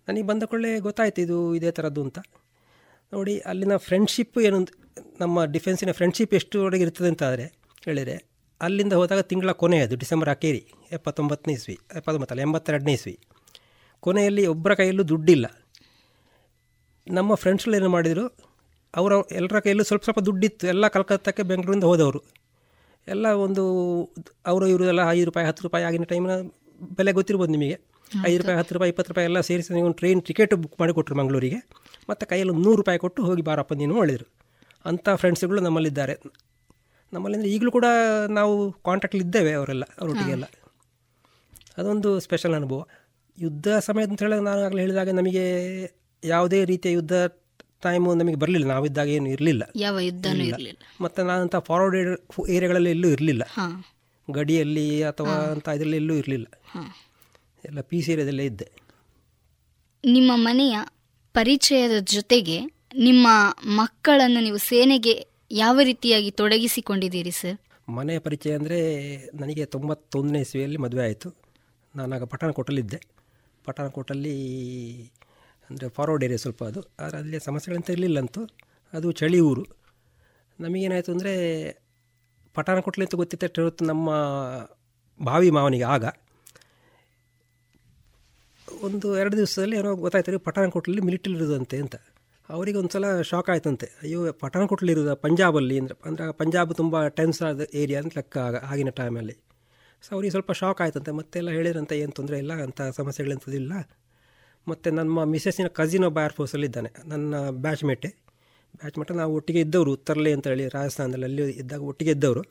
[0.08, 2.18] ನನಗೆ ಬಂದ ಕೂಡಲೇ ಗೊತ್ತಾಯ್ತು ಇದು ಇದೇ ಥರದ್ದು ಅಂತ.
[3.12, 4.58] ನೋಡಿ, ಅಲ್ಲಿನ ಫ್ರೆಂಡ್ಶಿಪ್ ಏನು
[5.22, 7.46] ನಮ್ಮ ಡಿಫೆನ್ಸಿನ ಫ್ರೆಂಡ್ಶಿಪ್ ಎಷ್ಟು ಒಳಗೆ ಇರ್ತದೆ ಅಂತ ಆದರೆ
[7.86, 8.16] ಹೇಳಿದರೆ,
[8.60, 10.62] ಅಲ್ಲಿಂದ ಹೋದಾಗ ತಿಂಗಳ ಕೊನೆಯದು, ಡಿಸೆಂಬರ್ ಅಕೇರಿ
[10.92, 13.14] ಎಪ್ಪತ್ತೊಂಬತ್ತನೇ ಇಸ್ವಿ, ಎಪ್ಪತ್ತೊಂಬತ್ತಲ್ಲ, ಎಂಬತ್ತೆರಡನೇ ಇಸ್ವಿ.
[14.07, 15.46] ಕೊನೆಯಲ್ಲಿ ಒಬ್ಬರ ಕೈಯಲ್ಲೂ ದುಡ್ಡಿಲ್ಲ.
[17.07, 18.24] ನಮ್ಮ ಫ್ರೆಂಡ್ಸ್ಗಳು ಏನು ಮಾಡಿದರು
[18.94, 20.64] ಅವರ ಎಲ್ಲರ ಕೈಯಲ್ಲೂ ಸ್ವಲ್ಪ ಸ್ವಲ್ಪ ದುಡ್ಡಿತ್ತು.
[20.66, 22.20] ಎಲ್ಲ ಕಲ್ಕತ್ತಕ್ಕೆ ಬೆಂಗಳೂರಿಂದ ಹೋದವರು.
[23.09, 23.62] ಎಲ್ಲ ಒಂದು
[24.46, 26.34] ಅವರು ಇವರು ಎಲ್ಲ ಐದು ರೂಪಾಯಿ ಹತ್ತು ರೂಪಾಯಿ ಆಗಿನ ಟೈಮಿನ
[26.98, 27.76] ಬೆಲೆ ಗೊತ್ತಿರ್ಬೋದು ನಿಮಗೆ.
[28.26, 31.16] ಐದು ರೂಪಾಯಿ ಹತ್ತು ರೂಪಾಯಿ ಇಪ್ಪತ್ತು ರೂಪಾಯಿ ಎಲ್ಲ ಸೇರಿಸಿ ನೀವು ಒಂದು ಟ್ರೈನ್ ಟಿಕೆಟ್ ಬುಕ್ ಮಾಡಿ ಕೊಟ್ಟರು
[31.16, 31.59] ಮಂಗಳೂರಿಗೆ.
[32.09, 34.26] ಮತ್ತು ಕೈಯಲ್ಲಿ ಒಂದು ನೂರು ರೂಪಾಯಿ ಕೊಟ್ಟು ಹೋಗಿ ಬಾರಪ್ಪ ನೀನು ಹೇಳಿದರು.
[34.84, 36.14] ಅಂಥ ಫ್ರೆಂಡ್ಸ್ಗಳು ನಮ್ಮಲ್ಲಿದ್ದಾರೆ.
[37.12, 37.84] ನಮ್ಮಲ್ಲಿ ಅಂದರೆ ಈಗಲೂ ಕೂಡ
[38.28, 40.44] ನಾವು ಕಾಂಟ್ಯಾಕ್ಟಲ್ಲಿ ಇದ್ದೇವೆ ಅವರೆಲ್ಲ ಅವರೊಟ್ಟಿಗೆಲ್ಲ.
[41.78, 42.80] ಅದೊಂದು ಸ್ಪೆಷಲ್ ಅನುಭವ.
[43.39, 45.45] ಯುದ್ಧ ಸಮಯ ಅಂತ ಹೇಳಿದಾಗ ನಾನು ಆಗಲೇ ಹೇಳಿದಾಗ ನಮಗೆ
[46.24, 47.12] ಯಾವುದೇ ರೀತಿಯ ಯುದ್ಧ
[47.80, 48.66] ಟೈಮು ನಮಗೆ ಬರಲಿಲ್ಲ.
[48.66, 49.62] ನಾವಿದ್ದಾಗ ಏನು ಇರಲಿಲ್ಲ.
[49.76, 50.78] ಯಾವ ಯುದ್ಧನೂ ಇರಲಿಲ್ಲ.
[51.01, 51.97] ಮತ್ತು ನಾನಂಥ ಫಾರ್ವರ್ಡ್
[52.49, 53.43] ಏರಿಯಾಗಳಲ್ಲಿ ಎಲ್ಲೂ ಇರಲಿಲ್ಲ.
[54.30, 56.47] ಗಡಿಯಲ್ಲಿ ಅಥವಾ ಅಂತ ಇದರಲ್ಲಿ ಎಲ್ಲೂ ಇರಲಿಲ್ಲ.
[57.64, 58.72] ಎಲ್ಲ ಪಿ ಸಿ ಏರಿಯಾದಲ್ಲೇ ಇದ್ದೆ.
[60.05, 60.78] ನಿಮ್ಮ ಮನೆಯ
[61.32, 62.59] ಪರಿಚಯದ ಜೊತೆಗೆ
[62.99, 63.26] ನಿಮ್ಮ
[63.66, 67.59] ಮಕ್ಕಳನ್ನು ನೀವು ಸೇನೆಗೆ ಯಾವ ರೀತಿಯಾಗಿ ತೊಡಗಿಸಿಕೊಂಡಿದ್ದೀರಿ ಸರ್?
[67.89, 68.78] ಮನೆಯ ಪರಿಚಯ ಅಂದರೆ
[69.35, 71.37] ನನಗೆ ತೊಂಬತ್ತೊಂದನೇ ಇಸ್ವಿಯಲ್ಲಿ ಮದುವೆ ಆಯಿತು.
[71.97, 73.14] ನಾನಾಗ ಪಠಾಣಕೋಟಲ್ಲಿದ್ದೆ
[73.68, 74.34] ಪಠಾಣಕೋಟಲ್ಲಿ,
[75.70, 76.80] ಅಂದರೆ ಫಾರ್ವರ್ಡ್ ಏರಿಯಾ ಸ್ವಲ್ಪ ಅದು.
[77.02, 78.42] ಆದರೆ ಅಲ್ಲಿ ಸಮಸ್ಯೆಗಳಂತ ಇರಲಿಲ್ಲ ಅಂತೂ
[78.92, 79.64] ಅದು ಚಳಿ ಊರು
[80.58, 81.32] ನಮಗೇನಾಯಿತು ಅಂದರೆ
[82.56, 84.08] ಪಠಾಣಕೋಟಲಿ ಅಂತ ಗೊತ್ತಿತ್ತು ನಮ್ಮ
[85.20, 86.04] ಭಾವಿ ಮಾವನಿಗೆ ಆಗ.
[88.68, 91.96] ಒಂದು ಎರಡು ದಿವಸದಲ್ಲಿ ಏನೋ ಗೊತ್ತಾಯ್ತು ಪಠಾಣಕೋಟಲ್ಲಿ ಮಿಲಿಟರಿ ಇರೋದಂತೆ ಅಂತ.
[92.48, 93.86] ಅವರಿಗೆ ಒಂದು ಸಲ ಶಾಕ್ ಆಯ್ತಂತೆ.
[94.02, 98.90] ಅಯ್ಯೋ ಪಠಾಣಕೋಟಲ್ಲಿ ಇರೋದು ಪಂಜಾಬಲ್ಲಿ ಅಂದರೆ ಅಂದರೆ ಪಂಜಾಬ್ ತುಂಬ ಟೆನ್ಸ್ ಆದ ಏರಿಯಾ ಅಂತ ಲೆಕ್ಕ ಆಗ, ಆಗಿನ
[99.00, 99.36] ಟೈಮಲ್ಲಿ
[100.05, 101.12] ಸೊ ಅವ್ರಿಗೆ ಸ್ವಲ್ಪ ಶಾಕ್ ಆಯ್ತಂತೆ.
[101.18, 103.72] ಮತ್ತೆಲ್ಲ ಹೇಳಿದ್ರಂತೆ, ಏನು ತೊಂದರೆ ಇಲ್ಲ, ಅಂತ ಸಮಸ್ಯೆಗಳಂಥದ್ದಿಲ್ಲ
[104.66, 107.34] ಮತ್ತು ನಮ್ಮ ಮಿಸ್ಸಸ್ಸಿನ ಕಸಿನ್ ಒಬ್ಬ ಏರ್ಫೋರ್ಸಲ್ಲಿ ಇದ್ದಾನೆ, ನನ್ನ
[107.64, 108.11] ಬ್ಯಾಚ್ ಮೇಟೆ
[108.80, 112.42] ಬ್ಯಾಚ್ ಮೇಟ ನಾವು ಒಟ್ಟಿಗೆ ಇದ್ದವರು ಉತ್ತರಲೆ ಅಂತ ಹೇಳಿ ರಾಜಸ್ಥಾನದಲ್ಲಿ ಅಲ್ಲಿ ಇದ್ದಾಗ ಒಟ್ಟಿಗೆ ಇದ್ದವರು.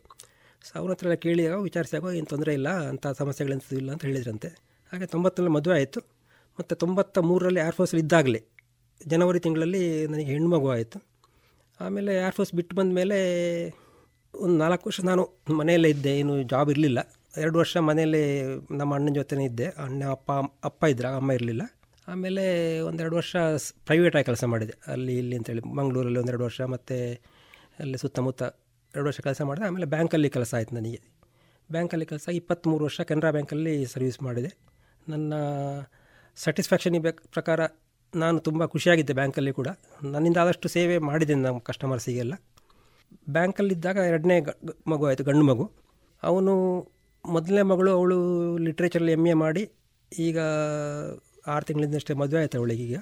[0.68, 4.49] ಸೊ ಅವ್ರ ಹತ್ರ ಎಲ್ಲ ಕೇಳಿದಾಗ ವಿಚಾರಿಸಿದಾಗ ಏನು ತೊಂದರೆ ಇಲ್ಲ ಅಂಥ ಸಮಸ್ಯೆಗಳಂಥದ್ದು ಇಲ್ಲ ಅಂತ ಹೇಳಿದ್ರಂತೆ.
[4.91, 5.99] ಹಾಗೆ ತೊಂಬತ್ತರಲ್ಲಿ ಮದುವೆ ಆಯಿತು.
[6.60, 8.41] ಮತ್ತು ತೊಂಬತ್ತ ಮೂರರಲ್ಲಿ ಏರ್ಫೋರ್ಸಲ್ಲಿ ಇದ್ದಾಗಲೇ,
[9.01, 10.99] ಜನವರಿ ತಿಂಗಳಲ್ಲಿ ನನಗೆ ಹೆಣ್ಮಗು ಆಯಿತು.
[11.80, 13.18] ಆಮೇಲೆ ಏರ್ಫೋರ್ಸ್ ಬಿಟ್ಟು ಬಂದ ಮೇಲೆ
[14.34, 15.24] ಒಂದು ನಾಲ್ಕು ವರ್ಷ ನಾನು
[15.60, 16.99] ಮನೆಯಲ್ಲೇ ಇದ್ದೆ, ಏನು ಜಾಬ್ ಇರಲಿಲ್ಲ.
[17.38, 19.66] ಎರಡು ವರ್ಷ ಮನೆಯಲ್ಲಿ ನಮ್ಮ ಅಣ್ಣನ ಜೊತೆನೇ ಇದ್ದೆ.
[19.66, 20.32] ಅಣ್ಣ, ಅಪ್ಪ
[20.64, 21.62] ಅಪ್ಪ ಇದ್ರ, ಅಮ್ಮ ಇರಲಿಲ್ಲ.
[22.08, 23.36] ಆಮೇಲೆ ಒಂದೆರಡು ವರ್ಷ
[23.86, 24.74] ಪ್ರೈವೇಟಾಗಿ ಕೆಲಸ ಮಾಡಿದೆ.
[24.88, 27.22] ಅಲ್ಲಿ ಇಲ್ಲಿ ಅಂತೇಳಿ ಮಂಗಳೂರಲ್ಲಿ ಒಂದೆರಡು ವರ್ಷ ಮತ್ತು
[27.80, 28.42] ಅಲ್ಲಿ ಸುತ್ತಮುತ್ತ
[28.96, 29.66] ಎರಡು ವರ್ಷ ಕೆಲಸ ಮಾಡಿದೆ.
[29.66, 31.02] ಆಮೇಲೆ ಬ್ಯಾಂಕಲ್ಲಿ ಕೆಲಸ ಆಯಿತು ನನಗೆ.
[31.72, 34.58] ಬ್ಯಾಂಕಲ್ಲಿ ಕೆಲಸ ಇಪ್ಪತ್ತ್ಮೂರು ವರ್ಷ ಕೆನರಾ ಬ್ಯಾಂಕಲ್ಲಿ ಸರ್ವಿಸ್ ಮಾಡಿದೆ.
[35.10, 35.34] ನನ್ನ
[36.36, 37.60] ಸ್ಯಾಟಿಸ್ಫ್ಯಾಕ್ಷನ್ ಪ್ರಕಾರ
[38.16, 39.68] ನಾನು ತುಂಬ ಖುಷಿಯಾಗಿದ್ದೆ ಬ್ಯಾಂಕಲ್ಲಿ ಕೂಡ.
[40.04, 42.34] ನನ್ನಿಂದ ಆದಷ್ಟು ಸೇವೆ ಮಾಡಿದೆ ನಮ್ಮ ಕಸ್ಟಮರ್ಸಿಗೆಲ್ಲ
[43.30, 44.42] ಬ್ಯಾಂಕಲ್ಲಿದ್ದಾಗ ಎರಡನೇ
[44.88, 45.72] ಮಗು ಆಯಿತು, ಗಂಡು ಮಗು.
[46.24, 46.54] ಅವನು
[47.26, 48.18] ಮೊದಲನೇ ಮಗಳು ಅವಳು
[48.58, 49.64] ಲಿಟ್ರೇಚರಲ್ಲಿ ಎಂ ಎ ಮಾಡಿ
[50.12, 50.40] ಈಗ
[51.48, 52.98] ಆರು ತಿಂಗಳಿಂದಷ್ಟೇ ಮದುವೆ ಆಯಿತು ಅವಳಿಗೆ ಈಗ.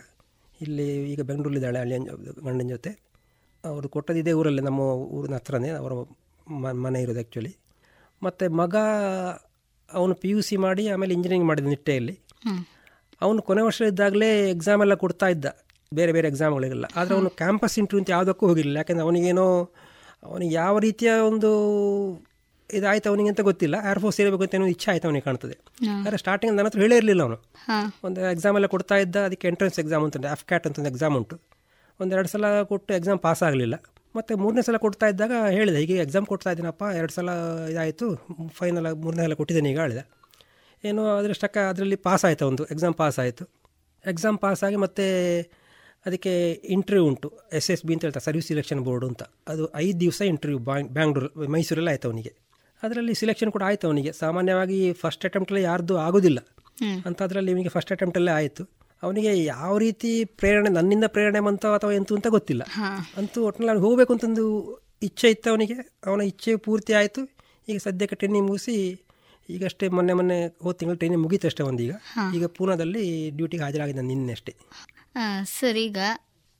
[0.61, 1.95] ಇಲ್ಲಿ ಈಗ ಬೆಂಗಳೂರಲ್ಲಿದ್ದಾಳೆ ಅಲ್ಲಿ
[2.47, 2.91] ಗಂಡನ ಜೊತೆ.
[3.63, 4.81] ಅವರು ಕೊಟ್ಟದ್ದು ಇದೇ ಊರಲ್ಲೇ ನಮ್ಮ
[5.17, 5.93] ಊರಿನ ಹತ್ರನೇ ಅವರ
[6.85, 7.51] ಮನೆ ಇರೋದು ಆ್ಯಕ್ಚುಲಿ
[8.21, 8.75] ಮತ್ತು ಮಗ
[9.89, 12.15] ಅವನು ಪಿ ಯು ಸಿ ಮಾಡಿ ಆಮೇಲೆ ಇಂಜಿನಿಯರಿಂಗ್ ಮಾಡಿದ ನಿಟ್ಟೆಯಲ್ಲಿ.
[13.21, 15.47] ಅವನು ಕೊನೆ ವರ್ಷ ಇದ್ದಾಗಲೇ ಎಕ್ಸಾಮ್ ಎಲ್ಲ ಕೊಡ್ತಾ ಇದ್ದ
[15.91, 18.77] ಬೇರೆ ಬೇರೆ ಎಕ್ಸಾಮ್ಗಳಿಗೆಲ್ಲ ಆದರೆ ಅವನು ಕ್ಯಾಂಪಸ್ ಇಂಟ್ರೂ ಅಂತ ಯಾವುದಕ್ಕೂ ಹೋಗಿರಲಿಲ್ಲ.
[18.77, 19.47] ಯಾಕೆಂದರೆ ಅವನಿಗೇನೋ
[20.23, 21.49] ಅವನಿಗೆ ಯಾವ ರೀತಿಯ ಒಂದು
[22.77, 23.75] ಇದಾಯ್ತು ಅವನಿಗೆ ಅಂತ ಗೊತ್ತಿಲ್ಲ.
[23.91, 25.55] ಏರ್ಫೋರ್ಸ್ ಸೇರಬೇಕು ಅಂತ ಏನೋ ಇಚ್ಛೆ ಆಯ್ತು ಅವನಿಗೆ ಕಾಣ್ತದೆ.
[26.05, 27.37] ಆದರೆ ಸ್ಟಾರ್ಟಿಂಗ್ ನನ್ನ ಹತ್ರ ಹೇಳೇ ಇರಲಿಲ್ಲ ಅವನು.
[28.07, 31.37] ಒಂದು ಎಕ್ಸಾಮ್ ಎಲ್ಲ ಕೊಡ್ತಾ ಇದ್ದ ಅದಕ್ಕೆ ಎಂಟ್ರೆನ್ಸ್ ಎಕ್ಸಾಮ್ ಅಂತ ಎಫ್ ಕ್ಯಾಟ್ ಅಂತ ಒಂದು ಎಕ್ಸಾಮ್ ಉಂಟು.
[31.99, 33.75] ಒಂದೆರಡು ಸಲ ಕೊಟ್ಟು ಎಕ್ಸಾಮ್ ಪಾಸ್ ಆಗಲಿಲ್ಲ.
[34.17, 37.29] ಮತ್ತು ಮೂರನೇ ಸಲ ಕೊಡ್ತಾ ಇದ್ದಾಗ ಹೇಳಿದೆ ಹೀಗೆ ಎಕ್ಸಾಮ್ ಕೊಡ್ತಾ ಇದ್ದೀನಪ್ಪ ಎರಡು ಸಲ
[37.73, 38.07] ಇದಾಯಿತು
[38.59, 40.03] ಫೈನಲ್ ಮೂರನೇ ಸಲ ಕೊಟ್ಟಿದ್ದೇನೆ ಈಗ ಹೇಳಿದೆ.
[40.89, 43.43] ಏನೋ ಅದರಷ್ಟಕ್ಕ ಅದರಲ್ಲಿ ಪಾಸ್ ಆಯಿತು ಒಂದು ಎಕ್ಸಾಮ್ ಪಾಸ್ ಆಯಿತು.
[44.05, 45.05] ಎಕ್ಸಾಮ್ ಪಾಸ್ ಆಗಿ ಮತ್ತೆ
[46.05, 46.31] ಅದಕ್ಕೆ
[46.75, 49.23] ಇಂಟರ್ವ್ಯೂ ಉಂಟು ಎಸ್ ಎಸ್ ಬಿ ಅಂತ ಹೇಳ್ತಾರೆ ಸರ್ವಿಸ್ ಸಿಲೆಕ್ಷನ್ ಬೋರ್ಡು ಅಂತ.
[49.51, 50.59] ಅದು ಐದು ದಿವಸ ಇಂಟರ್ವ್ಯೂ
[50.97, 52.31] ಬ್ಯಾಂಗ್ಳೂರು ಮೈಸೂರಲ್ಲಿ ಆಯಿತು ಅವನಿಗೆ.
[52.83, 54.11] ಅದರಲ್ಲಿ ಸಿಲೆಕ್ಷನ್ ಕೂಡ ಆಯಿತು ಅವನಿಗೆ.
[54.21, 56.39] ಸಾಮಾನ್ಯವಾಗಿ ಫಸ್ಟ್ ಅಟೆಂಪ್ಟಲ್ಲಿ ಯಾರ್ದು ಆಗೋದಿಲ್ಲ.
[57.07, 58.63] ಅಂತ ಅದರಲ್ಲಿ ಇವನಿಗೆ ಫಸ್ಟ್ ಅಟೆಂಪ್ಟಲ್ಲೇ ಆಯಿತು.
[59.03, 60.09] ಅವನಿಗೆ ಯಾವ ರೀತಿ
[60.39, 62.63] ಪ್ರೇರಣೆ ನನ್ನಿಂದ ಪ್ರೇರಣೆ ಬಂತೋ ಅಥವಾ ಎಂತು ಅಂತ ಗೊತ್ತಿಲ್ಲ.
[63.19, 64.45] ಅಂತೂ ಒಟ್ಟಿನಲ್ಲಿ ಅವ್ನು ಹೋಗಬೇಕು ಅಂತಂದು
[65.07, 65.77] ಇಚ್ಛೆ ಇತ್ತು ಅವನಿಗೆ.
[66.09, 67.21] ಅವನ ಇಚ್ಛೆ ಪೂರ್ತಿ ಆಯಿತು.
[67.67, 68.75] ಈಗ ಸದ್ಯಕ್ಕೆ ಟ್ರೈನಿಂಗ್ ಮುಗಿಸಿ
[69.49, 71.93] ಈಗಷ್ಟೇ ಮೊನ್ನೆ ಮೊನ್ನೆ ಹೋದ ತಿಂಗಳು ಟ್ರೈನಿಂಗ್ ಮುಗೀತು ಅಷ್ಟೇ ಒಂದೀಗ.
[72.35, 73.03] ಈಗ ಪೂನಾದಲ್ಲಿ
[73.37, 74.53] ಡ್ಯೂಟಿಗೆ ಹಾಜರಾಗಿದ್ದ ನಿನ್ನೆ ಅಷ್ಟೇ.
[75.57, 75.97] ಸರ್ ಈಗ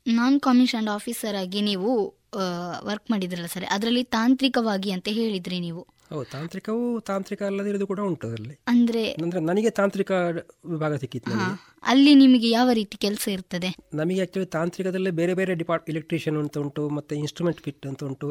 [0.06, 1.92] ನಾನ್ ಕಮಿಷನ್ ಆಫೀಸರ್ ಆಗಿ ನೀವು
[2.90, 5.84] ವರ್ಕ್ ಮಾಡಿದ್ರಲ್ಲ ಸರ್ ಅದರಲ್ಲಿ ತಾಂತ್ರಿಕವಾಗಿ ಅಂತ ಹೇಳಿದ್ರಿ ನೀವು.
[6.32, 8.56] ತಾಂತ್ರಿಕವು ತಾಂತ್ರಿಕ ಅಲ್ಲದಿರೋದು ಕೂಡ ಉಂಟು ಅದರಲ್ಲಿ.
[8.68, 10.12] ಅಂದ್ರೆ ಅಂದ್ರೆ ನನಗೆ ತಾಂತ್ರಿಕ
[10.66, 11.32] ವಿಭಾಗ ಸಿಕ್ಕಿತ್ತು
[11.84, 13.70] ಅಲ್ಲಿ ನಿಮಗೆ ಯಾವ ರೀತಿ ಕೆಲಸ ಇರ್ತದೆ?
[13.94, 18.30] ನಮಗೆ ಆಕ್ಚುಲಿ ತಾಂತ್ರಿಕದಲ್ಲೇ ಬೇರೆ ಬೇರೆ ಡಿಪಾರ್ಟ್ ಎಲೆಕ್ಟ್ರಿಷಿಯನ್ ಅಂತ ಉಂಟು ಮತ್ತೆ ಇನ್ಸ್ಟ್ರೂಮೆಂಟ್ ಫಿಟ್ ಅಂತ ಉಂಟು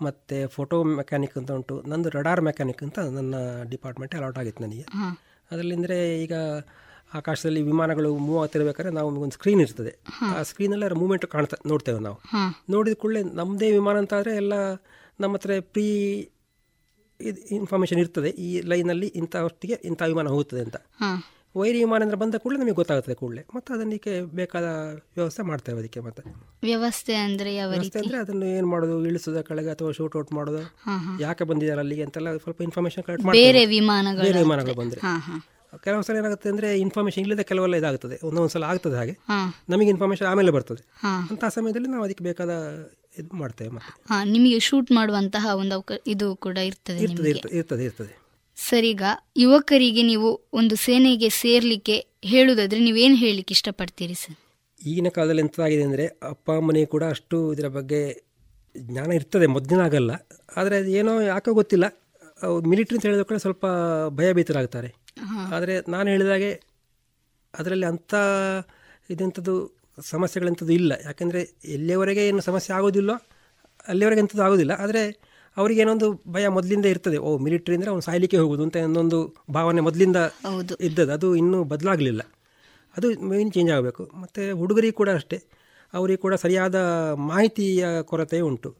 [0.00, 3.34] ಮತ್ತೆ ಫೋಟೋ ಮೆಕ್ಯಾನಿಕ್ ಅಂತ ಉಂಟು ನಂದು ರಡಾರ್ ಮೆಕ್ಯಾನಿಕ್ ಅಂತ ನನ್ನ
[3.70, 4.82] ಡಿಪಾರ್ಟ್ಮೆಂಟ್ ಅಲಾಟ್ ಆಗಿತ್ತು ನನಗೆ.
[4.92, 5.08] ಹಾ.
[5.50, 6.34] ಅದರಲ್ಲಿ ಅಂದರೆ ಈಗ
[7.14, 9.92] ಆಕಾಶದಲ್ಲಿ ವಿಮಾನಗಳು ಮೂವ್ ಆಗ್ತಿರ್ಬೇಕಾದ್ರೆ ನಾವು ಒಂದು ಸ್ಕ್ರೀನ್ ಇರ್ತದೆ.
[10.20, 12.18] ಆ ಸ್ಕ್ರೀನಲ್ಲಿ ಮೂವ್ಮೆಂಟ್ ಕಾಣ್ತಾ ನೋಡ್ತೇವೆ ನಾವು.
[12.70, 14.54] ನೋಡಿದ ಕೂಡಲೇ ನಮ್ಮದೇ ವಿಮಾನ ಅಂತ ಆದರೆ ಎಲ್ಲ
[15.20, 15.86] ನಮ್ಮ ಹತ್ರ ಪ್ರೀ
[17.20, 18.28] ಇದು ಇನ್ಫಾರ್ಮೇಷನ್ ಇರ್ತದೆ.
[18.28, 20.76] ಈ ಲೈನಲ್ಲಿ ಇಂಥ ಹೊತ್ತಿಗೆ ಇಂಥ ವಿಮಾನ ಹೋಗುತ್ತದೆ ಅಂತ.
[21.56, 23.44] ವೈರಿ ವಿಮಾನ ಅಂದ್ರೆ ಬಂದ ಕೂಡಲೇ ನಮಗೆ ಗೊತ್ತಾಗುತ್ತದೆ ಕೂಡಲೇ.
[23.54, 24.64] ಮತ್ತು ಅದನ್ನಕ್ಕೆ ಬೇಕಾದ
[25.16, 26.22] ವ್ಯವಸ್ಥೆ ಮಾಡ್ತೇವೆ ಅದಕ್ಕೆ ಮತ್ತೆ.
[26.62, 29.06] ವ್ಯವಸ್ಥೆ ಅಂದ್ರೆ ಯಾವ ವ್ಯವಸ್ಥೆ ಅಂದ್ರೆ ಅದನ್ನು ಏನು ಮಾಡೋದು?
[29.06, 30.74] ಇಳಿಸೋದ ಕೆಳಗೆ ಅಥವಾ ಶೂಟ್ ಔಟ್ ಮಾಡೋದು.
[31.20, 35.00] ಯಾಕೆ ಬಂದಿದ್ದಾರೆ ಅಲ್ಲಿಗೆ ಅಂತೆಲ್ಲ ಸ್ವಲ್ಪ ಇನ್ಫಾರ್ಮೇಶನ್ ಕಲೆಕ್ಟ್ ಬೇರೆ ಮಾಡ್ತೇವೆ ವಿಮಾನಗಳು ಬೇರೆ ವಿಮಾನಗಳು ಬಂದರೆ.
[35.84, 38.26] ಕೆಲವು ಸಲ ಏನಾಗುತ್ತೆ ಅಂದ್ರೆ ಇನ್ಫಾರ್ಮೇಶನ್ ಇಲ್ಲದೆ ಕೆಲವೆಲ್ಲ ಇದಾಗ್ತದೆ.
[38.26, 39.18] ಒಂದೊಂದು ಸಲ ಆಗ್ತದೆ ಹಾಗೆ.
[39.68, 40.86] ನಮಗೆ ಇನ್ಫಾರ್ಮೇಶನ್ ಆಮೇಲೆ ಬರ್ತದೆ.
[41.30, 42.50] ಅಂತ ಸಮಯದಲ್ಲಿ ನಾವು ಅದಕ್ಕೆ ಬೇಕಾದ
[43.14, 43.92] ಇದು ಮಾಡ್ತೇವೆ ಮತ್ತೆ.
[44.10, 48.14] ಹಾ ನಿಮಗೆ ಶೂಟ್ ಮಾಡುವಂತಹ ಒಂದು ಅವಕಾಶ ಇದು ಕೂಡ ಇರ್ತದೆ ಇರ್ತದೆ ಇರ್ತದೆ
[48.58, 49.02] ಸರಿಗ
[49.36, 54.36] ಯುವಕರಿಗೆ ನೀವು ಒಂದು ಸೇನೆಗೆ ಸೇರ್ಲಿಕ್ಕೆ ಹೇಳುದಾದ್ರೆ ನೀವೇನು ಹೇಳಲಿಕ್ಕೆ ಇಷ್ಟಪಡ್ತೀರಿ ಸರ್?
[54.80, 58.00] ಈಗಿನ ಕಾಲದಲ್ಲಿ ಎಂತಾಗಿದೆ ಅಂದರೆ ಅಪ್ಪ ಅಮ್ಮನಿಗೆ ಕೂಡ ಅಷ್ಟು ಇದರ ಬಗ್ಗೆ
[58.76, 60.12] ಜ್ಞಾನ ಇರ್ತದೆ ಮೊದಲಿನಾಗಲ್ಲ
[60.56, 61.86] ಆದರೆ ಅದು ಏನೋ ಯಾಕೋ ಗೊತ್ತಿಲ್ಲ.
[62.66, 63.64] ಮಿಲಿಟ್ರಿ ಅಂತ ಹೇಳಿದ ಕೂಡ ಸ್ವಲ್ಪ
[64.10, 64.90] ಭಯಭೀತರಾಗ್ತಾರೆ.
[65.52, 66.50] ಆದರೆ ನಾನು ಹೇಳಿದಾಗೆ
[67.54, 68.12] ಅದರಲ್ಲಿ ಅಂಥ
[69.10, 69.54] ಇದೆಂಥದ್ದು
[69.98, 70.92] ಸಮಸ್ಯೆಗಳಂಥದ್ದು ಇಲ್ಲ.
[71.04, 73.14] ಯಾಕೆಂದರೆ ಎಲ್ಲಿಯವರೆಗೆ ಏನು ಸಮಸ್ಯೆ ಆಗೋದಿಲ್ಲೋ
[73.88, 74.72] ಅಲ್ಲಿವರೆಗೆ ಎಂಥದ್ದು ಆಗೋದಿಲ್ಲ.
[74.72, 77.18] ಆದರೆ ಅವರಿಗೆ ಏನೊಂದು ಭಯ ಮೊದಲಿಂದ ಇರ್ತದೆ.
[77.18, 80.16] ಓ ಮಿಲಿಟ್ರಿ ಅಂದರೆ ಅವ್ನು ಸಾಯ್ಲಿಕ್ಕೆ ಹೋಗೋದು ಅಂತ ಇನ್ನೊಂದು ಭಾವನೆ ಮೊದಲಿಂದ
[80.80, 81.12] ಇದ್ದದ್ದು.
[81.12, 82.22] ಅದು ಇನ್ನೂ ಬದಲಾಗಲಿಲ್ಲ.
[82.96, 84.10] ಅದು ಮೇನ್ ಚೇಂಜ್ ಆಗಬೇಕು.
[84.14, 85.42] ಮತ್ತು ಹುಡುಗರಿಗೆ ಕೂಡ ಅಷ್ಟೇ.
[85.94, 86.74] ಅವರಿಗೆ ಕೂಡ ಸರಿಯಾದ
[87.16, 88.76] ಮಾಹಿತಿಯ ಕೊರತೆ ಉಂಟು.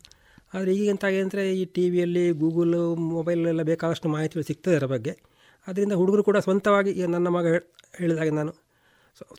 [0.54, 5.18] ಆದರೆ ಈಗ ಎಂತಾಗಿದೆ ಅಂದರೆ ಈ ಟಿ ವಿಯಲ್ಲಿ ಗೂಗಲ್ ಮೊಬೈಲೆಲ್ಲ ಬೇಕಾದಷ್ಟು ಮಾಹಿತಿಗಳು ಸಿಗ್ತದೆ ಅದರ ಬಗ್ಗೆ.
[5.66, 7.66] ಅದರಿಂದ ಹುಡುಗರು ಕೂಡ ಸ್ವಂತವಾಗಿ ಈಗ ನನ್ನ ಮಗ ಹೇಳಿದ
[7.98, 8.63] ಹೇಳಿದಾಗೆ ನಾನು.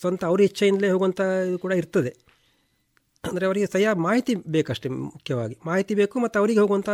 [0.01, 2.15] ಸ್ವಂತ ಅವ್ರ ಇಚ್ಛೆಯಿಂದಲೇ ಹೋಗುವಂಥ ಇದು ಕೂಡ ಇರ್ತದೆ.
[3.23, 5.57] ಅಂದರೆ ಅವರಿಗೆ ಸರಿಯಾದ ಮಾಹಿತಿ ಬೇಕಷ್ಟೇ ಮುಖ್ಯವಾಗಿ.
[5.65, 6.89] ಮಾಹಿತಿ ಬೇಕು ಮತ್ತು ಅವರಿಗೆ ಹೋಗುವಂಥ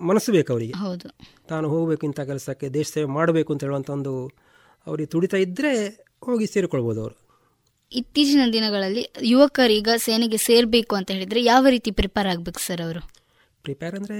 [0.00, 0.72] ಮನಸ್ಸು ಬೇಕು ಅವರಿಗೆ.
[0.72, 1.08] ಹೌದು.
[1.48, 4.26] ತಾನು ಹೋಗಬೇಕು ಇಂಥ ಕೆಲಸಕ್ಕೆ ದೇಶ ಸೇವೆ ಮಾಡಬೇಕು ಅಂತ ಹೇಳುವಂಥ ಒಂದು
[4.86, 5.72] ಅವರಿಗೆ ತುಡಿತಾ ಇದ್ದರೆ
[6.24, 7.26] ಹೋಗಿ ಸೇರಿಕೊಳ್ಬೋದು ಅವರು.
[7.92, 13.00] ಇತ್ತೀಚಿನ ದಿನಗಳಲ್ಲಿ ಯುವಕರೀಗ ಸೇನೆಗೆ ಸೇರಬೇಕು ಅಂತ ಹೇಳಿದರೆ ಯಾವ ರೀತಿ ಪ್ರಿಪೇರ್ ಆಗಬೇಕು ಸರ್ ಅವರು?
[13.62, 14.18] ಪ್ರಿಪೇರ್ ಅಂದರೆ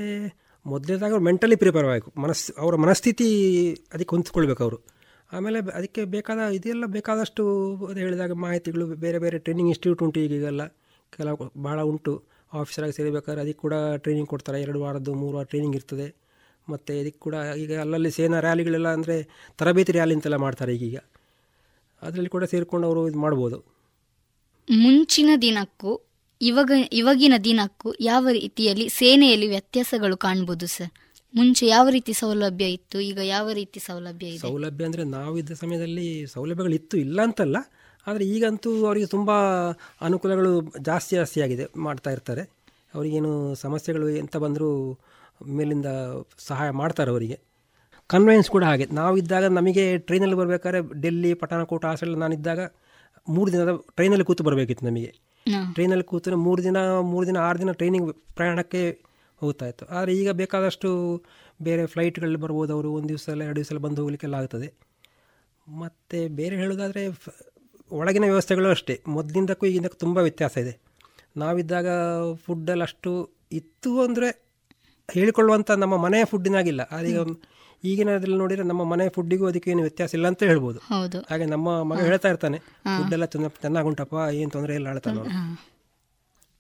[0.67, 2.21] ಮೊದಲೇದಾಗ ಅವ್ರು ಮೆಂಟಲಿ ಪ್ರಿಪೇರ್ ಆಗಬೇಕು.
[2.21, 3.29] ಮನಸ್ಸು ಅವರ ಮನಸ್ಥಿತಿ
[3.95, 4.96] ಅದಕ್ಕೆ ಹೊಂದ್ಕೊಳ್ಬೇಕು ಅವರು.
[5.33, 7.43] ಆಮೇಲೆ ಅದಕ್ಕೆ ಬೇಕಾದ ಇದೆಲ್ಲ ಬೇಕಾದಷ್ಟು
[7.87, 10.67] ಅದು ಹೇಳಿದಾಗ ಮಾಹಿತಿಗಳು ಬೇರೆ ಬೇರೆ ಟ್ರೈನಿಂಗ್ ಇನ್ಸ್ಟಿಟ್ಯೂಟ್ ಉಂಟು ಈಗೀಗೆಲ್ಲ.
[11.17, 12.23] ಕೆಲವು ಭಾಳ ಉಂಟು.
[12.53, 14.63] ಆಫೀಸರಾಗಿ ಸೇರಬೇಕಾದ್ರೆ ಅದಕ್ಕೆ ಕೂಡ ಟ್ರೈನಿಂಗ್ ಕೊಡ್ತಾರೆ.
[14.63, 16.15] ಎರಡು ವಾರದ್ದು, ಮೂರು ವಾರ ಟ್ರೈನಿಂಗ್ ಇರ್ತದೆ.
[16.69, 20.99] ಮತ್ತು ಇದಕ್ಕೆ ಕೂಡ ಈಗ ಅಲ್ಲಲ್ಲಿ ಸೇನಾ ರ್ಯಾಲಿಗಳೆಲ್ಲ ಅಂದರೆ ತರಬೇತಿ ರ್ಯಾಲಿ ಅಂತೆಲ್ಲ ಮಾಡ್ತಾರೆ ಈಗೀಗ.
[22.03, 23.59] ಅದರಲ್ಲಿ ಕೂಡ ಸೇರಿಕೊಂಡು ಅವರು ಇದು ಮಾಡ್ಬೋದು.
[24.71, 26.01] ಮುಂಚಿನ ದಿನಕ್ಕೂ,
[26.41, 31.06] ಇವಾಗ, ಇವಾಗಿನ ದಿನಕ್ಕೂ ಯಾವ ರೀತಿಯಲ್ಲಿ ಸೇನೆಯಲ್ಲಿ ವ್ಯತ್ಯಾಸಗಳು ಕಾಣ್ಬೋದು ಸರ್?
[31.37, 33.01] ಮುಂಚೆ ಯಾವ ರೀತಿ ಸೌಲಭ್ಯ ಇತ್ತು?
[33.01, 34.39] ಈಗ ಯಾವ ರೀತಿ ಸೌಲಭ್ಯ ಇದೆ?
[34.39, 35.03] ಸೌಲಭ್ಯ ಅಂದರೆ
[35.39, 37.57] ಇದ್ದ ಸಮಯದಲ್ಲಿ ಸೌಲಭ್ಯಗಳು ಇತ್ತು ಇಲ್ಲ ಅಂತಲ್ಲ.
[38.07, 39.31] ಆದರೆ ಈಗಂತೂ ಅವರಿಗೆ ತುಂಬ
[40.01, 42.41] ಅನುಕೂಲಗಳು ಜಾಸ್ತಿ ಜಾಸ್ತಿ ಆಗಿದೆ ಮಾಡ್ತಾ ಇರ್ತಾರೆ.
[42.95, 45.01] ಅವರಿಗೇನು ಸಮಸ್ಯೆಗಳು ಎಂತ ಬಂದರೂ
[45.47, 45.87] ಮೇಲಿಂದ
[46.39, 47.41] ಸಹಾಯ ಮಾಡ್ತಾರೆ ಅವರಿಗೆ.
[48.07, 48.85] ಕನ್ವೆನ್ಸ್ ಕೂಡ ಹಾಗೆ.
[48.85, 52.61] ನಾವಿದ್ದಾಗ ನಮಗೆ ಟ್ರೈನಲ್ಲಿ ಬರಬೇಕಾದ್ರೆ ಡೆಲ್ಲಿ ಪಠಾಣಕೋಟ ಹಾಸ್ಟೆಲ್ ನಾನಿದ್ದಾಗ
[53.29, 55.15] ಮೂರು ದಿನದ ಟ್ರೈನಲ್ಲಿ ಕೂತು ಬರಬೇಕಿತ್ತು ನಮಗೆ.
[55.75, 59.06] ಟ್ರೈನಲ್ಲಿ ಕೂತು ಮೂರು ದಿನ ಮೂರು ದಿನ ಆರು ದಿನ ಟ್ರೈನಿಂಗ್ ಪ್ರಯಾಣಕ್ಕೆ
[59.43, 60.89] ಹೋಗ್ತಾ ಇತ್ತು ಆದರೆ ಈಗ ಬೇಕಾದಷ್ಟು
[61.67, 64.69] ಬೇರೆ ಫ್ಲೈಟ್ಗಳಲ್ಲಿ ಬರ್ಬೋದು ಅವರು ಒಂದು ದಿವಸ ಎಲ್ಲ ಎರಡು ದಿವಸ ಎಲ್ಲ ಬಂದು ಹೋಗಲಿಕ್ಕೆಲ್ಲ ಆಗ್ತದೆ.
[65.67, 67.03] ಮತ್ತು ಬೇರೆ ಹೇಳೋದಾದರೆ
[67.91, 68.95] ಒಳಗಿನ ವ್ಯವಸ್ಥೆಗಳು ಅಷ್ಟೇ.
[69.17, 70.75] ಮೊದಲಿಂದಕ್ಕೂ ಈಗಿಂದಕ್ಕೂ ತುಂಬ ವ್ಯತ್ಯಾಸ ಇದೆ.
[71.43, 71.87] ನಾವಿದ್ದಾಗ
[72.47, 73.13] ಫುಡ್ಡಲ್ಲಿ ಅಷ್ಟು
[73.59, 74.29] ಇತ್ತು ಅಂದರೆ
[75.09, 76.83] ಹೇಳಿಕೊಳ್ಳುವಂಥ ನಮ್ಮ ಮನೆಯ ಫುಡ್ಡಿನಾಗಿಲ್ಲ.
[77.11, 77.19] ಈಗ
[77.91, 80.79] ಈಗಿನದ್ರಲ್ಲಿ ನೋಡಿದರೆ ನಮ್ಮ ಮನೆ ಫುಡ್ಡಿಗೂ ಅದಕ್ಕೆ ಏನು ವ್ಯತ್ಯಾಸ ಇಲ್ಲ ಅಂತ ಹೇಳ್ಬೋದು.
[81.31, 82.59] ಹಾಗೆ ನಮ್ಮ ಮಗ ಹೇಳ್ತಾ ಇರ್ತಾನೆ
[82.97, 85.23] ಫುಡ್ಡೆಲ್ಲ ಚೆನ್ನಾಗಿ ಚೆನ್ನಾಗುಂಟಪ್ಪ ಏನು ತೊಂದರೆ ಇಲ್ಲ ಹೇಳ್ತಾನೆ.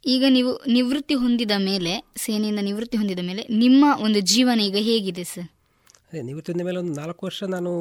[0.06, 5.48] ಈಗ ನೀವು ನಿವೃತ್ತಿ ಹೊಂದಿದ ಮೇಲೆ ಸೇನೆಯಿಂದ ನಿವೃತ್ತಿ ಹೊಂದಿದ ಮೇಲೆ ನಿಮ್ಮ ಒಂದು ಜೀವನ ಈಗ ಹೇಗಿದೆ ಸರ್
[6.12, 7.72] ಅದೇ ಹೊಂದಿದ ಮೇಲೆ ಒಂದು ನಾಲ್ಕು ವರ್ಷ ನಾನು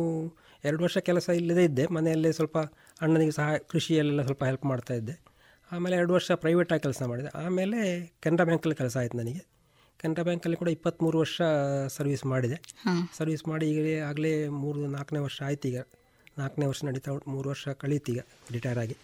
[0.64, 1.88] ಎರಡು ವರ್ಷ ಕೆಲಸ ಇಲ್ಲದೇ ಇದ್ದೆ.
[1.88, 2.58] ಮನೆಯಲ್ಲೇ ಸ್ವಲ್ಪ
[3.02, 5.24] ಅಣ್ಣನಿಗೆ ಸಹ ಕೃಷಿಯಲ್ಲೆಲ್ಲ ಸ್ವಲ್ಪ ಹೆಲ್ಪ್ ಮಾಡ್ತಾ ಇದ್ದೆ.
[5.72, 7.28] ಆಮೇಲೆ ಎರಡು ವರ್ಷ ಪ್ರೈವೇಟಾಗಿ ಕೆಲಸ ಮಾಡಿದೆ.
[7.28, 9.46] ಆಮೇಲೆ ಕೆನರಾ ಬ್ಯಾಂಕಲ್ಲಿ ಕೆಲಸ ಆಯಿತು ನನಗೆ.
[10.00, 11.42] ಕೆನರಾ ಬ್ಯಾಂಕಲ್ಲಿ ಕೂಡ ಇಪ್ಪತ್ತ್ಮೂರು ವರ್ಷ
[11.88, 12.56] ಸರ್ವಿಸ್ ಮಾಡಿದೆ.
[13.18, 15.80] ಸರ್ವಿಸ್ ಮಾಡಿ ಈಗ ಆಗಲೇ ಮೂರು ನಾಲ್ಕನೇ ವರ್ಷ ಆಯ್ತು ಈಗ.
[16.38, 18.98] ನಾಲ್ಕನೇ ವರ್ಷ ನಡೀತಾ ಮೂರು ವರ್ಷ ಕಳೀತೀಗ ಈಗ ರಿಟೈರ್ ಆಗಿ.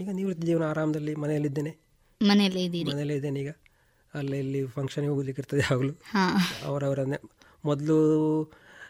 [0.00, 1.83] ಈಗ ನಿವೃತ್ತಿ ಜೀವನ ಆರಾಮದಲ್ಲಿ ಮನೆಯಲ್ಲಿದ್ದೇನೆ.
[2.28, 2.90] ಮನೆಯಲ್ಲೇ ಇದ್ದೀರಿ?
[2.90, 3.50] ಮನೆಯಲ್ಲೇ ಇದ್ದೇನೆ ಈಗ.
[4.14, 5.94] ಅಲ್ಲಿ ಇಲ್ಲಿ ಫಂಕ್ಷನ್ಗೆ ಹೋಗ್ಲಿಕ್ಕೆ ಇರ್ತದೆ ಯಾವಾಗಲೂ.
[6.66, 6.66] ಅವರವರನ್ನೇ.
[6.66, 7.00] ಅವರವರ
[7.64, 7.96] ಮೊದಲು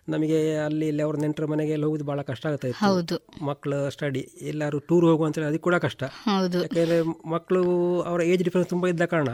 [0.08, 3.44] ನಮಗೆ ಅಲ್ಲಿ ಇಲ್ಲಿ ಅವ್ರ ನೆಂಟರ ಮನೆಗೆ ಎಲ್ಲ ಹೋಗುದು ಭಾಳ ಕಷ್ಟ ಆಗುತ್ತೆ ಹೌದು.
[3.44, 6.04] ಮಕ್ಕಳು ಸ್ಟಡಿ ಎಲ್ಲರೂ ಟೂರ್ ಹೋಗುವಂತೇಳಿ ಅದಕ್ಕೆ ಕೂಡ ಕಷ್ಟ.
[6.04, 6.62] ಹೌದು.
[6.62, 7.62] ಯಾಕೆಂದರೆ ಮಕ್ಕಳು
[8.00, 9.28] ಅವರ ಏಜ್ ಡಿಫ್ರೆನ್ಸ್ ತುಂಬ ಇದ್ದ ಕಾರಣ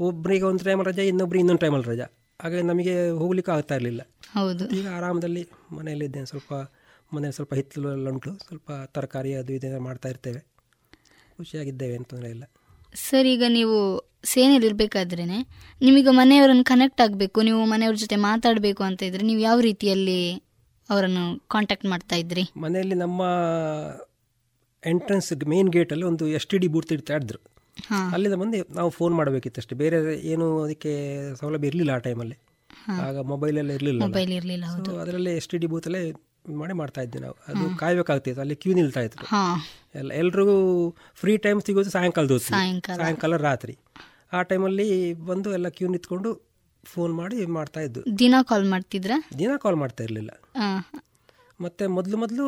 [0.00, 2.06] ಒಬ್ಬರಿಗೆ ಒಂದು ಟೈಮಲ್ಲಿ ರಜಾ ಇನ್ನೊಬ್ರಿಗೆ ಇನ್ನೊಂದು ಟೈಮಲ್ಲಿ ರಜಾ.
[2.42, 4.02] ಹಾಗೆ ನಮಗೆ ಹೋಗ್ಲಿಕ್ಕೆ ಆಗ್ತಾ ಇರಲಿಲ್ಲ.
[4.32, 4.68] ಹೌದು.
[4.68, 6.52] ಈಗ ಆರಾಮದಲ್ಲಿ ಮನೆಯಲ್ಲಿದ್ದೇನೆ ಸ್ವಲ್ಪ
[7.14, 8.38] ಮನೆಯಲ್ಲಿ ಸ್ವಲ್ಪ ಹಿತ್ತಲು ಎಲ್ಲ ಉಂಟು.
[8.38, 10.40] ಸ್ವಲ್ಪ ತರಕಾರಿ ಅದು ಇದೆಲ್ಲ ಮಾಡ್ತಾ ಇರ್ತೇವೆ.
[11.36, 12.44] ಖುಷಿಯಾಗಿದ್ದೇವೆ ಅಂತ ತೊಂದರೆ ಇಲ್ಲ.
[12.92, 13.76] ಸರ್ ಈಗ ನೀವು
[14.24, 15.38] ಸೇನೆಯಲ್ಲಿ ಇರಬೇಕಾದ್ರೇನೆ
[15.80, 20.20] ನಿಮಗೆ ಮನೆಯವರನ್ನು ಕನೆಕ್ಟ್ ಆಗಬೇಕು ನೀವು ಮನೆಯವ್ರ ಜೊತೆ ಮಾತಾಡಬೇಕು ಅಂತ ಇದ್ರೆ ನೀವು ಯಾವ ರೀತಿಯಲ್ಲಿ
[20.88, 22.42] ಅವರನ್ನು ಕಾಂಟ್ಯಾಕ್ಟ್ ಮಾಡ್ತಾ ಇದ್ರಿ?
[22.56, 23.22] ಮನೆಯಲ್ಲಿ ನಮ್ಮ
[24.82, 27.38] ಎಂಟ್ರೆನ್ಸ್ ಮೇನ್ ಗೇಟಲ್ಲಿ ಒಂದು ಎಸ್ ಟಿ ಡಿ ಬೂತ್ ಇಡ್ತಾ ಇದ್ರು.
[27.84, 27.98] ಹಾ.
[28.14, 29.98] ಅಲ್ಲಿಂದ ಬಂದು ನಾವು ಫೋನ್ ಮಾಡಬೇಕಿತ್ತು ಅಷ್ಟೇ ಬೇರೆ
[30.32, 30.92] ಏನು ಅದಕ್ಕೆ
[31.40, 32.36] ಸೌಲಭ್ಯ ಇರಲಿಲ್ಲ ಆ ಟೈಮಲ್ಲಿ
[33.04, 34.64] ಆಗ ಮೊಬೈಲ್ ಎಲ್ಲ ಇರಲಿಲ್ಲ ಮೊಬೈಲ್ ಇರಲಿಲ್ಲ
[35.02, 36.02] ಅದರಲ್ಲೇ ಎಸ್ ಟಿ ಡಿ ಬೂತಲ್ಲೇ
[36.44, 37.36] ಮಾಡಿ ಮಾಡ್ತಾ ಇದ್ವಿ ನಾವು.
[37.48, 39.26] ಅದು ಕಾಯ್ಬೇಕಾಗ್ತಿತ್ತು ಅಲ್ಲಿ ಕ್ಯೂ ನಿಲ್ತಾ ಇತ್ತು
[39.94, 40.56] ಎಲ್ಲ ಎಲ್ರಿಗೂ
[41.14, 42.50] ಫ್ರೀ ಟೈಮ್ ಸಿಗೋದು ಸಾಯಂಕಾಲದ ಹೊತ್ತು
[43.00, 43.36] ಸಾಯಂಕಾಲ.
[43.48, 43.74] ರಾತ್ರಿ.
[44.32, 44.88] ಆ ಟೈಮಲ್ಲಿ
[45.30, 46.30] ಬಂದು ಎಲ್ಲ ಕ್ಯೂ ನಿಂತ್ಕೊಂಡು
[46.84, 48.00] ಫೋನ್ ಮಾಡಿ ಮಾಡ್ತಾ ಇದ್ದು.
[48.18, 49.12] ದಿನ ಕಾಲ್ ಮಾಡ್ತಿದ್ರ?
[49.38, 50.30] ದಿನ ಕಾಲ್ ಮಾಡ್ತಾ ಇರಲಿಲ್ಲ.
[51.60, 52.44] ಮತ್ತೆ ಮೊದಲು ಮೊದಲು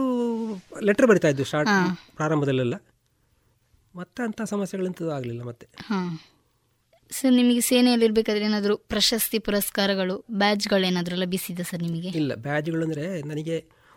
[0.82, 1.70] ಲೆಟರ್ ಬರಿತಾ ಇದ್ದು ಸ್ಟಾರ್ಟ್
[2.16, 2.76] ಪ್ರಾರಂಭದಲ್ಲೆಲ್ಲ.
[3.94, 5.66] ಮತ್ತೆ ಅಂಥ ಸಮಸ್ಯೆಗಳಂತೂ ಆಗಲಿಲ್ಲ ಮತ್ತೆ.
[7.10, 12.10] ಸರ್ ನಿಮಗೆ ಸೇನೆಯಲ್ಲಿ ಇರಬೇಕಾದ್ರೆ ಏನಾದರೂ ಪ್ರಶಸ್ತಿ ಪುರಸ್ಕಾರಗಳು ಬ್ಯಾಜ್ಗಳು ಏನಾದರೂ ಲಭಿಸಿದೆ ಸರ್ ನಿಮಗೆ?
[12.20, 13.56] ಇಲ್ಲ ಬ್ಯಾಜ್ಗಳು ಅಂದರೆ ನನಗೆ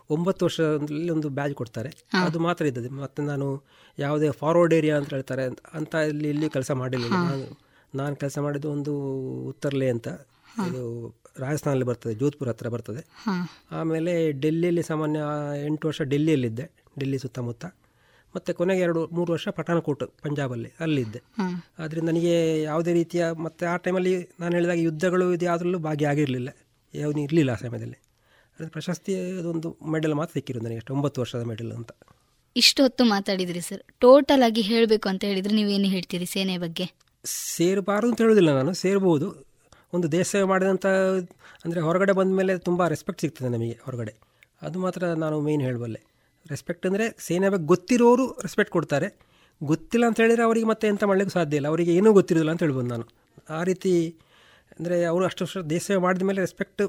[0.09, 1.89] ಒಂಬತ್ತು ವರ್ಷದಲ್ಲಿ ಒಂದು ಬ್ಯಾಜ್ ಕೊಡ್ತಾರೆ.
[2.23, 3.63] ಅದು ಮಾತ್ರ ಇದ್ದದೆ ಮತ್ತು ನಾನು
[3.99, 7.15] ಯಾವುದೇ ಫಾರ್ವರ್ಡ್ ಏರಿಯಾ ಅಂತ ಹೇಳ್ತಾರೆ ಅಂತ- ಅಂತ ಇಲ್ಲಿ ಇಲ್ಲಿ ಕೆಲಸ ಮಾಡಿರಲಿಲ್ಲ.
[7.29, 7.59] ನಾನು
[7.95, 8.95] ನಾನು ಕೆಲಸ ಮಾಡಿದ್ದು ಒಂದು
[9.47, 10.07] ಉತ್ತರ್ಲೆ ಅಂತ
[10.69, 13.05] ಇದು ರಾಜಸ್ಥಾನಲ್ಲಿ ಬರ್ತದೆ ಜೋಧ್ಪುರ್ ಹತ್ರ ಬರ್ತದೆ.
[13.71, 15.19] ಆಮೇಲೆ ಡೆಲ್ಲಿಯಲ್ಲಿ ಸಾಮಾನ್ಯ
[15.65, 17.65] ಎಂಟು ವರ್ಷ ಡೆಲ್ಲಿಯಲ್ಲಿದ್ದೆ ಡೆಲ್ಲಿ ಸುತ್ತಮುತ್ತ.
[18.35, 21.21] ಮತ್ತು ಕೊನೆಗೆ ಎರಡು ಮೂರು ವರ್ಷ ಪಠಾಣಕೋಟ್ ಪಂಜಾಬಲ್ಲಿ ಅಲ್ಲಿದ್ದೆ.
[21.79, 26.49] ಆದ್ದರಿಂದ ನನಗೆ ಯಾವುದೇ ರೀತಿಯ ಮತ್ತು ಆ ಟೈಮಲ್ಲಿ ನಾನು ಹೇಳಿದಾಗ ಯುದ್ಧಗಳು ಇದು ಯಾವುದರಲ್ಲೂ ಭಾಗಿಯಾಗಿರಲಿಲ್ಲ.
[26.93, 27.97] ಯಾವುದೂ ಇರಲಿಲ್ಲ ಆ ಸಮಯದಲ್ಲಿ.
[28.59, 31.91] ಅದು ಪ್ರಶಸ್ತಿ ಅದೊಂದು ಮೆಡಲ್ ಮಾತ್ರ ಸಿಕ್ಕಿರೋದು ನನಗೆ ಅಷ್ಟು ಒಂಬತ್ತು ವರ್ಷದ ಮೆಡಲ್ ಅಂತ.
[32.55, 33.81] ಇಷ್ಟು ಹೊತ್ತು ಮಾತಾಡಿದ್ರಿ ಸರ್.
[33.99, 36.85] ಟೋಟಲ್ ಆಗಿ ಹೇಳಬೇಕು ಅಂತ ಹೇಳಿದ್ರೆ ನೀವೇನು ಹೇಳ್ತೀರಿ ಸೇನೆ ಬಗ್ಗೆ?
[37.55, 39.27] ಸೇರಬಾರದು ಅಂತ ಹೇಳೋದಿಲ್ಲ ನಾನು ಸೇರ್ಬೋದು.
[39.93, 40.85] ಒಂದು ದೇಶ ಸೇವೆ ಮಾಡಿದಂಥ
[41.65, 44.13] ಅಂದರೆ ಹೊರಗಡೆ ಬಂದ ಮೇಲೆ ತುಂಬ ರೆಸ್ಪೆಕ್ಟ್ ಸಿಗ್ತದೆ ನಮಗೆ ಹೊರಗಡೆ.
[44.61, 46.01] ಅದು ಮಾತ್ರ ನಾನು ಮೇನ್ ಹೇಳಬಲ್ಲೆ.
[46.45, 49.07] ರೆಸ್ಪೆಕ್ಟ್ ಅಂದರೆ ಸೇನೆ ಬಗ್ಗೆ ಗೊತ್ತಿರೋರು ರೆಸ್ಪೆಕ್ಟ್ ಕೊಡ್ತಾರೆ.
[49.61, 51.67] ಗೊತ್ತಿಲ್ಲ ಅಂತ ಹೇಳಿದರೆ ಅವರಿಗೆ ಮತ್ತೆ ಎಂಥ ಮಾಡಲಿಕ್ಕೂ ಸಾಧ್ಯ ಇಲ್ಲ.
[51.67, 53.05] ಅವರಿಗೆ ಏನೂ ಗೊತ್ತಿರೋದಿಲ್ಲ ಅಂತ ಹೇಳ್ಬೋದು ನಾನು.
[53.49, 53.91] ಆ ರೀತಿ
[54.77, 56.83] ಅಂದರೆ ಅವರು ಅಷ್ಟು ವರ್ಷ ದೇಶ ಸೇವೆ ಮಾಡಿದ ಮೇಲೆ ರೆಸ್ಪೆಕ್ಟ್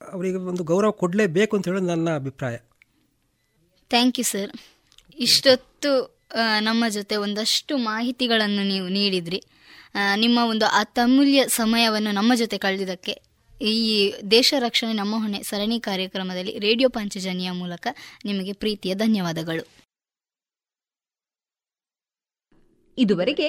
[0.00, 2.56] ಅವರಿಗೆ ಒಂದು ಗೌರವ ಕೊಡಲೇಬೇಕು ಅಂತ ಹೇಳೋದು ನನ್ನ ಅಭಿಪ್ರಾಯ.
[3.88, 4.50] ಥ್ಯಾಂಕ್ ಯು ಸರ್
[5.18, 6.18] ಇಷ್ಟೊತ್ತು
[6.60, 9.42] ನಮ್ಮ ಜೊತೆ ಒಂದಷ್ಟು ಮಾಹಿತಿಗಳನ್ನು ನೀವು ನೀಡಿದ್ರಿ.
[10.16, 13.14] ನಿಮ್ಮ ಒಂದು ಅತಮೂಲ್ಯ ಸಮಯವನ್ನು ನಮ್ಮ ಜೊತೆ ಕಳೆದಿದ್ದಕ್ಕೆ
[13.62, 17.86] ಈ ದೇಶ ರಕ್ಷಣೆ ನಮ್ಮ ಹೊಣೆ ಸರಣಿ ಕಾರ್ಯಕ್ರಮದಲ್ಲಿ ರೇಡಿಯೋ ಪಂಚಜನಿಯ ಮೂಲಕ
[18.24, 19.64] ನಿಮಗೆ ಪ್ರೀತಿಯ ಧನ್ಯವಾದಗಳು.
[22.98, 23.48] ಇದುವರೆಗೆ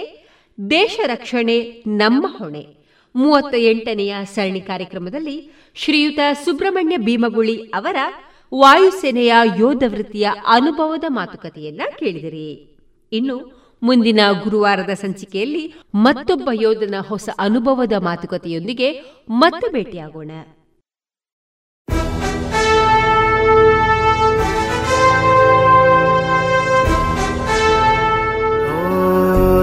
[0.70, 2.79] ದೇಶ ರಕ್ಷಣೆ ನಮ್ಮ ಹೊಣೆ.
[3.16, 7.96] ಮೂವತ್ತ ಎಂಟನೆಯ ಸರಣಿ ಕಾರ್ಯಕ್ರಮದಲ್ಲಿ ಶ್ರೀಯುತ ಸುಬ್ರಹ್ಮಣ್ಯ ಭೀಮಗುಳಿ ಅವರ
[8.56, 12.78] ವಾಯುಸೇನೆಯ ಯೋಧ ವೃತ್ತಿಯ ಅನುಭವದ ಮಾತುಕತೆಯನ್ನ ಕೇಳಿದಿರಿ.
[13.12, 18.92] ಇನ್ನು ಮುಂದಿನ ಗುರುವಾರದ ಸಂಚಿಕೆಯಲ್ಲಿ ಮತ್ತೊಬ್ಬ ಯೋಧನ ಹೊಸ ಅನುಭವದ ಮಾತುಕತೆಯೊಂದಿಗೆ
[19.30, 20.32] ಮತ್ತೆ ಭೇಟಿಯಾಗೋಣ.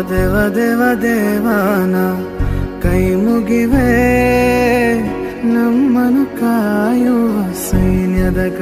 [0.09, 2.36] ದೇವ ದೇವ ದೇವಾನ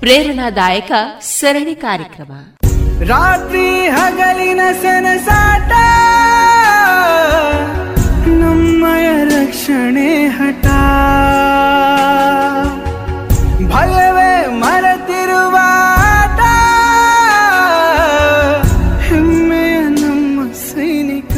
[0.00, 2.32] ಪ್ರೇರಣಾದಾಯಕ ಸರಣಿ ಕಾರ್ಯಕ್ರಮ.
[3.04, 5.72] ರಾತ್ರಿ ಹಗಲಿನ ಸೆನಸಾಟ
[8.28, 10.66] ನಮ್ಮಯ ರಕ್ಷಣೆ ಹಠ.
[13.72, 15.56] ಭಯವೇ ಮರೆತಿರುವ
[19.00, 21.36] ಹೆಮ್ಮೆಯ ನಮ್ಮ ಸೈನಿಕ.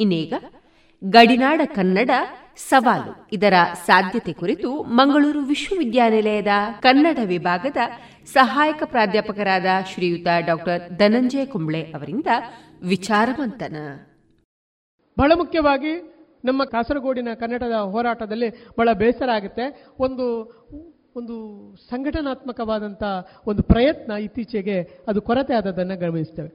[0.00, 0.34] ಇನ್ನೀಗ
[1.04, 2.10] ಗಡಿನಾಡ ಕನ್ನಡ
[2.58, 3.28] ಸವಾಲು.
[3.32, 3.52] ಇದರ
[3.86, 6.46] ಸಾಧ್ಯತೆ ಕುರಿತು ಮಂಗಳೂರು ವಿಶ್ವವಿದ್ಯಾನಿಲಯದ
[6.80, 7.76] ಕನ್ನಡ ವಿಭಾಗದ
[8.26, 12.26] ಸಹಾಯಕ ಪ್ರಾಧ್ಯಾಪಕರಾದ ಶ್ರೀಯುತ ಡಾಕ್ಟರ್ ಧನಂಜಯ ಕುಂಬ್ಳೆ ಅವರಿಂದ
[12.82, 13.76] ವಿಚಾರವಂತನ
[15.18, 16.14] ಬಹಳ ಮುಖ್ಯವಾಗಿ
[16.44, 19.86] ನಮ್ಮ ಕಾಸರಗೋಡಿನ ಕನ್ನಡದ ಹೋರಾಟದಲ್ಲಿ ಬಹಳ ಬೇಸರ ಆಗುತ್ತೆ.
[19.98, 20.26] ಒಂದು
[21.16, 21.36] ಒಂದು
[21.76, 23.02] ಸಂಘಟನಾತ್ಮಕವಾದಂಥ
[23.46, 26.48] ಒಂದು ಪ್ರಯತ್ನ ಇತ್ತೀಚೆಗೆ ಅದು ಕೊರತೆ ಆದದನ್ನು ಗಮನಿಸ್ತೇವೆ.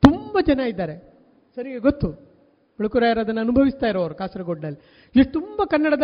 [0.00, 0.98] ತುಂಬ ಜನ ಇದ್ದಾರೆ.
[1.56, 2.08] ಸರಿ ಗೊತ್ತು.
[2.78, 4.95] ಬೆಳಕುರಾಯರು ಅದನ್ನು ಅನುಭವಿಸ್ತಾ ಇರೋರು ಕಾಸರಗೋಡಿನಲ್ಲಿ.
[5.16, 6.02] ಎಷ್ಟು ತುಂಬ ಕನ್ನಡದ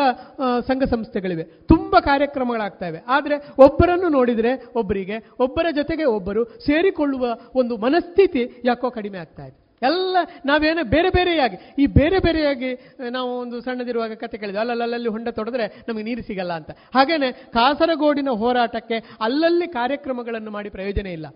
[0.61, 1.43] ಸಂಘ ಸಂಸ್ಥೆಗಳಿವೆ.
[1.43, 3.05] ತುಂಬ ಕಾರ್ಯಕ್ರಮಗಳಾಗ್ತಾ ಇವೆ.
[3.09, 9.63] ಆದರೆ ಒಬ್ಬರನ್ನು ನೋಡಿದರೆ ಒಬ್ಬರಿಗೆ, ಒಬ್ಬರ ಜೊತೆಗೆ ಒಬ್ಬರು ಸೇರಿಕೊಳ್ಳುವ ಒಂದು ಮನಸ್ಥಿತಿ ಯಾಕೋ ಕಡಿಮೆ ಆಗ್ತಾ ಇದೆ.
[9.83, 10.17] ಎಲ್ಲ,
[10.47, 12.71] ನಾವೇನೋ ಬೇರೆ ಬೇರೆಯಾಗಿ, ಈ ಬೇರೆ ಬೇರೆಯಾಗಿ
[13.11, 14.61] ನಾವು ಒಂದು ಸಣ್ಣದಿರುವಾಗ ಕತೆ ಕೇಳಿದ್ವಿ.
[14.61, 16.71] ಅಲ್ಲಲ್ಲಿ ಹೊಂಡ ತೊಡೆದ್ರೆ ನಮಗೆ ನೀರು ಸಿಗಲ್ಲ ಅಂತ.
[16.71, 21.27] ಹಾಗೇನೆ ಕಾಸರಗೋಡಿನ ಹೋರಾಟಕ್ಕೆ ಅಲ್ಲಲ್ಲಿ ಕಾರ್ಯಕ್ರಮಗಳನ್ನು ಮಾಡಿ ಪ್ರಯೋಜನ ಇಲ್ಲ.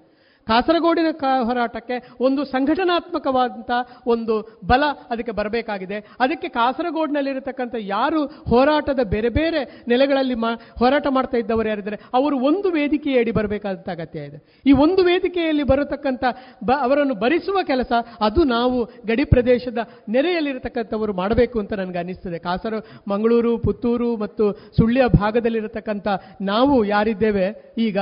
[0.48, 1.10] ಕಾಸರಗೋಡಿನ
[1.48, 3.70] ಹೋರಾಟಕ್ಕೆ ಒಂದು ಸಂಘಟನಾತ್ಮಕವಾದಂಥ
[4.06, 4.34] ಒಂದು
[4.66, 5.98] ಬಲ ಅದಕ್ಕೆ ಬರಬೇಕಾಗಿದೆ.
[6.20, 11.98] ಅದಕ್ಕೆ ಕಾಸರಗೋಡಿನಲ್ಲಿರತಕ್ಕಂಥ ಯಾರು ಹೋರಾಟದ ಬೇರೆ ಬೇರೆ ನೆಲೆಗಳಲ್ಲಿ ಮಾ ಹೋರಾಟ ಮಾಡ್ತಾ ಇದ್ದವರು ಯಾರಿದ್ದಾರೆ?
[12.14, 14.38] ಅವರು ಒಂದು ವೇದಿಕೆಯಡಿ ಬರಬೇಕಾದಂಥ ಅಗತ್ಯ ಇದೆ.
[14.66, 16.24] ಈ ಒಂದು ವೇದಿಕೆಯಲ್ಲಿ ಬರತಕ್ಕಂಥ
[16.64, 19.78] ಬ ಅವರನ್ನು ಭರಿಸುವ ಕೆಲಸ ಅದು ನಾವು ಗಡಿ ಪ್ರದೇಶದ
[20.08, 22.74] ನೆರೆಯಲ್ಲಿರತಕ್ಕಂಥವರು ಮಾಡಬೇಕು ಅಂತ ನನಗೆ ಅನಿಸ್ತದೆ ಕಾಸರ,
[23.08, 24.44] ಮಂಗಳೂರು, ಪುತ್ತೂರು ಮತ್ತು
[24.76, 26.08] ಸುಳ್ಯ ಭಾಗದಲ್ಲಿರತಕ್ಕಂಥ
[26.40, 27.74] ನಾವು ಯಾರಿದ್ದೇವೆ?
[27.78, 27.98] ಈಗ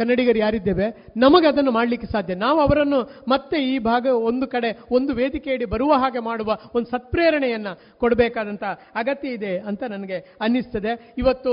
[0.00, 0.86] ಕನ್ನಡಿಗರು ಯಾರಿದ್ದೇವೆ?
[1.16, 2.34] ನಮಗೆ ಅದನ್ನು ಮಾಡಲಿಕ್ಕೆ ಸಾಧ್ಯ.
[2.34, 8.64] ನಾವು ಅವರನ್ನು ಮತ್ತೆ ಈ ಭಾಗ ಒಂದು ಕಡೆ, ಒಂದು ವೇದಿಕೆಯಡಿ ಬರುವ ಹಾಗೆ ಮಾಡುವ ಒಂದು ಸತ್ಪ್ರೇರಣೆಯನ್ನು ಕೊಡಬೇಕಾದಂಥ
[8.94, 10.92] ಅಗತ್ಯ ಇದೆ ಅಂತ ನನಗೆ ಅನ್ನಿಸ್ತದೆ.
[11.18, 11.52] ಇವತ್ತು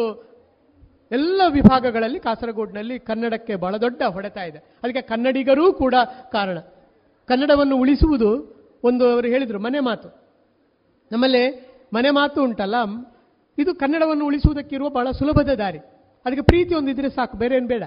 [1.11, 4.59] ಎಲ್ಲ ವಿಭಾಗಗಳಲ್ಲಿ ಕಾಸರಗೋಡಿನಲ್ಲಿ ಕನ್ನಡಕ್ಕೆ ಬಹಳ ದೊಡ್ಡ ಹೊಡೆತ ಇದೆ.
[4.83, 5.95] ಅದಕ್ಕೆ ಕನ್ನಡಿಗರೂ ಕೂಡ
[6.31, 6.57] ಕಾರಣ.
[7.27, 8.29] ಕನ್ನಡವನ್ನು ಉಳಿಸುವುದು
[8.83, 10.09] ಒಂದು ಅವರು ಹೇಳಿದರು, ಮನೆ ಮಾತು.
[11.11, 11.43] ನಮ್ಮಲ್ಲಿ
[11.93, 12.75] ಮನೆ ಮಾತು ಉಂಟಲ್ಲ,
[13.57, 15.79] ಇದು ಕನ್ನಡವನ್ನು ಉಳಿಸುವುದಕ್ಕಿರುವ ಬಹಳ ಸುಲಭದ ದಾರಿ.
[16.25, 17.83] ಅದಕ್ಕೆ ಪ್ರೀತಿ ಒಂದಿದ್ರೆ ಸಾಕು ಬೇರೆ ಏನು ಬೇಡ.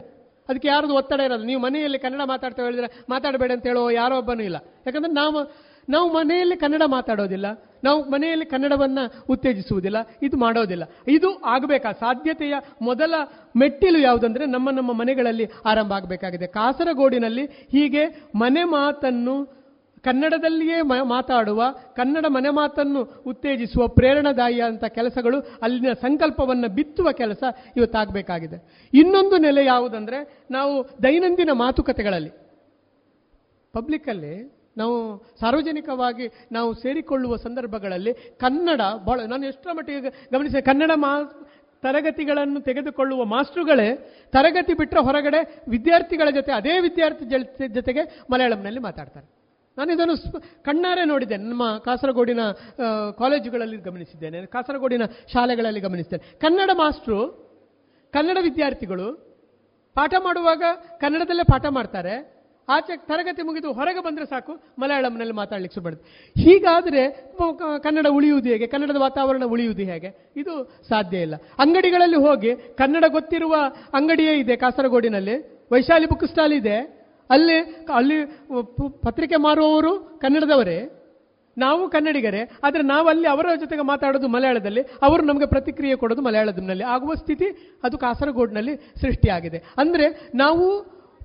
[0.50, 4.56] ಅದಕ್ಕೆ ಯಾರದು ಒತ್ತಡ ಇರೋದು ನೀವು ಮನೆಯಲ್ಲಿ ಕನ್ನಡ ಮಾತಾಡ್ತಾ ಹೇಳಿದ್ರೆ ಮಾತಾಡಬೇಡ ಅಂತ ಹೇಳೋ ಯಾರೋ ಒಬ್ಬನೂ ಇಲ್ಲ.
[4.86, 7.46] ಯಾಕಂದ್ರೆ ನಾವು ನಾವು ಮನೆಯಲ್ಲಿ ಕನ್ನಡ ಮಾತಾಡೋದಿಲ್ಲ.
[7.84, 8.98] ನಾವು ಮನೆಯಲ್ಲಿ ಕನ್ನಡವನ್ನ
[9.28, 9.96] ಉತ್ತೇಜಿಸುವುದಿಲ್ಲ.
[10.22, 10.84] ಇದು ಮಾಡೋದಿಲ್ಲ.
[11.08, 11.92] ಇದು ಆಗಬೇಕಾ?
[11.92, 13.14] ಸಾಧ್ಯತೆಯ ಮೊದಲ
[13.56, 16.46] ಮೆಟ್ಟಿಲು ಯಾವುದಂದ್ರೆ ನಮ್ಮ ನಮ್ಮ ಮನೆಗಳಲ್ಲಿ ಆರಂಭ ಆಗಬೇಕಾಗಿದೆ.
[16.46, 19.59] ಕಾಸರಗೋಡಿನಲ್ಲಿ ಹೀಗೆ ಮನೆ ಮಾತನ್ನು
[20.04, 21.64] ಕನ್ನಡದಲ್ಲಿಯೇ ಮಾತಾಡುವ,
[21.96, 27.44] ಕನ್ನಡ ಮನೆ ಮಾತನ್ನು ಉತ್ತೇಜಿಸುವ ಪ್ರೇರಣಾದಾಯಿ ಅಂತ ಕೆಲಸಗಳು ಅಲ್ಲಿನ ಸಂಕಲ್ಪವನ್ನು ಬಿತ್ತುವ ಕೆಲಸ
[27.76, 28.88] ಇವತ್ತಾಗಬೇಕಾಗಿದೆ.
[28.94, 32.30] ಇನ್ನೊಂದು ನೆಲೆ ಯಾವುದಂದ್ರೆ ನಾವು ದೈನಂದಿನ ಮಾತುಕತೆಗಳಲ್ಲಿ,
[33.72, 41.22] ಪಬ್ಲಿಕಲ್ಲಿ ನಾವು ಸಾರ್ವಜನಿಕವಾಗಿ ನಾವು ಸೇರಿಕೊಳ್ಳುವ ಸಂದರ್ಭಗಳಲ್ಲಿ ಕನ್ನಡ ಬಹಳ, ನಾನು ಎಷ್ಟರ ಮಟ್ಟಿಗೆ ಗಮನಿಸಿದೆ, ಕನ್ನಡ ಮಾ,
[41.82, 49.39] ತರಗತಿಗಳನ್ನು ತೆಗೆದುಕೊಳ್ಳುವ ಮಾಸ್ಟ್ರುಗಳೇ ತರಗತಿ ಬಿಟ್ಟರೆ ಹೊರಗಡೆ ವಿದ್ಯಾರ್ಥಿಗಳ ಜೊತೆ, ಅದೇ ವಿದ್ಯಾರ್ಥಿ ಜೊತೆ- ಜೊತೆಗೆ ಮಲಯಾಳಂನಲ್ಲಿ ಮಾತಾಡ್ತಾರೆ.
[49.78, 52.40] ನಾನು ಇದನ್ನು ಕಣ್ಣಾರೆ ನೋಡಿದ್ದೇನೆ ನಮ್ಮ ಕಾಸರಗೋಡಿನ
[53.18, 54.46] ಕಾಲೇಜುಗಳಲ್ಲಿ ಗಮನಿಸಿದ್ದೇನೆ.
[54.46, 55.02] ಕಾಸರಗೋಡಿನ
[55.32, 56.38] ಶಾಲೆಗಳಲ್ಲಿ ಗಮನಿಸಿದ್ದೇನೆ.
[56.40, 57.50] ಕನ್ನಡ ಮಾಸ್ಟ್ರು,
[58.12, 59.30] ಕನ್ನಡ ವಿದ್ಯಾರ್ಥಿಗಳು
[59.94, 60.62] ಪಾಠ ಮಾಡುವಾಗ
[61.00, 62.40] ಕನ್ನಡದಲ್ಲೇ ಪಾಠ ಮಾಡ್ತಾರೆ.
[62.68, 65.96] ಆಚೆ ತರಗತಿ ಮುಗಿದು ಹೊರಗೆ ಬಂದರೆ ಸಾಕು, ಮಲಯಾಳಂನಲ್ಲಿ ಮಾತಾಡಲಿಕ್ಕೆ ಶುರು
[66.40, 67.34] ಹೀಗಾದರೆ
[67.82, 68.66] ಕನ್ನಡ ಉಳಿಯುವುದು ಹೇಗೆ?
[68.66, 70.32] ಕನ್ನಡದ ವಾತಾವರಣ ಉಳಿಯುವುದು ಹೇಗೆ?
[70.36, 71.34] ಇದು ಸಾಧ್ಯ ಇಲ್ಲ.
[71.58, 73.56] ಅಂಗಡಿಗಳಲ್ಲಿ ಹೋಗಿ ಕನ್ನಡ ಗೊತ್ತಿರುವ
[73.94, 75.66] ಅಂಗಡಿಯೇ ಇದೆ ಕಾಸರಗೋಡಿನಲ್ಲಿ.
[75.72, 76.99] ವೈಶಾಲಿ ಬುಕ್ ಸ್ಟಾಲ್ ಇದೆ.
[77.30, 77.56] ಅಲ್ಲಿ
[77.98, 78.16] ಅಲ್ಲಿ
[79.06, 80.78] ಪತ್ರಿಕೆ ಮಾರುವವರು ಕನ್ನಡದವರೇ?
[81.56, 87.14] ನಾವು ಕನ್ನಡಿಗರೇ, ಆದರೆ ನಾವು ಅಲ್ಲಿ ಅವರ ಜೊತೆಗೆ ಮಾತಾಡೋದು ಮಲಯಾಳದಲ್ಲಿ, ಅವರು ನಮಗೆ ಪ್ರತಿಕ್ರಿಯೆ ಕೊಡೋದು ಮಲಯಾಳದಲ್ಲಿ ಆಗುವ
[87.14, 87.48] ಸ್ಥಿತಿ
[87.84, 89.58] ಅದು ಕಾಸರಗೋಡಿನಲ್ಲಿ ಸೃಷ್ಟಿಯಾಗಿದೆ.
[89.78, 90.66] ಅಂದರೆ ನಾವು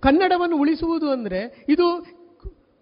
[0.04, 1.86] ಕನ್ನಡವನ್ನು ಉಳಿಸುವುದು ಅಂದರೆ ಇದು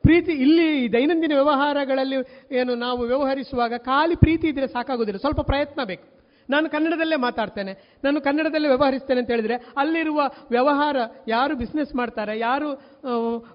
[0.03, 2.17] ಪ್ರೀತಿ, ಇಲ್ಲಿ ದೈನಂದಿನ ವ್ಯವಹಾರಗಳಲ್ಲಿ
[2.51, 6.05] ಏನು ನಾವು ವ್ಯವಹರಿಸುವಾಗ ಖಾಲಿ ಪ್ರೀತಿ ಇದ್ರೆ ಸಾಕಾಗೋದಿಲ್ಲ ಸ್ವಲ್ಪ ಪ್ರಯತ್ನ ಬೇಕು.
[6.49, 10.97] ನಾನು ಕನ್ನಡದಲ್ಲೇ ಮಾತಾಡ್ತೇನೆ, ನಾನು ಕನ್ನಡದಲ್ಲೇ ವ್ಯವಹರಿಸ್ತೇನೆ ಅಂತ ಹೇಳಿದರೆ, ಅಲ್ಲಿರುವ ವ್ಯವಹಾರ
[11.27, 12.69] ಯಾರು ಬಿಸ್ನೆಸ್ ಮಾಡ್ತಾರೆ, ಯಾರು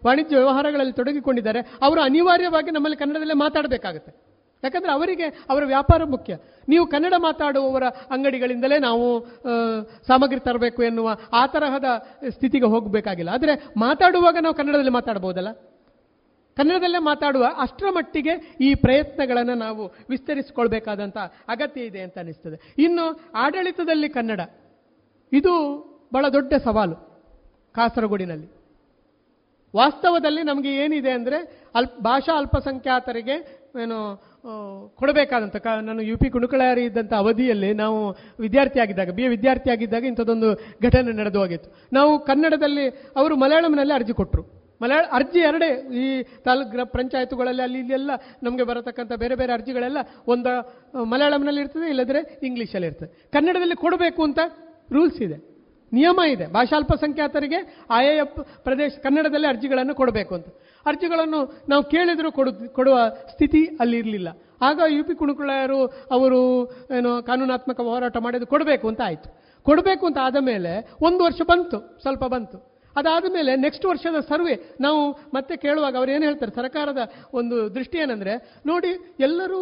[0.06, 4.12] ವಾಣಿಜ್ಯ ವ್ಯವಹಾರಗಳಲ್ಲಿ ತೊಡಗಿಕೊಂಡಿದ್ದಾರೆ, ಅವರು ಅನಿವಾರ್ಯವಾಗಿ ನಮ್ಮಲ್ಲಿ ಕನ್ನಡದಲ್ಲೇ ಮಾತಾಡಬೇಕಾಗುತ್ತೆ.
[4.62, 6.34] ಯಾಕಂದರೆ ಅವರಿಗೆ ಅವರ ವ್ಯಾಪಾರ ಮುಖ್ಯ.
[6.68, 9.04] ನೀವು ಕನ್ನಡ ಮಾತಾಡುವವರ ಅಂಗಡಿಗಳಿಂದಲೇ ನಾವು
[10.06, 11.84] ಸಾಮಗ್ರಿ ತರಬೇಕು ಎನ್ನುವ ಆ ತರಹದ
[12.28, 13.30] ಸ್ಥಿತಿಗೆ ಹೋಗಬೇಕಾಗಿಲ್ಲ.
[13.30, 15.48] ಆದರೆ ಮಾತಾಡುವಾಗ ನಾವು ಕನ್ನಡದಲ್ಲಿ ಮಾತಾಡಬಹುದಲ್ಲ
[16.58, 21.18] ಕನ್ನಡದಲ್ಲೇ ಮಾತಾಡುವ ಅಷ್ಟರ ಮಟ್ಟಿಗೆ ಈ ಪ್ರಯತ್ನಗಳನ್ನು ನಾವು ವಿಸ್ತರಿಸಿಕೊಳ್ಬೇಕಾದಂಥ
[21.54, 22.56] ಅಗತ್ಯ ಇದೆ ಅಂತ ಅನಿಸ್ತದೆ.
[22.78, 23.04] ಇನ್ನು
[23.44, 24.40] ಆಡಳಿತದಲ್ಲಿ ಕನ್ನಡ,
[25.32, 25.54] ಇದು
[26.14, 26.96] ಬಹಳ ದೊಡ್ಡ ಸವಾಲು
[27.74, 28.48] ಕಾಸರಗೋಡಿನಲ್ಲಿ.
[29.74, 31.38] ವಾಸ್ತವದಲ್ಲಿ ನಮಗೆ ಏನಿದೆ ಅಂದರೆ
[31.74, 33.36] ಅಲ್ಪ, ಭಾಷಾ ಅಲ್ಪಸಂಖ್ಯಾತರಿಗೆ
[33.82, 33.96] ಏನು
[35.00, 37.98] ಕೊಡಬೇಕಾದಂಥ ಕ, ನಾನು ಯು ಪಿ ಕುಣುಕಳಾರಿ ಇದ್ದಂಥ ಅವಧಿಯಲ್ಲಿ ನಾವು
[38.40, 40.48] ವಿದ್ಯಾರ್ಥಿಯಾಗಿದ್ದಾಗ ಬಿ ಎ ವಿದ್ಯಾರ್ಥಿಯಾಗಿದ್ದಾಗ ಇಂಥದ್ದೊಂದು
[40.86, 41.68] ಘಟನೆ ನಡೆದು ಹೋಗಿತ್ತು.
[41.92, 42.86] ನಾವು ಕನ್ನಡದಲ್ಲಿ,
[43.16, 44.44] ಅವರು ಮಲಯಾಳಂನಲ್ಲಿ ಅರ್ಜಿ ಕೊಟ್ಟರು
[44.82, 48.10] ಮಲಯಾಳ ಅರ್ಜಿ ಎರಡೇ, ಈ ತಾಲೂಕು ಪಂಚಾಯತ್ಗಳಲ್ಲಿ ಅಲ್ಲಿ ಇಲ್ಲೆಲ್ಲ
[48.42, 49.98] ನಮಗೆ ಬರತಕ್ಕಂಥ ಬೇರೆ ಬೇರೆ ಅರ್ಜಿಗಳೆಲ್ಲ
[50.28, 53.30] ಒಂದು ಮಲಯಾಳಂನಲ್ಲಿ ಇರ್ತದೆ ಇಲ್ಲದ್ರೆ ಇಂಗ್ಲೀಷಲ್ಲಿ ಇರ್ತದೆ.
[53.32, 54.38] ಕನ್ನಡದಲ್ಲಿ ಕೊಡಬೇಕು ಅಂತ
[54.92, 55.58] ರೂಲ್ಸ್ ಇದೆ.
[55.92, 56.46] ನಿಯಮ ಇದೆ.
[56.46, 60.46] ಭಾಷಾ ಅಲ್ಪಸಂಖ್ಯಾತರಿಗೆ ಆಯಾ ಪ- ಪ್ರದೇಶ ಕನ್ನಡದಲ್ಲಿ ಅರ್ಜಿಗಳನ್ನು ಕೊಡಬೇಕು ಅಂತ.
[60.86, 64.28] ಅರ್ಜಿಗಳನ್ನು ನಾವು ಕೇಳಿದರೂ ಕೊಡು, ಕೊಡುವ ಸ್ಥಿತಿ ಅಲ್ಲಿ ಇರಲಿಲ್ಲ.
[64.62, 69.42] ಆಗ ಯು ಪಿ ಕುಣುಕುಳರು ಅವರು ಏನು ಕಾನೂನಾತ್ಮಕ ಹೋರಾಟ ಮಾಡಿದ್ದು ಕೊಡಬೇಕು ಅಂತ ಆಯಿತು.
[69.62, 72.77] ಕೊಡಬೇಕು ಅಂತ ಆದ ಮೇಲೆ ಒಂದು ವರ್ಷ ಬಂತು, ಸ್ವಲ್ಪ ಬಂತು.
[72.96, 75.00] ಅದಾದ ಮೇಲೆ ನೆಕ್ಸ್ಟ್ ವರ್ಷದ ಸರ್ವೆ, ನಾವು
[75.34, 77.02] ಮತ್ತೆ ಕೇಳುವಾಗ ಅವ್ರು ಏನು ಹೇಳ್ತಾರೆ, ಸರ್ಕಾರದ
[77.34, 78.34] ಒಂದು ದೃಷ್ಟಿ ಏನಂದರೆ,
[78.66, 79.60] ನೋಡಿ, ಎಲ್ಲರೂ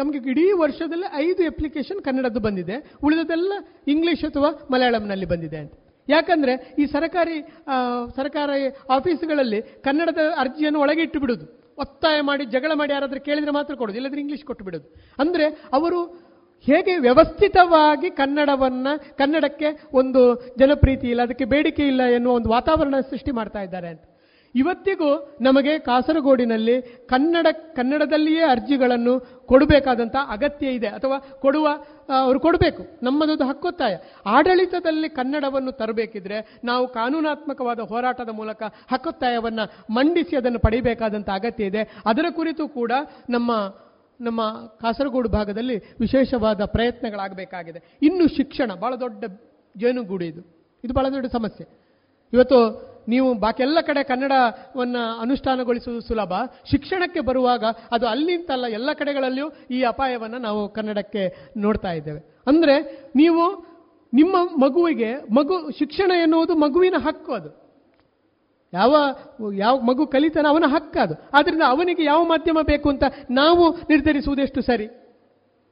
[0.00, 3.52] ನಮಗೆ ಇಡೀ ವರ್ಷದಲ್ಲಿ ಐದು ಅಪ್ಲಿಕೇಶನ್ ಕನ್ನಡದ್ದು ಬಂದಿದೆ ಉಳಿದದೆಲ್ಲ
[3.86, 5.74] ಇಂಗ್ಲೀಷ್ ಅಥವಾ ಮಲಯಾಳಂನಲ್ಲಿ ಬಂದಿದೆ ಅಂತ.
[6.08, 7.36] ಯಾಕಂದರೆ, ಈ ಸರ್ಕಾರಿ
[8.16, 11.46] ಸರ್ಕಾರಿ ಆಫೀಸ್ಗಳಲ್ಲಿ ಕನ್ನಡದ ಅರ್ಜಿಯನ್ನು ಒಳಗೆ ಇಟ್ಟು ಬಿಡೋದು.
[11.78, 14.86] ಒತ್ತಾಯ ಮಾಡಿ, ಜಗಳ ಮಾಡಿ ಯಾರಾದರೂ ಕೇಳಿದರೆ ಮಾತ್ರ ಕೊಡೋದು, ಇಲ್ಲದ್ರೆ ಇಂಗ್ಲೀಷ್ ಕೊಟ್ಟು ಬಿಡೋದು.
[15.18, 15.98] ಅಂದರೆ, ಅವರು
[16.64, 18.88] ಹೇಗೆ ವ್ಯವಸ್ಥಿತವಾಗಿ ಕನ್ನಡವನ್ನ,
[19.18, 20.22] ಕನ್ನಡಕ್ಕೆ ಒಂದು
[20.58, 24.04] ಜನಪ್ರೀತಿ ಇಲ್ಲ, ಅದಕ್ಕೆ ಬೇಡಿಕೆ ಇಲ್ಲ ಎನ್ನುವ ಒಂದು ವಾತಾವರಣ ಸೃಷ್ಟಿ ಮಾಡ್ತಾ ಇದ್ದಾರೆ ಅಂತ.
[24.54, 25.08] ಇವತ್ತಿಗೂ
[25.40, 26.74] ನಮಗೆ ಕಾಸರಗೋಡಿನಲ್ಲಿ
[27.08, 27.46] ಕನ್ನಡ,
[27.76, 29.14] ಕನ್ನಡದಲ್ಲಿಯೇ ಅರ್ಜಿಗಳನ್ನು
[29.46, 31.66] ಕೊಡಬೇಕಾದಂಥ ಅಗತ್ಯ ಇದೆ, ಅಥವಾ ಕೊಡುವ
[32.08, 33.94] ಅವರು ಕೊಡಬೇಕು, ನಮ್ಮದೊಂದು ಹಕ್ಕೊತ್ತಾಯ.
[34.26, 38.62] ಆಡಳಿತದಲ್ಲಿ ಕನ್ನಡವನ್ನು ತರಬೇಕಿದ್ರೆ ನಾವು ಕಾನೂನಾತ್ಮಕವಾದ ಹೋರಾಟದ ಮೂಲಕ
[38.92, 41.84] ಹಕ್ಕೊತ್ತಾಯವನ್ನು ಮಂಡಿಸಿ ಅದನ್ನು ಪಡೆಯಬೇಕಾದಂಥ ಅಗತ್ಯ ಇದೆ.
[42.06, 42.92] ಅದರ ಕುರಿತು ಕೂಡ
[43.30, 43.52] ನಮ್ಮ
[44.20, 47.82] ನಮ್ಮ ಕಾಸರಗೋಡು ಭಾಗದಲ್ಲಿ ವಿಶೇಷವಾದ ಪ್ರಯತ್ನಗಳಾಗಬೇಕಾಗಿದೆ.
[48.02, 49.24] ಇನ್ನು ಶಿಕ್ಷಣ ಭಾಳ ದೊಡ್ಡ
[49.76, 50.40] ಜೇನುಗೂಡು ಇದು.
[50.84, 51.86] ಇದು ಭಾಳ ದೊಡ್ಡ ಸಮಸ್ಯೆ.
[52.32, 56.32] ಇವತ್ತು ನೀವು ಬಾಕಿ ಎಲ್ಲ ಕಡೆ ಕನ್ನಡವನ್ನು ಅನುಷ್ಠಾನಗೊಳಿಸುವುದು ಸುಲಭ.
[56.70, 62.20] ಶಿಕ್ಷಣಕ್ಕೆ ಬರುವಾಗ ಅದು ಅಲ್ಲಿಂತಲ್ಲ ಎಲ್ಲ ಕಡೆಗಳಲ್ಲಿಯೂ ಈ ಅಪಾಯವನ್ನು ನಾವು ಕನ್ನಡಕ್ಕೆ ನೋಡ್ತಾ ಇದ್ದೇವೆ.
[62.46, 63.66] ಅಂದರೆ ನೀವು
[64.12, 67.65] ನಿಮ್ಮ ಮಗುವಿಗೆ ಮಗು, ಶಿಕ್ಷಣ ಎನ್ನುವುದು ಮಗುವಿನ ಹಕ್ಕು ಅದು.
[68.72, 68.96] ಯಾವ
[69.54, 71.14] ಯಾವ ಮಗು ಕಲಿತಾನೆ ಅವನ ಹಕ್ಕು ಅದು.
[71.34, 74.84] ಆದ್ದರಿಂದ ಅವನಿಗೆ ಯಾವ ಮಾಧ್ಯಮ ಬೇಕು ಅಂತ ನಾವು ನಿರ್ಧರಿಸುವುದೆಷ್ಟು ಸರಿ?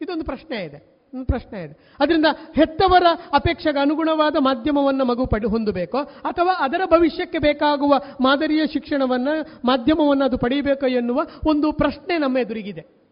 [0.00, 0.94] ಇದೊಂದು ಪ್ರಶ್ನೆ ಇದೆ.
[1.14, 1.96] ಒಂದು ಪ್ರಶ್ನೆ ಇದೆ.
[2.00, 5.98] ಅದರಿಂದ ಹೆತ್ತವರ ಅಪೇಕ್ಷೆಗೆ ಅನುಗುಣವಾದ ಮಾಧ್ಯಮವನ್ನು ಮಗು ಪಡಿ, ಹೊಂದಬೇಕೋ?
[5.98, 13.03] ಅಥವಾ ಅದರ ಭವಿಷ್ಯಕ್ಕೆ ಬೇಕಾಗುವ ಮಾದರಿಯ ಶಿಕ್ಷಣವನ್ನು ಮಾಧ್ಯಮವನ್ನು ಅದು ಪಡೆಯಬೇಕೋ ಎನ್ನುವ ಒಂದು ಪ್ರಶ್ನೆ ನಮ್ಮ ಎದುರಿಗಿದೆ.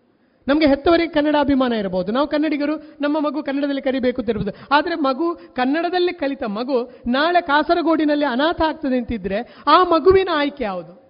[0.48, 2.12] ನಮಗೆ ಹೆತ್ತವರಿಗೆ ಕನ್ನಡ ಅಭಿಮಾನ ಇರಬಹುದು.
[2.12, 8.24] ನಾವು ಕನ್ನಡಿಗರು, ನಮ್ಮ ಮಗು ಕನ್ನಡದಲ್ಲಿ ಕರಿಬೇಕು ಅಂತ ಇರಬಹುದು ಆದರೆ ಮಗು ಕನ್ನಡದಲ್ಲಿ ಕಲಿತ ಮಗು ನಾಳೆ ಕಾಸರಗೋಡಿನಲ್ಲಿ
[8.24, 11.02] ಅನಾಥ ಆಗ್ತದೆ ಅಂತಿದ್ರೆ ಆ ಮಗುವಿನ ಆಯ್ಕೆ ಯಾವುದು?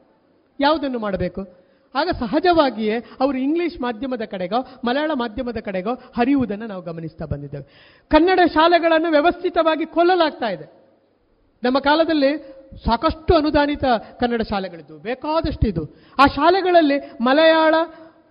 [0.60, 1.62] ಯಾವುದನ್ನು ಮಾಡಬೇಕು?
[1.94, 7.64] ಆಗ ಸಹಜವಾಗಿಯೇ ಅವರು ಇಂಗ್ಲಿಷ್ ಮಾಧ್ಯಮದ ಕಡೆಗೋ, ಮಲಯಾಳ ಮಾಧ್ಯಮದ ಕಡೆಗೋ ಹರಿಯುವುದನ್ನು ನಾವು ಗಮನಿಸ್ತಾ ಬಂದಿದ್ದೇವೆ.
[8.08, 10.82] ಕನ್ನಡ ಶಾಲೆಗಳನ್ನು ವ್ಯವಸ್ಥಿತವಾಗಿ ಕೊಲ್ಲಲಾಗ್ತಾ ಇದೆ.
[11.62, 12.38] ನಮ್ಮ ಕಾಲದಲ್ಲಿ
[12.84, 13.84] ಸಾಕಷ್ಟು ಅನುದಾನಿತ
[14.20, 17.74] ಕನ್ನಡ ಶಾಲೆಗಳಿದ್ದು ಬೇಕಾದಷ್ಟು ಇದು ಆ ಶಾಲೆಗಳಲ್ಲಿ ಮಲಯಾಳ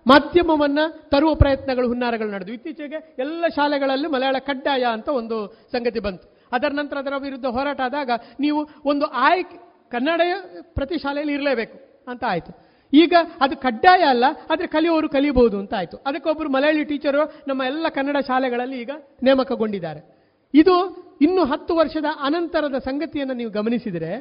[0.06, 0.80] ಮಾಧ್ಯಮವನ್ನ
[1.12, 5.36] ತರುವ ಪ್ರಯತ್ನಗಳು ಹುನ್ನಾರಗಳು ನಡೆದು ಇತ್ತೀಚೆಗೆ ಎಲ್ಲ ಶಾಲೆಗಳಲ್ಲಿ ಮಲಯಾಳ ಕಡ್ಡಾಯ ಅಂತ ಒಂದು
[5.72, 6.26] ಸಂಗತಿ ಬಂತು.
[6.52, 8.10] ಅದರ ನಂತರ ಅದರ ವಿರುದ್ಧ ಹೋರಾಟ ಆದಾಗ
[8.40, 9.58] ನೀವು ಒಂದು ಆಯ್ಕೆ
[9.94, 10.20] ಕನ್ನಡ
[10.76, 11.76] ಪ್ರತಿ ಶಾಲೆಯಲ್ಲಿ ಇರಲೇಬೇಕು
[12.08, 12.52] ಅಂತ ಆಯಿತು.
[12.92, 15.96] ಈಗ ಅದು ಕಡ್ಡಾಯ ಅಲ್ಲ, ಆದರೆ ಕಲಿಯೋರು ಕಲಿಯಬಹುದು ಅಂತ ಆಯಿತು.
[16.08, 18.92] ಅದಕ್ಕೊಬ್ಬರು ಮಲಯಾಳಿ ಟೀಚರು ನಮ್ಮ ಎಲ್ಲ ಕನ್ನಡ ಶಾಲೆಗಳಲ್ಲಿ ಈಗ
[19.28, 20.00] ನೇಮಕಗೊಂಡಿದ್ದಾರೆ.
[20.54, 20.74] ಇದು
[21.20, 24.12] ಇನ್ನು ಹತ್ತು ವರ್ಷದ ಅನಂತರದ ಸಂಗತಿಯನ್ನು ನೀವು ಗಮನಿಸಿದರೆ